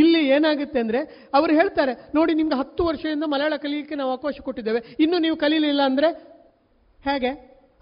[0.00, 1.00] ಇಲ್ಲಿ ಏನಾಗುತ್ತೆ ಅಂದರೆ
[1.36, 6.10] ಅವರು ಹೇಳ್ತಾರೆ, ನೋಡಿ ನಿಮ್ಗೆ ಹತ್ತು ವರ್ಷದಿಂದ ಮಲಯಾಳ ಕಲಿಯಲಿಕ್ಕೆ ನಾವು ಅವಕಾಶ ಕೊಟ್ಟಿದ್ದೇವೆ, ಇನ್ನು ನೀವು ಕಲೀಲಿಲ್ಲ ಅಂದರೆ
[7.04, 7.30] ಹೇಗೆ?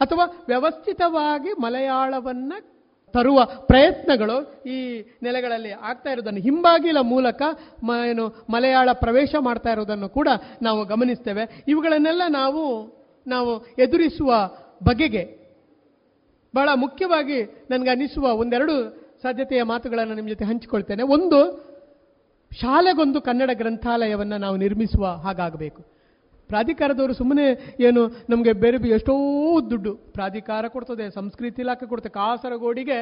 [0.00, 2.58] ಅಥವಾ ವ್ಯವಸ್ಥಿತವಾಗಿ ಮಲಯಾಳವನ್ನು
[3.14, 3.38] ತರುವ
[3.70, 4.36] ಪ್ರಯತ್ನಗಳು
[4.74, 4.76] ಈ
[5.26, 7.42] ನೆಲೆಗಳಲ್ಲಿ ಆಗ್ತಾ ಇರೋದನ್ನು ಹಿಂಬಾಗಿಲ ಮೂಲಕ
[7.88, 8.24] ಮ ಏನು
[8.54, 10.28] ಮಲಯಾಳ ಪ್ರವೇಶ ಮಾಡ್ತಾ ಇರೋದನ್ನು ಕೂಡ
[10.66, 11.44] ನಾವು ಗಮನಿಸ್ತೇವೆ.
[11.72, 12.62] ಇವುಗಳನ್ನೆಲ್ಲ ನಾವು
[13.26, 13.52] ನಾವು
[13.84, 14.30] ಎದುರಿಸುವ
[14.88, 15.24] ಬಗೆಗೆ
[16.54, 17.38] ಬಹಳ ಮುಖ್ಯವಾಗಿ
[17.70, 18.76] ನನಗೆ ಅನಿಸುವ ಒಂದೆರಡು
[19.24, 21.02] ಸಾಧ್ಯತೆಯ ಮಾತುಗಳನ್ನು ನಿಮ್ಮ ಜೊತೆ ಹಂಚಿಕೊಳ್ತೇನೆ.
[21.16, 21.40] ಒಂದು
[22.52, 25.80] ಶಾಲೆಗೊಂದು ಕನ್ನಡ ಗ್ರಂಥಾಲಯವನ್ನು ನಾವು ನಿರ್ಮಿಸುವ ಹಾಗಾಗಬೇಕು.
[26.50, 27.46] ಪ್ರಾಧಿಕಾರದವರು ಸುಮ್ಮನೆ
[27.86, 28.00] ಏನು
[28.32, 29.14] ನಮಗೆ ಬೇರೆ ಎಷ್ಟೋ
[29.70, 32.12] ದುಡ್ಡು ಪ್ರಾಧಿಕಾರ ಕೊಡ್ತದೆ, ಸಂಸ್ಕೃತಿ ಇಲಾಖೆ ಕೊಡ್ತದೆ.
[32.20, 32.98] ಕಾಸರಗೋಡಿಗೆ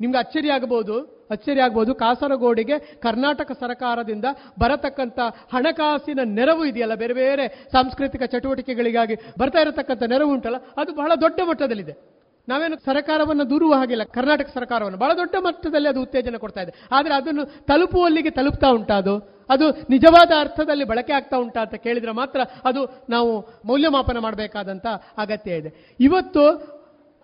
[0.00, 0.94] ನಿಮ್ಗೆ ಅಚ್ಚರಿ ಆಗಬಹುದು
[1.34, 1.92] ಅಚ್ಚರಿ ಆಗ್ಬೋದು.
[1.94, 4.26] ಕಾಸರಗೋಡಿಗೆ ಕರ್ನಾಟಕ ಸರ್ಕಾರದಿಂದ
[4.62, 5.18] ಬರತಕ್ಕಂಥ
[5.54, 7.44] ಹಣಕಾಸಿನ ನೆರವು ಇದೆಯಲ್ಲ, ಬೇರೆ ಬೇರೆ
[7.74, 12.13] ಸಾಂಸ್ಕೃತಿಕ ಚಟುವಟಿಕೆಗಳಿಗಾಗಿ ಬರ್ತಾ ಇರತಕ್ಕಂಥ ನೆರವು ಉಂಟಲ್ಲ, ಅದು ಬಹಳ ದೊಡ್ಡ ಮಟ್ಟದಲ್ಲಿದೆ.
[12.48, 14.02] ನಾವೇನು ಸರ್ಕಾರವನ್ನು ದೂರುವ ಹಾಗಿಲ್ಲ.
[14.04, 14.98] ಕರ್ನಾಟಕ ಸರ್ಕಾರವನ್ನು.
[14.98, 16.72] ಬಹಳ ದೊಡ್ಡ ಮಟ್ಟದಲ್ಲಿ ಅದು ಉತ್ತೇಜನ ಕೊಡ್ತಾ ಇದೆ.
[16.92, 22.40] ಆದರೆ ಅದನ್ನು ತಲುಪುವಲ್ಲಿಗೆ ತಲುಪ್ತಾ ಉಂಟಾ ಅದು ಅದು ನಿಜವಾದ ಅರ್ಥದಲ್ಲಿ ಬಳಕೆ ಆಗ್ತಾ ಉಂಟಾ ಅಂತ ಕೇಳಿದ್ರೆ ಮಾತ್ರ
[22.64, 24.86] ಅದು ನಾವು ಮೌಲ್ಯಮಾಪನ ಮಾಡಬೇಕಾದಂಥ
[25.18, 25.96] ಅಗತ್ಯ ಇದೆ.
[26.00, 26.74] ಇವತ್ತು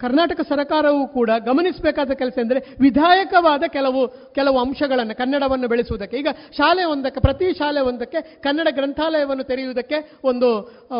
[0.02, 4.02] ಕರ್ನಾಟಕ ಸರ್ಕಾರವು ಕೂಡ ಗಮನಿಸಬೇಕಾದ ಕೆಲಸ ಎಂದರೆ ವಿಧಾಯಕವಾದ ಕೆಲವು
[4.38, 6.16] ಕೆಲವು ಅಂಶಗಳನ್ನು ಕನ್ನಡವನ್ನು ಬೆಳೆಸುವುದಕ್ಕೆ.
[6.22, 6.28] ಈಗ
[6.58, 9.98] ಶಾಲೆ ಒಂದಕ್ಕೆ, ಪ್ರತಿ ಶಾಲೆ ಒಂದಕ್ಕೆ ಕನ್ನಡ ಗ್ರಂಥಾಲಯವನ್ನು ತೆರೆಯುವುದಕ್ಕೆ
[10.30, 10.50] ಒಂದು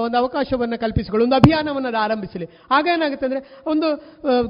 [0.04, 2.48] ಒಂದು ಅವಕಾಶವನ್ನು ಕಲ್ಪಿಸಿಕೊಳ್ಳಿ, ಒಂದು ಅಭಿಯಾನವನ್ನು ಆರಂಭಿಸಲಿ.
[2.76, 3.88] ಆಗ ಏನಾಗುತ್ತೆ ಅಂದರೆ ಒಂದು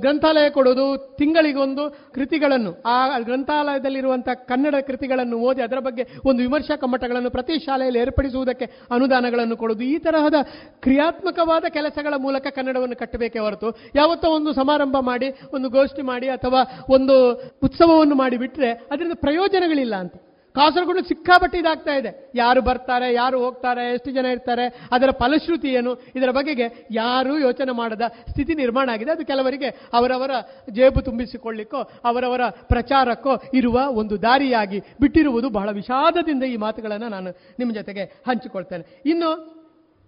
[0.04, 0.86] ಗ್ರಂಥಾಲಯ ಕೊಡೋದು
[1.20, 1.84] ತಿಂಗಳಿಗೊಂದು
[2.16, 2.96] ಕೃತಿಗಳನ್ನು, ಆ
[3.28, 9.84] ಗ್ರಂಥಾಲಯದಲ್ಲಿರುವಂಥ ಕನ್ನಡ ಕೃತಿಗಳನ್ನು ಓದಿ ಅದರ ಬಗ್ಗೆ ಒಂದು ವಿಮರ್ಶಾ ಕಮ್ಮಟಗಳನ್ನು ಪ್ರತಿ ಶಾಲೆಯಲ್ಲಿ ಏರ್ಪಡಿಸುವುದಕ್ಕೆ ಅನುದಾನಗಳನ್ನು ಕೊಡೋದು.
[9.92, 10.38] ಈ ತರಹದ
[10.86, 13.70] ಕ್ರಿಯಾತ್ಮಕವಾದ ಕೆಲಸಗಳ ಮೂಲಕ ಕನ್ನಡವನ್ನು ಕಟ್ಟಬೇಕೇ ಹೊರತು,
[14.00, 16.62] ಯಾವತ್ತೋ ಒಂದು ಸಮಾರಂಭ ಮಾಡಿ, ಒಂದು ಗೋಷ್ಠಿ ಮಾಡಿ ಅಥವಾ
[16.94, 20.14] ಒಂದು ಉತ್ಸವವನ್ನು ಮಾಡಿ ಬಿಟ್ರೆ ಅದರಿಂದ ಪ್ರಯೋಜನಗಳಿಲ್ಲ ಅಂತ.
[20.56, 22.32] ಕಾಸರಗೋಡು ಸಿಕ್ಕಾಪಟ್ಟೆ ಇದಾಗ್ತಾ ಇದೆ.
[22.34, 28.02] ಯಾರು ಬರ್ತಾರೆ, ಯಾರು ಹೋಗ್ತಾರೆ, ಎಷ್ಟು ಜನ ಇರ್ತಾರೆ, ಅದರ ಫಲಶ್ರುತಿ ಏನು, ಇದರ ಬಗೆಗೆ ಯಾರೂ ಯೋಚನೆ ಮಾಡದ
[28.30, 29.10] ಸ್ಥಿತಿ ನಿರ್ಮಾಣ ಆಗಿದೆ.
[29.10, 30.30] ಅದು ಕೆಲವರಿಗೆ ಅವರವರ
[30.70, 38.04] ಜೇಬು ತುಂಬಿಸಿಕೊಳ್ಳಿಕ್ಕೋ, ಅವರವರ ಪ್ರಚಾರಕ್ಕೋ ಇರುವ ಒಂದು ದಾರಿಯಾಗಿ ಬಿಟ್ಟಿರುವುದು ಬಹಳ ವಿಷಾದದಿಂದ ಈ ಮಾತುಗಳನ್ನು ನಾನು ನಿಮ್ಮ ಜೊತೆಗೆ
[38.26, 39.02] ಹಂಚಿಕೊಳ್ತೇನೆ.
[39.06, 39.30] ಇನ್ನು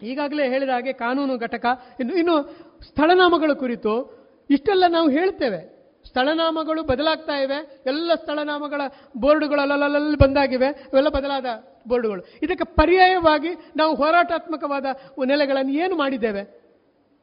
[0.03, 1.67] ಈಗಾಗಲೇ ಹೇಳಿದ ಹಾಗೆ ಕಾನೂನು ಘಟಕ
[2.01, 2.37] ಇನ್ನು ಇನ್ನು
[2.89, 4.22] ಸ್ಥಳನಾಮಗಳ ಕುರಿತು
[4.53, 5.73] ಇಷ್ಟೆಲ್ಲ ನಾವು ಹೇಳ್ತೇವೆ.
[6.07, 7.83] ಸ್ಥಳನಾಮಗಳು ಬದಲಾಗ್ತಾ ಇವೆ.
[7.87, 8.81] ಎಲ್ಲ ಸ್ಥಳನಾಮಗಳ
[9.17, 10.67] ಬೋರ್ಡ್ಗಳು ಅಲ್ಲಲ್ಲಿ ಬಂದಾಗಿವೆ.
[10.67, 11.47] ಇವೆಲ್ಲ ಬದಲಾದ
[11.89, 12.23] ಬೋರ್ಡುಗಳು.
[12.43, 14.85] ಇದಕ್ಕೆ ಪರ್ಯಾಯವಾಗಿ ನಾವು ಹೋರಾಟಾತ್ಮಕವಾದ
[15.27, 16.63] ನೆಲೆಗಳನ್ನು ಏನು ಮಾಡಿದ್ದೇವೆ?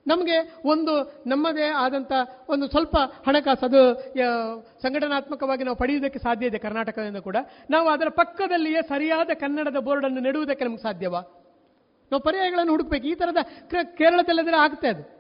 [0.08, 2.12] ನಮಗೆ ಒಂದು ನಮ್ಮದೇ ಆದಂಥ
[2.50, 3.96] ಒಂದು ಸ್ವಲ್ಪ ಹಣಕಾಸು, ಅದು
[4.82, 7.36] ಸಂಘಟನಾತ್ಮಕವಾಗಿ ನಾವು ಪಡೆಯುವುದಕ್ಕೆ ಸಾಧ್ಯ ಇದೆ ಕರ್ನಾಟಕದಿಂದ ಕೂಡ.
[7.70, 11.20] ನಾವು ಅದರ ಪಕ್ಕದಲ್ಲಿಯೇ ಸರಿಯಾದ ಕನ್ನಡದ ಬೋರ್ಡನ್ನು ನೆಡುವುದಕ್ಕೆ ನಮಗೆ ಸಾಧ್ಯವಾ?
[12.12, 13.08] ನಾವು ಪರ್ಯಾಯಗಳನ್ನು ಹುಡುಕಬೇಕು.
[13.08, 13.38] ಈ ಥರದ
[13.84, 15.19] ಕೇರಳದಲ್ಲಿದ್ರೆ ಆಗ್ತಾ ಅದು.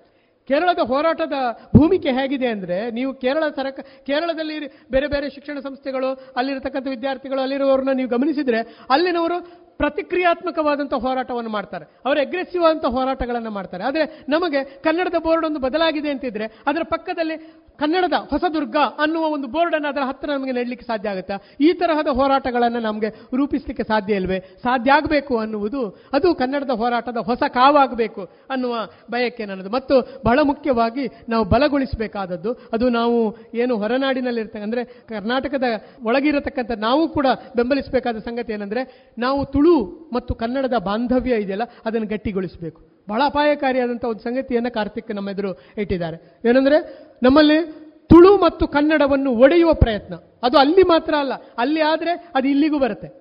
[0.49, 1.37] ಕೇರಳದ ಹೋರಾಟದ
[1.77, 4.57] ಭೂಮಿಕೆ ಹೇಗಿದೆ ಅಂದರೆ ನೀವು ಕೇರಳ ಸರಕ, ಕೇರಳದಲ್ಲಿ
[4.91, 9.39] ಬೇರೆ ಬೇರೆ ಶಿಕ್ಷಣ ಸಂಸ್ಥೆಗಳು, ಅಲ್ಲಿರತಕ್ಕಂಥ ವಿದ್ಯಾರ್ಥಿಗಳು, ಅಲ್ಲಿರುವವ್ರನ್ನ ನೀವು ಗಮನಿಸಿದರೆ, ಅಲ್ಲಿನವರು
[9.79, 11.85] ಪ್ರತಿಕ್ರಿಯಾತ್ಮಕವಾದಂಥ ಹೋರಾಟವನ್ನು ಮಾಡ್ತಾರೆ.
[12.05, 13.83] ಅವರು ಅಗ್ರೆಸಿವ್ ಅಂತ ಹೋರಾಟಗಳನ್ನು ಮಾಡ್ತಾರೆ.
[13.83, 17.37] ಆದರೆ ನಮಗೆ ಕನ್ನಡದ ಬೋರ್ಡ್ ಒಂದು ಬದಲಾಗಿದೆ ಅಂತಿದ್ರೆ ಅದರ ಪಕ್ಕದಲ್ಲಿ
[17.79, 21.35] ಕನ್ನಡದ ಹೊಸದುರ್ಗ ಅನ್ನುವ ಒಂದು ಬೋರ್ಡ್ ಅನ್ನು ಅದರ ಹತ್ತಿರ ನಮಗೆ ನೆಡಲಿಕ್ಕೆ ಸಾಧ್ಯ ಆಗುತ್ತಾ?
[21.61, 24.39] ಈ ತರಹದ ಹೋರಾಟಗಳನ್ನು ನಮಗೆ ರೂಪಿಸಲಿಕ್ಕೆ ಸಾಧ್ಯ ಇಲ್ವೇ?
[24.39, 25.81] ಸಾಧ್ಯ ಆಗಬೇಕು ಅನ್ನುವುದು
[26.13, 28.73] ಅದು ಕನ್ನಡದ ಹೋರಾಟದ ಹೊಸ ಕಾವಾಗಬೇಕು ಅನ್ನುವ
[29.11, 29.69] ಬಯಕೆ ನನ್ನದು.
[29.69, 29.95] ಮತ್ತು
[30.25, 33.17] ಬಹಳ ಮುಖ್ಯವಾಗಿ ನಾವು ಬಲಗೊಳಿಸಬೇಕಾದದ್ದು ಅದು ನಾವು
[33.53, 35.63] ಏನು ಹೊರನಾಡಿನಲ್ಲಿ ಇರ್ತಕ್ಕಂದ್ರೆ ಕರ್ನಾಟಕದ
[36.03, 38.83] ಒಳಗಿರತಕ್ಕಂಥ ನಾವು ಕೂಡ ಬೆಂಬಲಿಸಬೇಕಾದ ಸಂಗತಿ ಏನಂದ್ರೆ
[39.17, 39.68] ನಾವು ತುಳು
[40.13, 42.81] ಮತ್ತು ಕನ್ನಡದ ಬಾಂಧವ್ಯ ಇದೆಯಲ್ಲ, ಅದನ್ನು ಗಟ್ಟಿಗೊಳಿಸಬೇಕು.
[43.09, 46.39] ಬಹಳ ಅಪಾಯಕಾರಿಯಾದಂಥ ಒಂದು ಸಂಗತಿಯನ್ನು ಕಾರ್ತಿಕ್ ನಮ್ಮ ಎದುರು ಇಟ್ಟಿದ್ದಾರೆ.
[46.49, 47.65] ಏನಂದ್ರೆ, ನಮ್ಮಲ್ಲಿ
[48.07, 50.13] ತುಳು ಮತ್ತು ಕನ್ನಡವನ್ನು ಒಡೆಯುವ ಪ್ರಯತ್ನ.
[50.43, 53.18] ಅದು ಅಲ್ಲಿ ಮಾತ್ರ ಅಲ್ಲ, ಅಲ್ಲಿ ಆದರೆ ಅದು ಇಲ್ಲಿಗೂ ಬರುತ್ತೆ.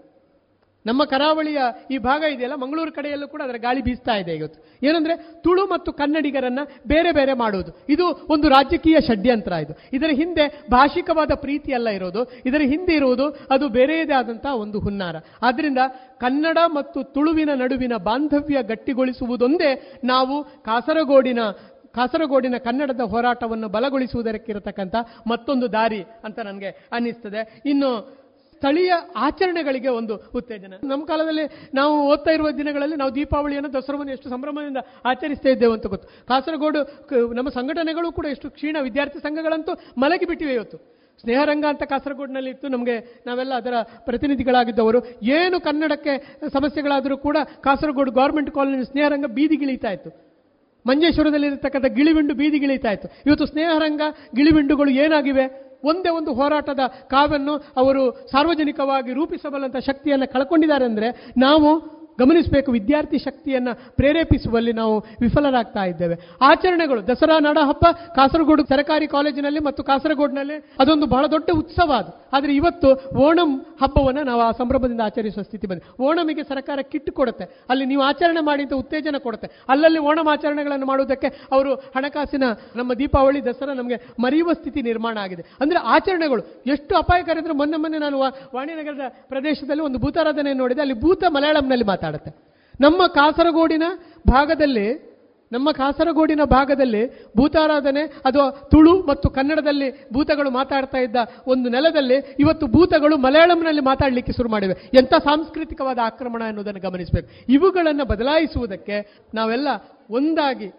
[0.87, 1.59] ನಮ್ಮ ಕರಾವಳಿಯ
[1.91, 4.87] ಈ ಭಾಗ ಇದೆಯಲ್ಲ, ಮಂಗಳೂರು ಕಡೆಯಲ್ಲೂ ಕೂಡ ಅದರ ಗಾಳಿ ಬೀಸ್ತಾ ಇದೆ ಇವತ್ತು.
[4.87, 7.87] ಏನಂದ್ರೆ ತುಳು ಮತ್ತು ಕನ್ನಡಿಗರನ್ನ ಬೇರೆ ಬೇರೆ ಮಾಡುವುದು.
[7.89, 9.79] ಇದು ಒಂದು ರಾಜಕೀಯ ಷಡ್ಯಂತ್ರ ಇದು.
[9.93, 12.25] ಇದರ ಹಿಂದೆ ಭಾಷಿಕವಾದ ಪ್ರೀತಿ ಅಲ್ಲ ಇರೋದು.
[12.47, 15.17] ಇದರ ಹಿಂದೆ ಇರುವುದು ಅದು ಬೇರೆಯದೇ ಆದಂತಹ ಒಂದು ಹುನ್ನಾರ.
[15.43, 15.79] ಆದ್ರಿಂದ
[16.21, 21.39] ಕನ್ನಡ ಮತ್ತು ತುಳುವಿನ ನಡುವಿನ ಬಾಂಧವ್ಯ ಗಟ್ಟಿಗೊಳಿಸುವುದೊಂದೇ ನಾವು ಕಾಸರಗೋಡಿನ
[21.95, 24.95] ಕಾಸರಗೋಡಿನ ಕನ್ನಡದ ಹೋರಾಟವನ್ನು ಬಲಗೊಳಿಸುವುದಕ್ಕಿರತಕ್ಕಂಥ
[25.27, 27.63] ಮತ್ತೊಂದು ದಾರಿ ಅಂತ ನನಗೆ ಅನ್ನಿಸ್ತದೆ.
[27.67, 28.19] ಇನ್ನು
[28.59, 30.75] ಸ್ಥಳೀಯ ಆಚರಣೆಗಳಿಗೆ ಒಂದು ಉತ್ತೇಜನ.
[30.85, 31.45] ನಮ್ಮ ಕಾಲದಲ್ಲಿ
[31.75, 36.09] ನಾವು ಓದ್ತಾ ಇರುವ ದಿನಗಳಲ್ಲಿ ನಾವು ದೀಪಾವಳಿಯನ್ನು, ದಸರಾವನ್ನು ಎಷ್ಟು ಸಂಭ್ರಮದಿಂದ ಆಚರಿಸ್ತಾ ಇದ್ದೇವೆ ಅಂತ ಗೊತ್ತು.
[36.27, 36.81] ಕಾಸರಗೋಡು
[37.33, 40.79] ನಮ್ಮ ಸಂಘಟನೆಗಳು ಕೂಡ ಎಷ್ಟು ಕ್ಷೀಣ ವಿದ್ಯಾರ್ಥಿ ಸಂಘಗಳಂತೂ ಮಲಗಿ ಬಿಟ್ಟಿವೆ ಇವತ್ತು.
[41.21, 42.69] ಸ್ನೇಹರಂಗ ಅಂತ ಕಾಸರಗೋಡಿನಲ್ಲಿ ಇತ್ತು.
[42.69, 44.99] ನಮಗೆ ನಾವೆಲ್ಲ ಅದರ ಪ್ರತಿನಿಧಿಗಳಾಗಿದ್ದವರು.
[45.23, 46.13] ಏನು ಕನ್ನಡಕ್ಕೆ
[46.53, 50.11] ಸಮಸ್ಯೆಗಳಾದರೂ ಕೂಡ ಕಾಸರಗೋಡು ಗೌರ್ಮೆಂಟ್ ಕಾಲೋನಿ ಸ್ನೇಹರಂಗ ಬೀದಿಗಿಳಿತಾ ಇತ್ತು.
[50.87, 53.09] ಮಂಜೇಶ್ವರದಲ್ಲಿರತಕ್ಕಂಥ ಗಿಳಿವಿಂಡು ಬೀದಿಗಿಳಿತಾ ಇತ್ತು.
[53.27, 54.03] ಇವತ್ತು ಸ್ನೇಹರಂಗ
[54.37, 55.68] ಗಿಳಿವಿಂಡುಗಳು ಏನಾಗಿವೆ?
[55.85, 62.73] ಒಂದೇ ಒಂದು ಹೋರಾಟದ ಕಾವನ್ನು ಅವರು ಸಾರ್ವಜನಿಕವಾಗಿ ರೂಪಿಸಬಲ್ಲಂಥ ಶಕ್ತಿಯನ್ನು ಕಳ್ಕೊಂಡಿದ್ದಾರೆ ಅಂದರೆ ನಾವು ಗಮನಿಸಬೇಕು.
[62.73, 66.17] ವಿದ್ಯಾರ್ಥಿ ಶಕ್ತಿಯನ್ನು ಪ್ರೇರೇಪಿಸುವಲ್ಲಿ ನಾವು ವಿಫಲರಾಗ್ತಾ ಇದ್ದೇವೆ.
[66.41, 67.85] ಆಚರಣೆಗಳು, ದಸರಾ ನಾಡ ಹಬ್ಬ
[68.15, 72.29] ಕಾಸರಗೋಡು ಸರ್ಕಾರಿ ಕಾಲೇಜಿನಲ್ಲಿ ಮತ್ತು ಕಾಸರಗೋಡಿನಲ್ಲಿ ಅದೊಂದು ಬಹಳ ದೊಡ್ಡ ಉತ್ಸವ ಅದು.
[72.33, 73.51] ಆದರೆ ಇವತ್ತು ಓಣಂ
[73.83, 76.03] ಹಬ್ಬವನ್ನು ನಾವು ಆ ಸಂಭ್ರಮದಿಂದ ಆಚರಿಸುವ ಸ್ಥಿತಿ ಬಂದಿದೆ.
[76.03, 77.45] ಓಣಮಿಗೆ ಸರ್ಕಾರ ಕಿಟ್ ಕೊಡುತ್ತೆ.
[77.71, 79.49] ಅಲ್ಲಿ ನೀವು ಆಚರಣೆ ಮಾಡಿ ಉತ್ತೇಜನ ಕೊಡುತ್ತೆ.
[79.69, 82.43] ಅಲ್ಲಲ್ಲಿ ಓಣಂ ಆಚರಣೆಗಳನ್ನು ಮಾಡುವುದಕ್ಕೆ ಅವರು ಹಣಕಾಸಿನ
[82.77, 85.43] ನಮ್ಮ ದೀಪಾವಳಿ, ದಸರಾ ನಮಗೆ ಮರೆಯುವ ಸ್ಥಿತಿ ನಿರ್ಮಾಣ ಆಗಿದೆ.
[85.61, 88.19] ಅಂದರೆ ಆಚರಣೆಗಳು ಎಷ್ಟು ಅಪಾಯಕಾರಿ ಅಂದರೆ ಮೊನ್ನೆ ಮೊನ್ನೆ ನಾನು
[88.55, 90.81] ವಾಣಿನಗರದ ಪ್ರದೇಶದಲ್ಲಿ ಒಂದು ಭೂತಾರಾಧನೆ ನೋಡಿದೆ.
[90.81, 92.49] ಅಲ್ಲಿ ಭೂತ ಮಲಯಾಳಂನಲ್ಲಿ ಮಾತಾಡ ಮಾತಾಡುತ್ತೆ
[92.81, 93.83] ನಮ್ಮ ಕಾಸರಗೋಡಿನ
[94.29, 95.09] ಭಾಗದಲ್ಲಿ,
[95.53, 101.17] ನಮ್ಮ ಕಾಸರಗೋಡಿನ ಭಾಗದಲ್ಲಿ ಭೂತಾರಾಧನೆ ಅಥವಾ ತುಳು ಮತ್ತು ಕನ್ನಡದಲ್ಲಿ ಭೂತಗಳು ಮಾತಾಡ್ತಾ ಇದ್ದ
[101.47, 104.91] ಒಂದು ನೆಲದಲ್ಲಿ ಇವತ್ತು ಭೂತಗಳು ಮಲಯಾಳಂನಲ್ಲಿ ಮಾತಾಡಲಿಕ್ಕೆ ಶುರು ಮಾಡಿವೆ.
[104.95, 107.53] ಎಂಥ ಸಾಂಸ್ಕೃತಿಕವಾದ ಆಕ್ರಮಣ ಎನ್ನುವುದನ್ನು ಗಮನಿಸಬೇಕು.
[107.53, 109.69] ಇವುಗಳನ್ನು ಬದಲಾಯಿಸುವುದಕ್ಕೆ ನಾವೆಲ್ಲ
[110.11, 110.73] ಒಂದಾಗಿ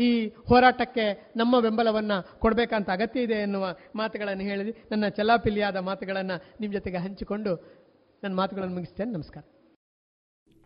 [0.00, 6.96] ಈ ಹೋರಾಟಕ್ಕೆ ನಮ್ಮ ಬೆಂಬಲವನ್ನು ಕೊಡಬೇಕಂತ ಅಗತ್ಯ ಇದೆ ಎನ್ನುವ ಮಾತುಗಳನ್ನು ಹೇಳಿ ನನ್ನ ಚಲಾಪಿಲಿಯಾದ ಮಾತುಗಳನ್ನು ನಿಮ್ಮ ಜೊತೆಗೆ
[6.96, 7.80] ಹಂಚಿಕೊಂಡು
[8.24, 9.12] ನನ್ನ ಮಾತುಗಳನ್ನು ಮುಗಿಸ್ತೇನೆ.
[9.12, 9.59] ನಮಸ್ಕಾರ.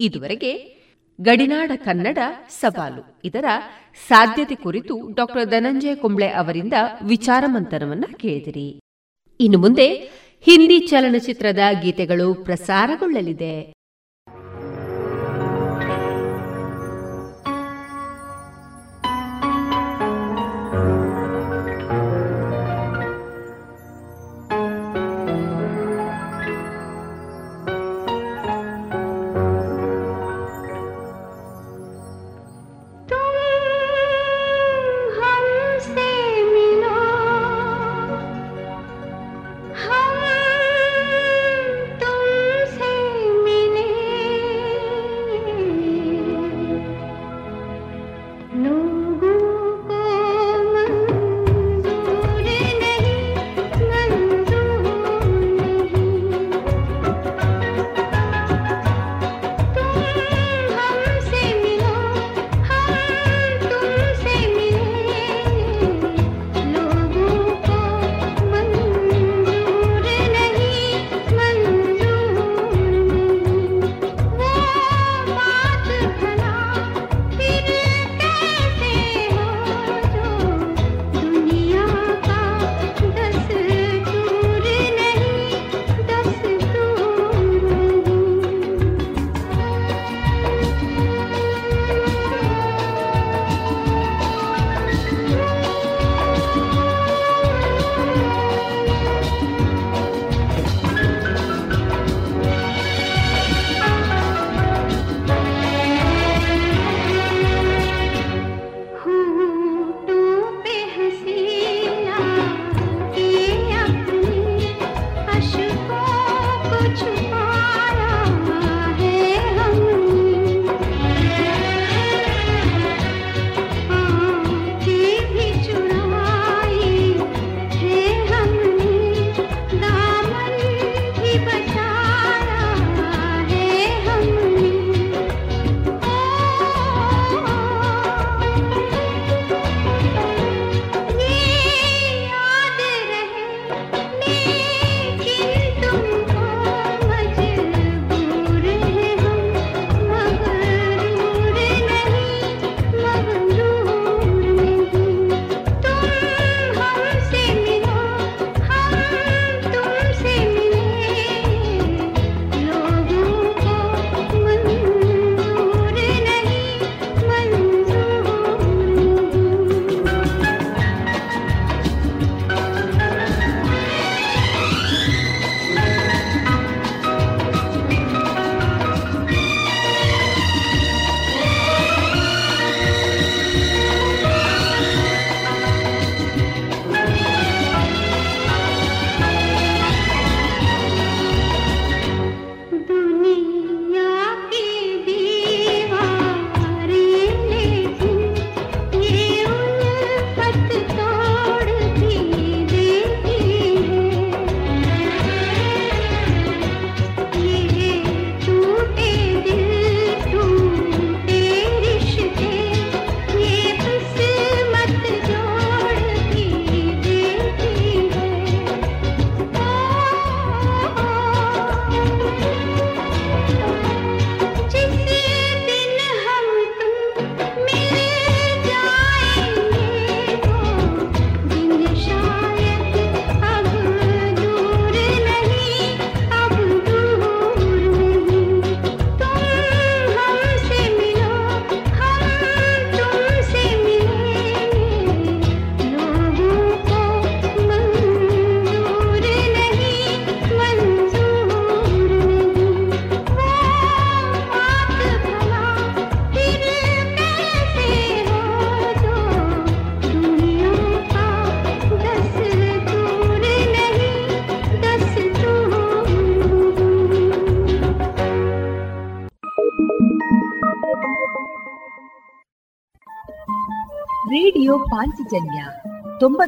[0.01, 0.75] ಇದುವರೆಗೆ
[1.21, 2.19] ಗಡಿನಾಡ ಕನ್ನಡ
[2.49, 3.21] ಸವಾಲು.
[3.25, 3.45] ಇದರ
[4.09, 6.73] ಸಾಧ್ಯತೆ ಕುರಿತು ಡಾಕ್ಟರ್ ಧನಂಜಯ ಕುಂಬ್ಳೆ ಅವರಿಂದ
[7.07, 8.81] ವಿಚಾರ ಮಂಥನವನ್ನ ಕೇಳಿದಿರಿ.
[9.41, 9.95] ಇನ್ನು ಮುಂದೆ
[10.41, 13.74] ಹಿಂದಿ ಚಲನಚಿತ್ರದ ಗೀತೆಗಳು ಪ್ರಸಾರಗೊಳ್ಳಲಿದೆ.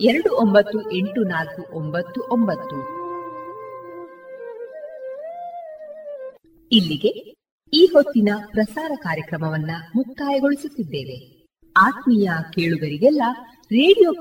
[0.00, 2.76] ಎರಡು ಒಂಬತ್ತು ಎಂಟು ನಾಲ್ಕು ಒಂಬತ್ತು ಒಂಬತ್ತು.
[6.72, 7.34] ಇಲ್ಲಿಗೆ
[7.78, 11.46] ಈ ಹೊತ್ತಿನ ಪ್ರಸಾರ ಕಾರ್ಯಕ್ರಮವನ್ನ ಮುಕ್ತಾಯಗೊಳಿಸುತ್ತಿದ್ದೇವೆ.
[11.76, 13.22] ಆತ್ಮೀಯ ಕೇಳುಗರಿಗೆಲ್ಲ
[13.54, 14.12] ರೇಡಿಯೋ